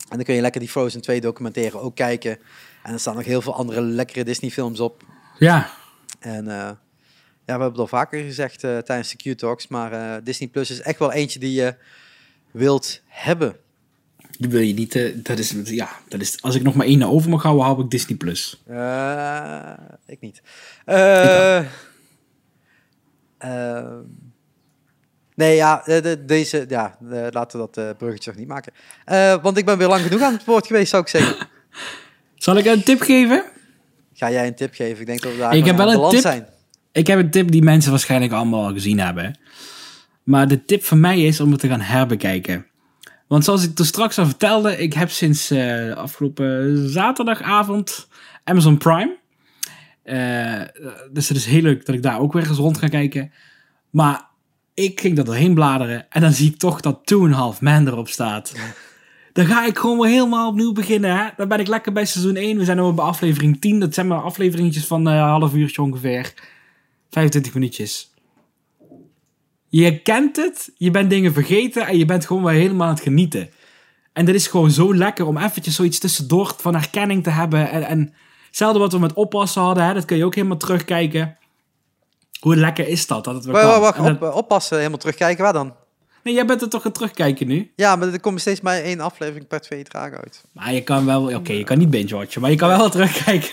[0.09, 2.39] En dan kun je lekker die Frozen 2 documentaire ook kijken.
[2.83, 5.03] En er staan nog heel veel andere lekkere Disney films op.
[5.39, 5.71] Ja.
[6.19, 6.77] En eh, ja,
[7.45, 9.69] we hebben het al vaker gezegd tijdens de Q-talks.
[9.69, 11.75] Maar Disney Plus is echt wel eentje die je
[12.51, 13.63] wilt hebben.
[14.39, 14.95] Die wil je niet...
[14.95, 16.43] eh, dat is, ja, dat is...
[16.43, 18.17] Als ik nog maar één naar over mag houden, hou ik Disney+.
[18.17, 18.63] Plus.
[18.67, 19.71] Eh,
[20.07, 20.43] ik niet.
[20.85, 21.59] Eh,
[23.39, 23.97] ehm,
[25.35, 26.97] nee, ja, de- deze, ja,
[27.31, 28.73] laten we dat bruggetje nog niet maken.
[29.43, 31.37] Want ik ben weer lang genoeg aan het woord geweest, zou ik zeggen.
[32.35, 33.45] Zal ik een tip geven?
[34.15, 35.01] Ga jij een tip geven?
[35.01, 36.21] Ik denk dat we daar Ik heb wel aan een tip.
[36.21, 36.47] zijn.
[36.93, 39.39] Ik heb een tip die mensen waarschijnlijk allemaal al gezien hebben.
[40.23, 42.67] Maar de tip van mij is om het te gaan herbekijken.
[43.27, 48.09] Want zoals ik er straks al vertelde, ik heb sinds eh, afgelopen zaterdagavond
[48.45, 49.17] Amazon Prime.
[50.03, 50.61] Eh,
[51.13, 53.33] dus het is heel leuk dat ik daar ook weer eens rond ga kijken.
[53.91, 54.29] Maar
[54.75, 57.61] ik ging er doorheen bladeren en dan zie ik toch dat Two and a Half
[57.61, 58.53] Man erop staat.
[59.33, 61.17] Dan ga ik gewoon weer helemaal opnieuw beginnen.
[61.17, 61.29] Hè?
[61.37, 62.59] Dan ben ik lekker bij seizoen 1.
[62.59, 63.81] We zijn nu bij aflevering 10.
[63.81, 66.35] Dat zijn maar afleveringetjes van eh, een half uurtje ongeveer.
[67.11, 68.14] 25 minuutjes.
[69.77, 73.03] Je kent het, je bent dingen vergeten en je bent gewoon weer helemaal aan het
[73.03, 73.51] genieten.
[74.13, 77.71] En dat is gewoon zo lekker om eventjes zoiets tussendoor van herkenning te hebben.
[77.71, 78.15] En, en
[78.47, 81.37] hetzelfde wat we met oppassen hadden, hè, dat kun je ook helemaal terugkijken.
[82.41, 83.25] Hoe lekker is dat?
[83.25, 85.45] dat het weer Wacht, wacht, op, oppassen, helemaal terugkijken.
[85.45, 85.75] Waar dan?
[86.23, 87.73] nee, jij bent er toch aan terugkijken nu?
[87.77, 90.45] Ja, maar er komt steeds maar één aflevering per twee dagen uit.
[90.53, 93.51] Maar je kan wel, oké, je kan niet binge-watchen, maar je kan wel terugkijken.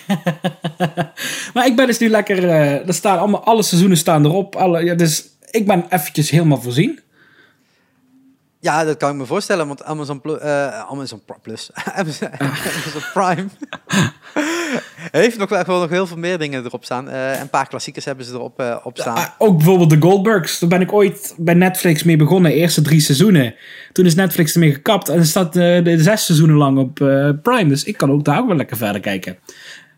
[1.54, 4.56] maar ik ben dus nu lekker, eh er staan allemaal, alle seizoenen staan erop.
[4.56, 7.00] Alle, ja, dus ik ben eventjes helemaal voorzien.
[8.60, 13.46] Ja, dat kan ik me voorstellen, want Amazon, eh, Amazon Pro- Plus, Amazon, Amazon Prime
[15.22, 17.10] heeft nog wel nog heel veel meer dingen erop staan.
[17.10, 19.16] Eh, een paar klassiekers hebben ze erop eh, op staan.
[19.16, 20.60] Ah, ook bijvoorbeeld de Goldbergs.
[20.60, 22.52] Daar ben ik ooit bij Netflix mee begonnen.
[22.52, 23.56] Eerste drie seizoenen.
[23.92, 25.10] Toen is Netflix ermee gekapt.
[25.10, 26.94] En er staat de zes seizoenen lang op
[27.44, 27.68] Prime.
[27.68, 29.38] Dus ik kan ook daar ook wel lekker verder kijken.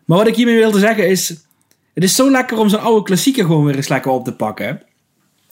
[0.04, 1.28] Maar wat ik hiermee wilde zeggen is...
[1.94, 4.82] Het is zo lekker om zo'n oude klassieker gewoon weer eens lekker op te pakken.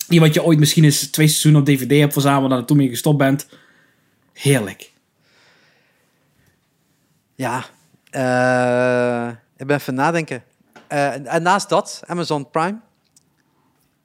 [0.09, 2.53] Die wat je ooit misschien eens twee seizoenen op DVD hebt verzameld...
[2.53, 3.47] en toen mee gestopt bent.
[4.33, 4.93] Heerlijk.
[7.35, 7.65] Ja,
[8.11, 10.43] eh, ik ben even nadenken.
[10.89, 12.79] Eh, en- naast dat, Amazon Prime.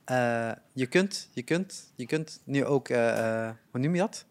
[0.05, 4.25] eh, je, kunt, je, kunt, je kunt nu ook, hoe noem je dat?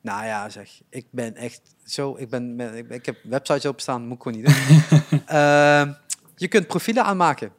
[0.00, 4.22] Nou ja, zeg, ik ben echt zo, ik, ben, ik, heb websites openstaan, moet ik
[4.22, 5.96] gewoon niet doen.
[6.36, 7.52] Je kunt profielen aanmaken.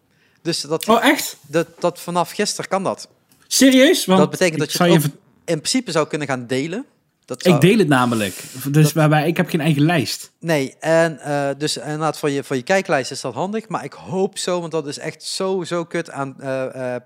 [0.43, 1.37] Dus dat, Oh, echt?
[1.47, 3.07] dat, dat vanaf gisteren kan dat.
[3.47, 4.05] Serieus?
[4.05, 5.11] Want dat betekent dat je, in
[5.45, 6.85] principe zou kunnen gaan delen.
[7.25, 8.43] Dat zou- Ik deel het namelijk.
[8.67, 10.31] Dus waarbij ik heb geen eigen lijst.
[10.39, 13.67] Nee, en eh, dus inderdaad voor je, voor je kijklijst is dat handig.
[13.67, 17.01] Maar ik hoop zo, want dat is echt zo, zo kut aan eh, eh,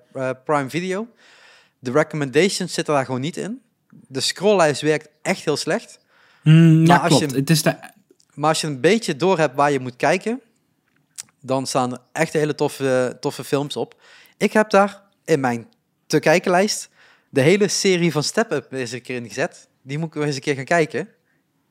[0.46, 1.08] Prime Video.
[1.80, 3.62] De recommendations zitten daar gewoon niet in.
[4.08, 6.00] De scrolllijst werkt echt heel slecht.
[6.42, 7.32] Hmm, ja, Maar als klopt.
[7.32, 7.76] je- Het is de...
[8.34, 10.42] Maar als je een beetje door hebt waar je moet kijken,
[11.48, 14.02] dan staan er echt hele toffe, toffe films op.
[14.38, 15.68] Ik heb daar in mijn
[16.08, 16.90] te kijkenlijst
[17.30, 19.68] de hele serie van Step Up eens een keer in gezet.
[19.82, 21.10] Die moet ik weer eens een keer gaan kijken.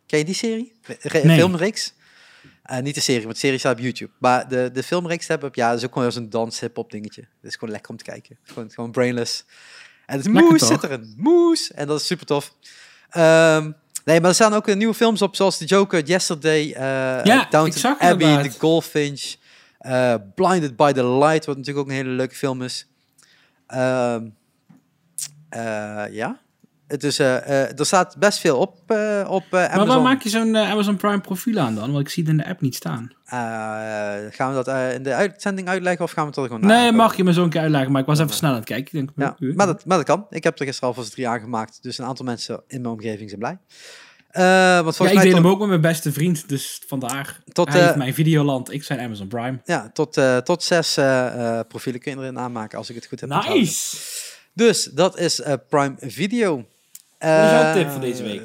[0.07, 0.73] Ken je die serie?
[1.01, 1.37] Re- Nee.
[1.39, 1.95] Filmreeks?
[2.63, 4.11] Eh, niet de serie, want de serie staat op YouTube.
[4.19, 7.21] Maar de, de filmreeks Step Up, ja, dat is ook gewoon zo'n dans hip-hop dingetje.
[7.21, 8.39] Dat is gewoon lekker om te kijken.
[8.43, 9.45] Gewoon, gewoon brainless.
[10.07, 10.69] En het moes toch?
[10.69, 11.15] zit erin.
[11.17, 11.73] Moes.
[11.73, 12.55] En dat is super tof.
[13.11, 13.71] Ehm,
[14.05, 17.99] nee, maar er staan ook nieuwe films op, zoals The Joker, Yesterday, eh Ja, Downton
[17.99, 18.43] Abbey.
[18.49, 19.35] The Goldfinch,
[19.87, 22.89] eh, Blinded by the Light, wat natuurlijk ook een hele leuke film is.
[23.67, 24.27] Ehm,
[25.49, 26.41] eh, ja,
[26.87, 29.87] het is, eh, er staat best veel op, op eh, Maar Amazon.
[29.89, 31.93] waar maak je zo'n Amazon Prime profiel aan dan?
[31.93, 33.11] Want ik zie het in de app niet staan.
[34.31, 37.17] Gaan we dat in de uitzending uitleggen of gaan we het er gewoon Nee, mag
[37.17, 37.93] je me zo een keer uitleggen.
[37.93, 38.87] Maar ik was even snel aan het kijken.
[38.87, 40.27] Ik denk, Ja, uh, maar dat, maar dat kan.
[40.31, 41.83] Ik heb er gisteren alvast drie aangemaakt.
[41.83, 43.59] Dus een aantal mensen in mijn omgeving zijn blij.
[44.31, 46.49] Eh want ja, ik deel tot, hem ook met mijn beste vriend.
[46.49, 47.41] Dus vandaar.
[47.53, 48.73] Tot, hij eh, heeft mijn Videoland.
[48.73, 49.59] Ik zijn Amazon Prime.
[49.65, 50.95] ja, tot, eh, tot zes
[51.69, 53.29] profielen kun je erin aanmaken als ik het goed heb.
[53.29, 53.97] Nice!
[54.53, 56.57] Dus dat is Prime Video.
[57.19, 58.43] Wat is jouw tip voor deze week?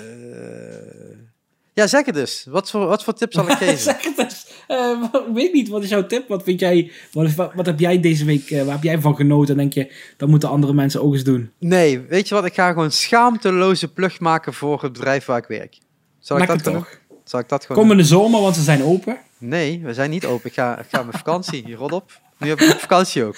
[1.74, 2.46] ja, zeg het dus.
[2.50, 3.78] Wat voor, wat voor tip zal ik geven?
[3.78, 4.41] zeg het eens.
[4.72, 6.28] Eh, ik weet niet, wat is jouw tip?
[6.28, 9.16] Wat vind jij, wat, wat, wat heb jij deze week, eh, waar heb jij van
[9.16, 9.54] genoten?
[9.54, 11.52] En denk je, dat moeten andere mensen ook eens doen?
[11.60, 12.46] Nee, weet je wat?
[12.46, 15.78] Ik ga gewoon schaamteloze plug maken voor het bedrijf waar ik werk.
[16.20, 17.00] Zal ik dat toch?
[17.24, 19.18] Zal ik dat gewoon Komende zomer, want ze zijn open.
[19.38, 20.50] Nee, we zijn niet open.
[20.50, 21.64] Ik ga, ik ga met vakantie.
[21.66, 22.20] Hier, rot op.
[22.38, 23.36] Nu heb ik vakantie ook.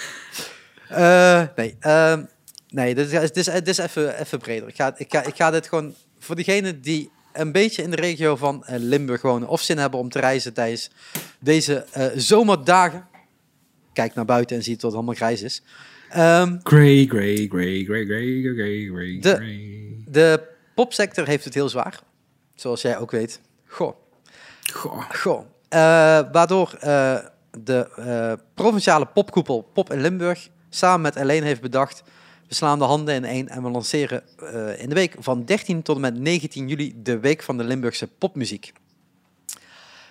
[0.89, 2.23] Eh, nee, ehm,
[2.69, 4.67] nee dit is, dit is, dit is even, even breder.
[4.67, 7.95] Ik ga, ik, ga, ik ga dit gewoon voor diegenen die een beetje in de
[7.95, 10.89] regio van eh, Limburg wonen of zin hebben om te reizen tijdens
[11.39, 13.07] deze eh, zomerdagen.
[13.93, 15.61] Kijk naar buiten en ziet dat het allemaal grijs is.
[16.09, 19.95] Ehm, Grey, grey, grey, grey, grey, grey, grey, De- grey.
[20.07, 20.41] de
[20.75, 21.99] popsector heeft het heel zwaar.
[22.55, 23.39] Zoals jij ook weet.
[23.67, 23.95] Goh.
[24.73, 25.09] Goh.
[25.11, 25.45] Goh.
[25.69, 25.79] Eh,
[26.31, 26.77] waardoor
[27.59, 32.03] de provinciale popkoepel Pop in Limburg samen met Alleen heeft bedacht...
[32.53, 35.81] we slaan de handen in één en we lanceren eh, in de week van 13
[35.81, 36.93] tot en met 19 juli...
[36.95, 38.73] de Week van de Limburgse Popmuziek.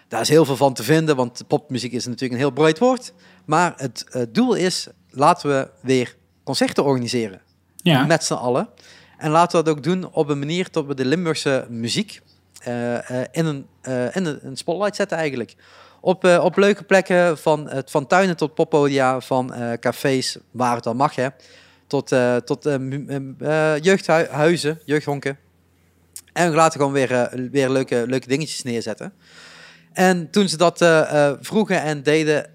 [0.09, 3.13] Daar is heel veel van te vinden, want popmuziek is natuurlijk een heel breed woord.
[3.45, 7.41] Maar het eh, doel is, laten we weer concerten organiseren
[7.77, 8.69] Ja, met z'n allen.
[9.19, 12.21] En laten we dat ook doen op een manier dat we de Limburgse muziek
[12.63, 12.95] eh,
[13.31, 13.67] in, een,
[14.13, 15.55] in een, spotlight zetten eigenlijk.
[16.01, 21.15] Op, op leuke plekken, van, van tuinen tot poppodia, van cafés, waar het dan mag,
[21.15, 21.29] hè.
[21.93, 25.39] Tot, eh, tot eh, eh, jeugdhuizen, jeugdhonken.
[26.33, 29.13] En we laten gewoon weer, weer leuke, leuke dingetjes neerzetten.
[29.93, 30.79] En toen ze dat
[31.41, 32.47] vroegen en deden,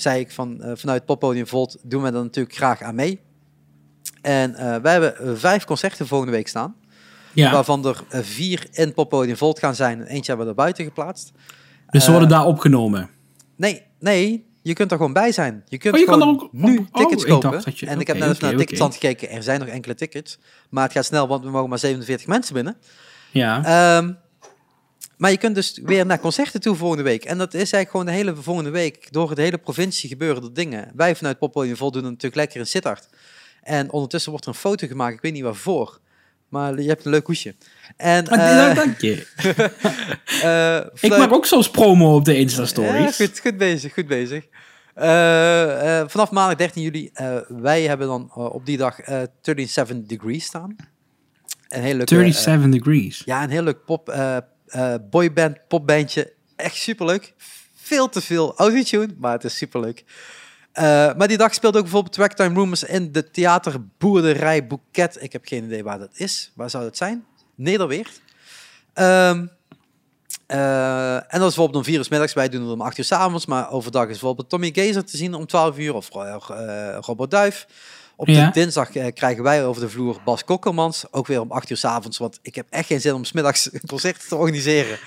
[0.00, 3.20] zei ik van, vanuit Poppodium Volt doen we er natuurlijk graag aan mee.
[4.22, 6.74] En wij hebben vijf concerten volgende week staan.
[7.32, 7.52] ja.
[7.52, 10.00] Waarvan er vier in Poppodium Volt gaan zijn.
[10.00, 11.32] En eentje hebben we er buiten geplaatst.
[11.90, 13.10] dus ze worden daar opgenomen.
[13.56, 15.64] Nee, nee, je kunt er gewoon bij zijn.
[15.68, 17.62] Je kunt Oh, je gewoon ook- nu oh, tickets kopen.
[17.74, 19.30] je- en ik heb net even naar de ticketstand gekeken.
[19.30, 20.38] Er zijn nog enkele tickets.
[20.70, 22.76] Maar het gaat snel, want we mogen maar 47 mensen binnen.
[23.32, 23.64] Ja.
[23.64, 24.12] Ehm,
[25.16, 27.24] maar je kunt dus weer naar concerten toe volgende week.
[27.24, 29.12] En dat is eigenlijk gewoon de hele volgende week.
[29.12, 30.92] Door de hele provincie gebeuren er dingen.
[30.94, 33.08] Wij vanuit Poppodium Vol doen natuurlijk lekker in Sittard.
[33.62, 35.14] En ondertussen wordt er een foto gemaakt.
[35.14, 36.00] Ik weet niet waarvoor.
[36.48, 37.54] Maar je hebt een leuk hoesje.
[37.96, 39.26] En, Ah, eh, nou, dank je.
[40.42, 43.16] eh, Ik Fleur- maak ook soms promo op de ja, Insta-stories.
[43.16, 44.44] goed, goed bezig, goed bezig.
[44.94, 49.22] Eh, eh, vanaf maandag 13 juli, eh, wij hebben dan eh, op die dag eh
[49.42, 50.76] 37 Degrees staan.
[51.68, 53.22] Een heel leuk, 37 degrees.
[53.24, 54.36] ja, een heel leuk pop, eh,
[54.66, 56.32] eh, boyband, popbandje.
[56.56, 57.34] Echt superleuk.
[57.74, 60.04] Veel te veel autotune, maar het is superleuk.
[60.76, 60.84] Eh,
[61.16, 65.22] maar die dag speelt ook bijvoorbeeld Tracktime Rumors in de theaterboerderij Boeket.
[65.22, 66.52] Ik heb geen idee waar dat is.
[66.54, 67.24] Waar zou dat zijn?
[67.54, 68.20] Nederweert.
[68.92, 69.46] Ehm,
[70.46, 72.32] eh, en dat is bijvoorbeeld om vier uur middags.
[72.32, 73.46] Wij doen het om acht uur 's avonds.
[73.46, 75.94] Maar overdag is bijvoorbeeld Tommy Gezer te zien om 12 uur.
[75.94, 77.66] Of eh, Robert Duif.
[78.16, 78.50] Op de Ja.
[78.50, 81.04] dinsdag krijgen wij over de vloer Bas Kokkelmans.
[81.10, 82.18] Ook weer om 8 uur 's avonds.
[82.18, 84.98] Want ik heb echt geen zin om 's middags concerten te organiseren.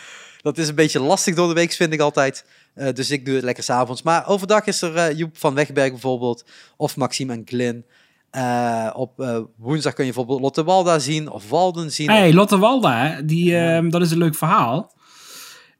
[0.42, 2.46] Dat is een beetje lastig door de week, vind ik altijd.
[2.74, 4.02] Eh, dus ik doe het lekker s'avonds.
[4.02, 6.46] Maar overdag is er eh, Joep van Wegberg bijvoorbeeld.
[6.78, 7.86] Of Maxime en Glyn.
[8.30, 11.30] Eh, op woensdag kun je bijvoorbeeld Lotte Walda zien.
[11.30, 12.10] Of Walden zien.
[12.10, 14.94] hey, Lotte Walda, die, ehm, dat is een leuk verhaal.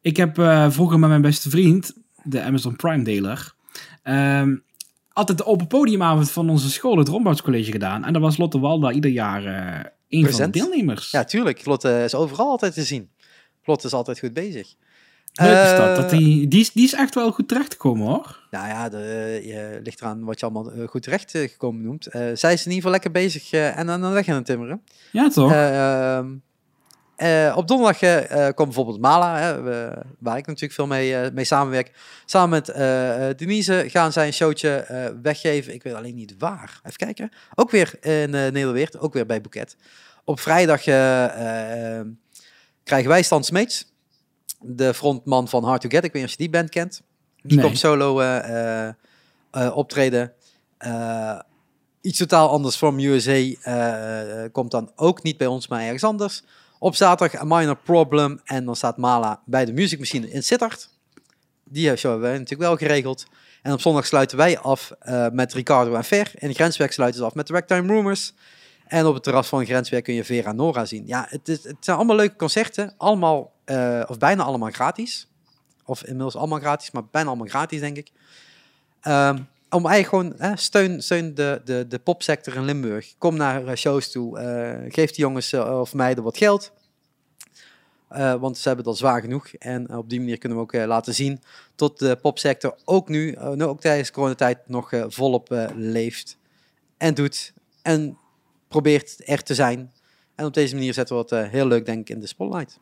[0.02, 0.36] Ik heb
[0.70, 1.94] vroeger met mijn beste vriend,
[2.24, 3.54] de Amazon Prime dealer,
[4.04, 4.56] ehm,
[5.14, 8.06] altijd de open podiumavond van onze school, het Romboutscollege, gedaan.
[8.06, 9.44] En daar was Lotte Walda ieder jaar
[10.10, 11.12] een van de deelnemers.
[11.12, 11.66] Ja, tuurlijk.
[11.66, 13.10] Lotte is overal altijd te zien.
[13.64, 14.76] Lotte is altijd goed bezig.
[15.34, 15.90] Leuk is dat.
[15.90, 18.48] Eh, dat die, die, is, die is echt wel goed terechtgekomen hoor.
[18.52, 22.08] Nou ja, de, je ligt eraan wat je allemaal eh, goed terecht eh, gekomen noemt.
[22.12, 24.82] Zij is in ieder geval lekker bezig en aan de weg aan het timmeren.
[25.12, 25.52] Ja toch?
[25.52, 26.28] Eh, ehm,
[27.16, 28.00] eh, op donderdag
[28.54, 29.62] komt bijvoorbeeld Mala, hè,
[30.20, 31.92] waar ik natuurlijk veel mee, mee samenwerk.
[32.26, 32.66] Samen met
[33.38, 34.86] Denise gaan zij een showtje
[35.22, 35.74] weggeven.
[35.74, 36.80] Ik weet alleen niet waar.
[36.84, 37.32] Even kijken.
[37.56, 39.76] Ook weer in Nederweert, ook weer bij Boeket.
[40.24, 40.84] Op vrijdag
[42.90, 43.86] krijgen wij Stan Smeets,
[44.60, 46.04] de frontman van Hard to Get.
[46.04, 47.02] Ik weet niet of je die band kent.
[47.42, 47.66] Die Nee.
[47.66, 48.94] komt solo eh, eh,
[49.52, 50.34] eh, optreden.
[52.02, 53.40] Iets totaal anders from USA
[54.52, 56.44] komt dan ook niet bij ons, maar ergens anders.
[56.80, 60.90] Op zaterdag A Minor Problem en dan staat Mala bij de Music Machine in Sittard.
[61.64, 63.26] Die show hebben wij natuurlijk wel geregeld.
[63.62, 64.92] En op zondag sluiten wij af
[65.32, 66.32] met Ricardo en Ver.
[66.36, 68.34] In Grenswerk sluiten ze af met de Ragtime Rumors.
[68.90, 71.08] En op het terras van Grenswerk kun je Vera Nora zien.
[71.08, 72.94] Ja, het, is, het zijn allemaal leuke concerten.
[72.98, 75.28] Allemaal, eh, of bijna allemaal gratis.
[75.86, 78.12] Of inmiddels allemaal gratis, maar bijna allemaal gratis, denk ik.
[79.02, 83.14] Ehm, om eigenlijk gewoon, steun, steun de, de, de popsector in Limburg.
[83.18, 84.40] Kom naar eh, shows toe.
[84.40, 86.72] eh, geef die jongens of meiden wat geld.
[88.40, 89.54] Want ze hebben al zwaar genoeg.
[89.54, 91.42] En op die manier kunnen we ook laten zien
[91.76, 96.38] tot de popsector ook nu, nu ook tijdens coronatijd, nog volop leeft
[96.98, 97.54] en doet.
[97.82, 98.18] En
[98.70, 99.92] probeert er te zijn.
[100.36, 102.80] En op deze manier zetten we het eh, heel leuk, denk ik, in de spotlight.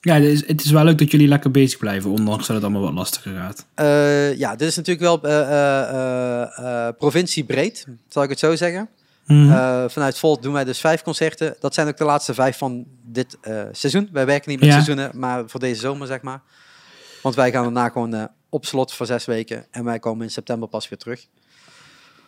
[0.00, 2.64] Ja, het is, het is wel leuk dat jullie lekker bezig blijven, ondanks dat het
[2.64, 3.66] allemaal wat lastiger gaat.
[3.74, 8.88] Eh, ja, dit is natuurlijk wel eh, eh, eh, provinciebreed, zal ik het zo zeggen.
[9.26, 9.88] Mhm.
[9.88, 11.56] Vanuit Volt doen wij dus vijf concerten.
[11.60, 13.38] Dat zijn ook de laatste vijf van dit
[13.72, 14.08] seizoen.
[14.12, 14.74] Wij werken niet met Ja.
[14.74, 16.40] seizoenen, maar voor deze zomer, zeg maar.
[17.22, 19.66] Want wij gaan daarna gewoon op slot voor zes weken.
[19.70, 21.26] En wij komen in september pas weer terug.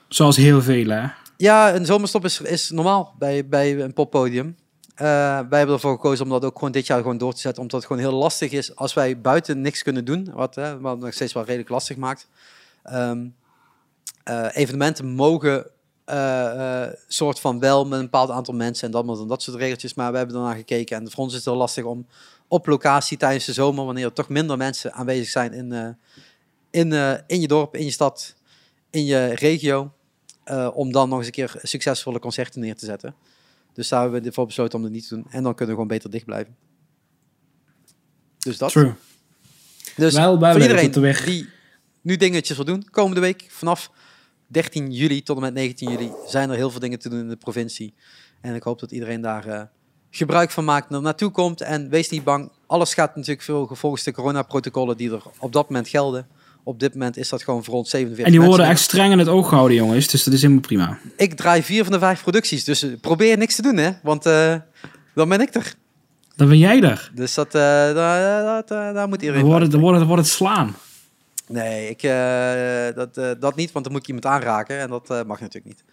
[0.09, 1.07] Zoals heel veel, hè?
[1.41, 4.57] Ja, een zomerstop is, is normaal bij, bij een poppodium.
[4.95, 5.07] Eh,
[5.49, 7.63] wij hebben ervoor gekozen om dat ook gewoon dit jaar gewoon door te zetten.
[7.63, 10.31] Omdat het gewoon heel lastig is als wij buiten niks kunnen doen.
[10.35, 12.29] Wat, wat nog steeds wel redelijk lastig maakt.
[12.83, 13.27] Ehm,
[14.25, 15.67] eh, evenementen mogen
[16.05, 19.95] eh, soort van wel met een bepaald aantal mensen en dat, en dat soort regeltjes.
[19.95, 20.97] Maar we hebben ernaar gekeken.
[20.97, 22.07] En voor ons is het heel lastig om
[22.49, 25.97] op locatie tijdens de zomer, wanneer er toch minder mensen aanwezig zijn in,
[26.71, 26.93] in,
[27.27, 28.35] in je dorp, in je stad,
[28.91, 29.93] in je regio.
[30.45, 33.15] Eh, om dan nog eens een keer succesvolle concerten neer te zetten.
[33.73, 35.27] Dus daar hebben we ervoor besloten om het niet te doen.
[35.31, 36.57] En dan kunnen we gewoon beter dicht blijven.
[38.39, 38.71] Dus dat.
[38.71, 38.95] True.
[39.97, 41.49] Dus Wel- wel voor iedereen dat de weg- die
[42.01, 43.91] nu dingetjes wil doen, komende week vanaf
[44.47, 47.29] 13 juli tot en met 19 juli zijn er heel veel dingen te doen in
[47.29, 47.95] de provincie.
[48.41, 49.63] En ik hoop dat iedereen daar eh,
[50.11, 51.61] gebruik van maakt en er naartoe komt.
[51.61, 55.69] En wees niet bang, alles gaat natuurlijk veel volgens de coronaprotocollen die er op dat
[55.69, 56.29] moment gelden.
[56.71, 58.83] Op dit moment is dat gewoon voor ons 47 En die worden mensen.
[58.85, 60.09] echt streng in het oog gehouden, jongens.
[60.09, 60.99] Dus dat is helemaal prima.
[61.17, 63.91] Ik draai vier van de vijf producties, dus eh, probeer niks te doen, hè.
[64.03, 64.55] Want eh,
[65.15, 65.75] dan ben ik er.
[66.37, 67.11] Dan ben jij er.
[67.15, 67.61] Dus dat, eh,
[67.95, 70.77] daar, dat, daar moet Dan iedereen wordt het, dan wordt het, dan wordt het slaan.
[71.49, 72.03] Nee, ik,
[72.95, 75.85] dat, dat niet, want dan moet ik iemand aanraken en dat mag natuurlijk niet.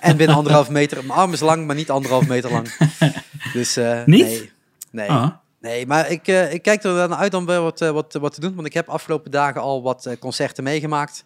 [0.00, 2.68] En binnen anderhalf meter, mijn arm is lang, maar niet anderhalf meter lang.
[3.52, 3.76] Dus
[4.06, 4.06] Niet?
[4.06, 4.50] nee.
[4.90, 5.30] Nee, Ah.
[5.60, 8.34] Nee maar ik, eh, ik kijk er dan uit om weer wat, eh, wat, wat
[8.34, 11.24] te doen, want ik heb afgelopen dagen al wat eh, concerten meegemaakt.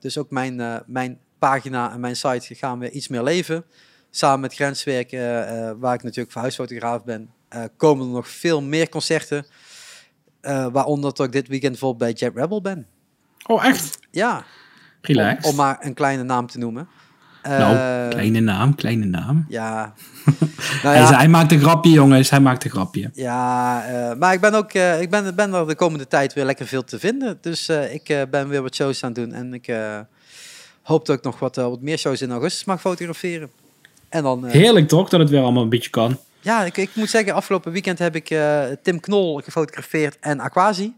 [0.00, 3.64] Dus ook mijn, mijn pagina en mijn site gaan weer iets meer leven.
[4.10, 5.10] Samen met Grenswerk,
[5.78, 7.30] waar ik natuurlijk voor huisfotograaf ben,
[7.76, 9.46] komen er nog veel meer concerten.
[10.72, 12.86] Waaronder dat ik dit weekend bijvoorbeeld bij Jet Rebel ben.
[13.46, 13.98] Oh, echt?
[14.10, 14.44] Ja,
[15.00, 15.44] Relax.
[15.44, 16.88] om, om maar een kleine naam te noemen.
[17.48, 19.46] Nou, Eh, kleine naam, kleine naam.
[19.48, 19.92] Ja.
[20.82, 22.30] nou Hij, ja, hij maakt een grapje, jongens.
[22.30, 23.10] Hij maakt een grapje.
[23.14, 26.44] ja eh, maar ik ben ook eh, ik ben, ben er de komende tijd weer
[26.44, 27.38] lekker veel te vinden.
[27.40, 29.32] Dus ik ben weer wat shows aan het doen.
[29.32, 29.74] En ik
[30.82, 33.50] hoop dat ik nog wat, wat meer shows in augustus mag fotograferen.
[34.08, 36.18] En dan, Heerlijk toch, dat het weer allemaal een beetje kan.
[36.40, 38.34] ja, ik, ik moet zeggen, afgelopen weekend heb ik
[38.82, 40.94] Tim Knol gefotografeerd en Aquasi.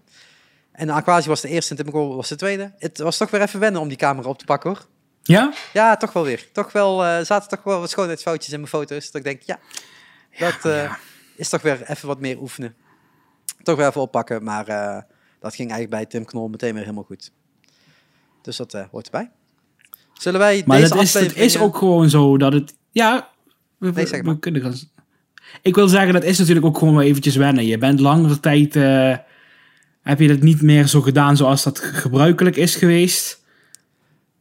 [0.73, 2.71] En Aquasi was de eerste en Tim Knol was de tweede.
[2.79, 4.87] Het was toch weer even wennen om die camera op te pakken hoor.
[5.27, 5.53] Ja?
[5.73, 6.49] Ja, toch wel weer.
[6.53, 9.11] Toch wel, eh, zaten toch wel wat schoonheidsfoutjes in mijn foto's.
[9.11, 9.59] Dat ik denk, ja,
[10.39, 10.99] dat eh, ja.
[11.37, 12.75] is toch weer even wat meer oefenen.
[13.63, 15.03] Toch weer even oppakken, maar eh,
[15.41, 17.33] dat ging eigenlijk bij Tim Knol meteen weer helemaal goed.
[18.43, 19.31] Dus dat hoort erbij.
[20.13, 22.75] Zullen wij Maar deze dat is, dat is ook gewoon zo dat het...
[22.91, 23.31] Ja,
[23.79, 24.39] we, Nee, zeg we maar.
[24.39, 24.75] kunnen gaan...
[25.63, 27.67] Ik wil zeggen, dat is natuurlijk ook gewoon wel eventjes wennen.
[27.67, 28.75] Je bent langere tijd...
[30.03, 33.45] heb je dat niet meer zo gedaan zoals dat gebruikelijk is geweest.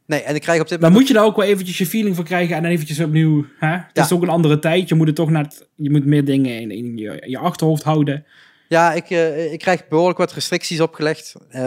[0.06, 0.98] Nee, en ik krijg op dit Dan moment...
[0.98, 3.44] moet je daar ook wel eventjes je feeling voor krijgen en dan eventjes opnieuw.
[3.58, 3.68] Hè?
[3.70, 4.02] Het Ja.
[4.04, 4.88] is ook een andere tijd.
[4.88, 7.82] Je moet het toch naar het- je moet meer dingen in, in, je, je achterhoofd
[7.82, 8.24] houden.
[8.68, 11.34] Ja, ik, eh, ik krijg behoorlijk wat restricties opgelegd.
[11.48, 11.60] Eh,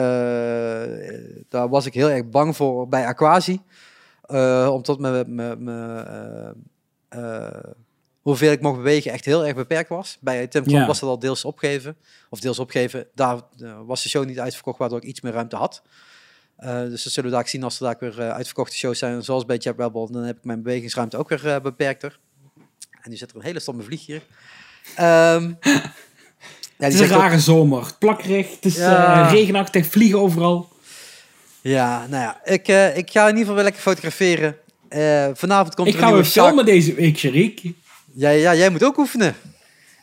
[1.49, 3.59] daar was ik heel erg bang voor bij Aquasi.
[4.21, 4.99] Eh, omdat
[7.09, 7.49] eh,
[8.21, 10.17] hoeveel ik mocht bewegen echt heel erg beperkt was.
[10.21, 10.85] Bij Tim Ja.
[10.85, 11.95] was dat al deels opgegeven.
[12.29, 13.07] Of deels opgegeven.
[13.15, 13.39] Daar
[13.85, 15.81] was de show niet uitverkocht, waardoor ik iets meer ruimte had.
[16.59, 19.23] Eh, dus dat zullen we daar zien als er daar weer eh, uitverkochte shows zijn.
[19.23, 20.11] Zoals bij Jab Rebel.
[20.11, 22.19] Dan heb ik mijn bewegingsruimte ook weer eh, beperkter.
[23.01, 24.21] En nu zit er een hele stomme vlieg hier.
[24.95, 25.81] Ehm, ja,
[26.77, 27.91] Het is een ook- rare zomer.
[27.99, 29.27] Plakkerig, het is Ja.
[29.29, 30.69] regenachtig, vliegen overal.
[31.61, 32.67] Ja, nou ja, ik,
[32.97, 34.55] ik ga in ieder geval wel lekker fotograferen.
[35.37, 37.61] Vanavond komt Ik er ga een weer nieuwe Shark- filmen deze week, Sharik.
[38.13, 39.35] Ja, ja, jij moet ook oefenen.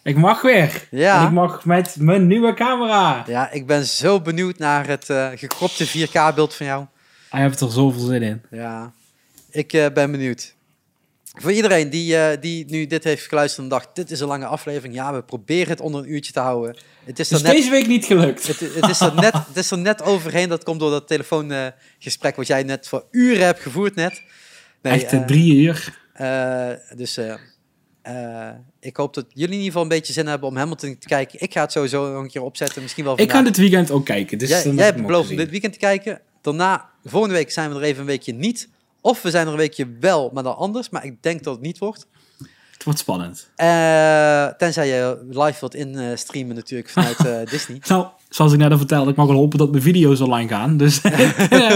[0.07, 0.89] Ik mag weer.
[0.91, 1.20] Ja.
[1.20, 3.24] En ik mag met mijn nieuwe camera.
[3.27, 6.85] Ja, ik ben zo benieuwd naar het eh, gekropte 4K-beeld van jou.
[7.31, 8.43] Hij heeft er zoveel zin in.
[8.51, 8.93] Ja,
[9.51, 10.55] ik eh, ben benieuwd.
[11.35, 14.47] Voor iedereen die, eh, die nu dit heeft geluisterd en dacht, dit is een lange
[14.47, 14.95] aflevering.
[14.95, 16.77] Ja, we proberen het onder een uurtje te houden.
[17.05, 18.47] Het is net, deze week niet gelukt.
[18.47, 20.49] het, het is er net, het is er net overheen.
[20.49, 24.23] Dat komt door dat telefoongesprek wat jij net voor uren hebt gevoerd net.
[24.83, 25.99] Nee, Echt drie uur.
[26.97, 27.19] Dus
[28.07, 30.99] eh, eh, ik hoop dat jullie in ieder geval een beetje zin hebben om Hamilton
[30.99, 31.41] te kijken.
[31.41, 33.37] Ik ga het sowieso nog een keer opzetten, misschien wel Ik vandaag.
[33.37, 34.39] ga dit weekend ook kijken.
[34.39, 36.20] Dus jij, jij hebt ik beloofd om dit weekend te kijken.
[36.41, 38.69] Daarna, volgende week zijn we er even een weekje niet.
[39.01, 40.91] Of we zijn er een weekje wel, maar dan anders.
[40.91, 42.07] Maar ik denk dat het niet wordt.
[42.73, 43.49] Het wordt spannend.
[43.57, 47.81] Eh, tenzij je live wilt instreamen natuurlijk vanuit eh, Disney.
[47.87, 50.77] Nou, zoals ik net al vertelde, ik mag wel hopen dat mijn video's online gaan.
[50.77, 51.69] Dus ik eh,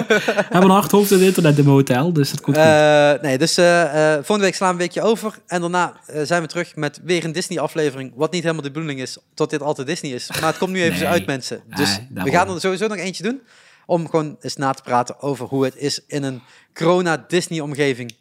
[0.51, 2.13] heb een hard hoofd in het internet in mijn hotel.
[2.13, 2.65] Dus dat komt goed.
[2.67, 5.39] Eh, nee, dus eh, eh, volgende week slaan we een weekje over.
[5.47, 8.13] En daarna zijn we terug met weer een Disney-aflevering.
[8.15, 10.31] Wat niet helemaal de bedoeling is, tot dit altijd Disney is.
[10.41, 11.13] Maar het komt nu even zo Nee.
[11.13, 11.63] uit, mensen.
[11.77, 13.41] Dus Ah, we gaan er sowieso nog eentje doen.
[13.87, 16.43] Om gewoon eens na te praten over hoe het is in een
[16.75, 18.15] corona-Disney-omgeving.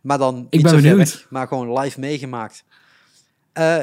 [0.00, 0.96] Maar dan niet ben benieuwd.
[0.96, 2.64] weg, maar gewoon live meegemaakt.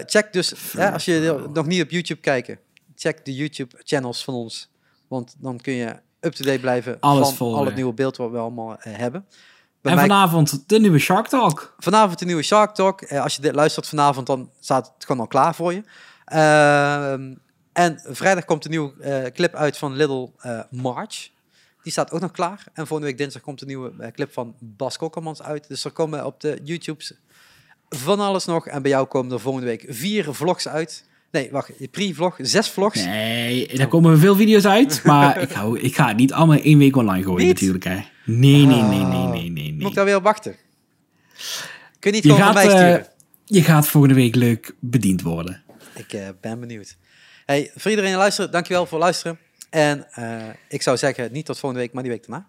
[0.05, 0.53] Check dus,
[0.93, 2.59] als je nog niet op YouTube kijken,
[2.95, 4.69] check de YouTube-channels van ons.
[5.07, 7.59] Want dan kun je up-to-date blijven Alles van volgen.
[7.59, 9.25] al het nieuwe beeld wat we allemaal eh, hebben.
[9.81, 11.75] Bij en mij- vanavond de nieuwe Shark Talk.
[11.77, 13.01] vanavond de nieuwe Shark Talk.
[13.01, 15.83] Eh, als je dit luistert vanavond, dan staat het gewoon al klaar voor je.
[16.25, 17.35] Ehm,
[17.73, 20.31] en vrijdag komt een nieuwe eh, clip uit van Little
[20.69, 21.29] March.
[21.83, 22.63] Die staat ook nog klaar.
[22.73, 25.67] En volgende week dinsdag komt een nieuwe clip van Bas Kokkermans uit.
[25.67, 27.13] Dus er komen op de YouTubes
[27.89, 28.67] van alles nog.
[28.67, 31.05] En bij jou komen er volgende week vier vlogs uit.
[31.35, 31.91] Nee, wacht.
[31.91, 32.35] Pre-vlog.
[32.41, 33.05] Zes vlogs.
[33.05, 35.01] Nee, daar komen veel video's uit.
[35.03, 37.53] Maar ik, hou, ik ga het niet allemaal één week online gooien Niet?
[37.53, 37.83] natuurlijk.
[37.83, 37.99] Hè.
[38.25, 39.71] Nee, nee, nee, nee, nee, nee.
[39.71, 39.87] Moet nee.
[39.87, 40.55] ik daar weer op wachten?
[41.99, 42.99] Kun je niet gewoon van gaat, mij sturen?
[42.99, 43.05] eh,
[43.45, 45.63] je gaat volgende week leuk bediend worden.
[45.95, 46.97] Ik eh, ben benieuwd.
[47.45, 49.39] Hey, voor iedereen die luistert, dankjewel voor luisteren.
[49.69, 50.37] En eh,
[50.69, 52.47] ik zou zeggen, niet tot volgende week, maar die week daarna.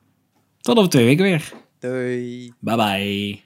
[0.60, 1.52] Tot over twee weken weer.
[1.78, 2.52] Doei.
[2.60, 3.45] Bye bye.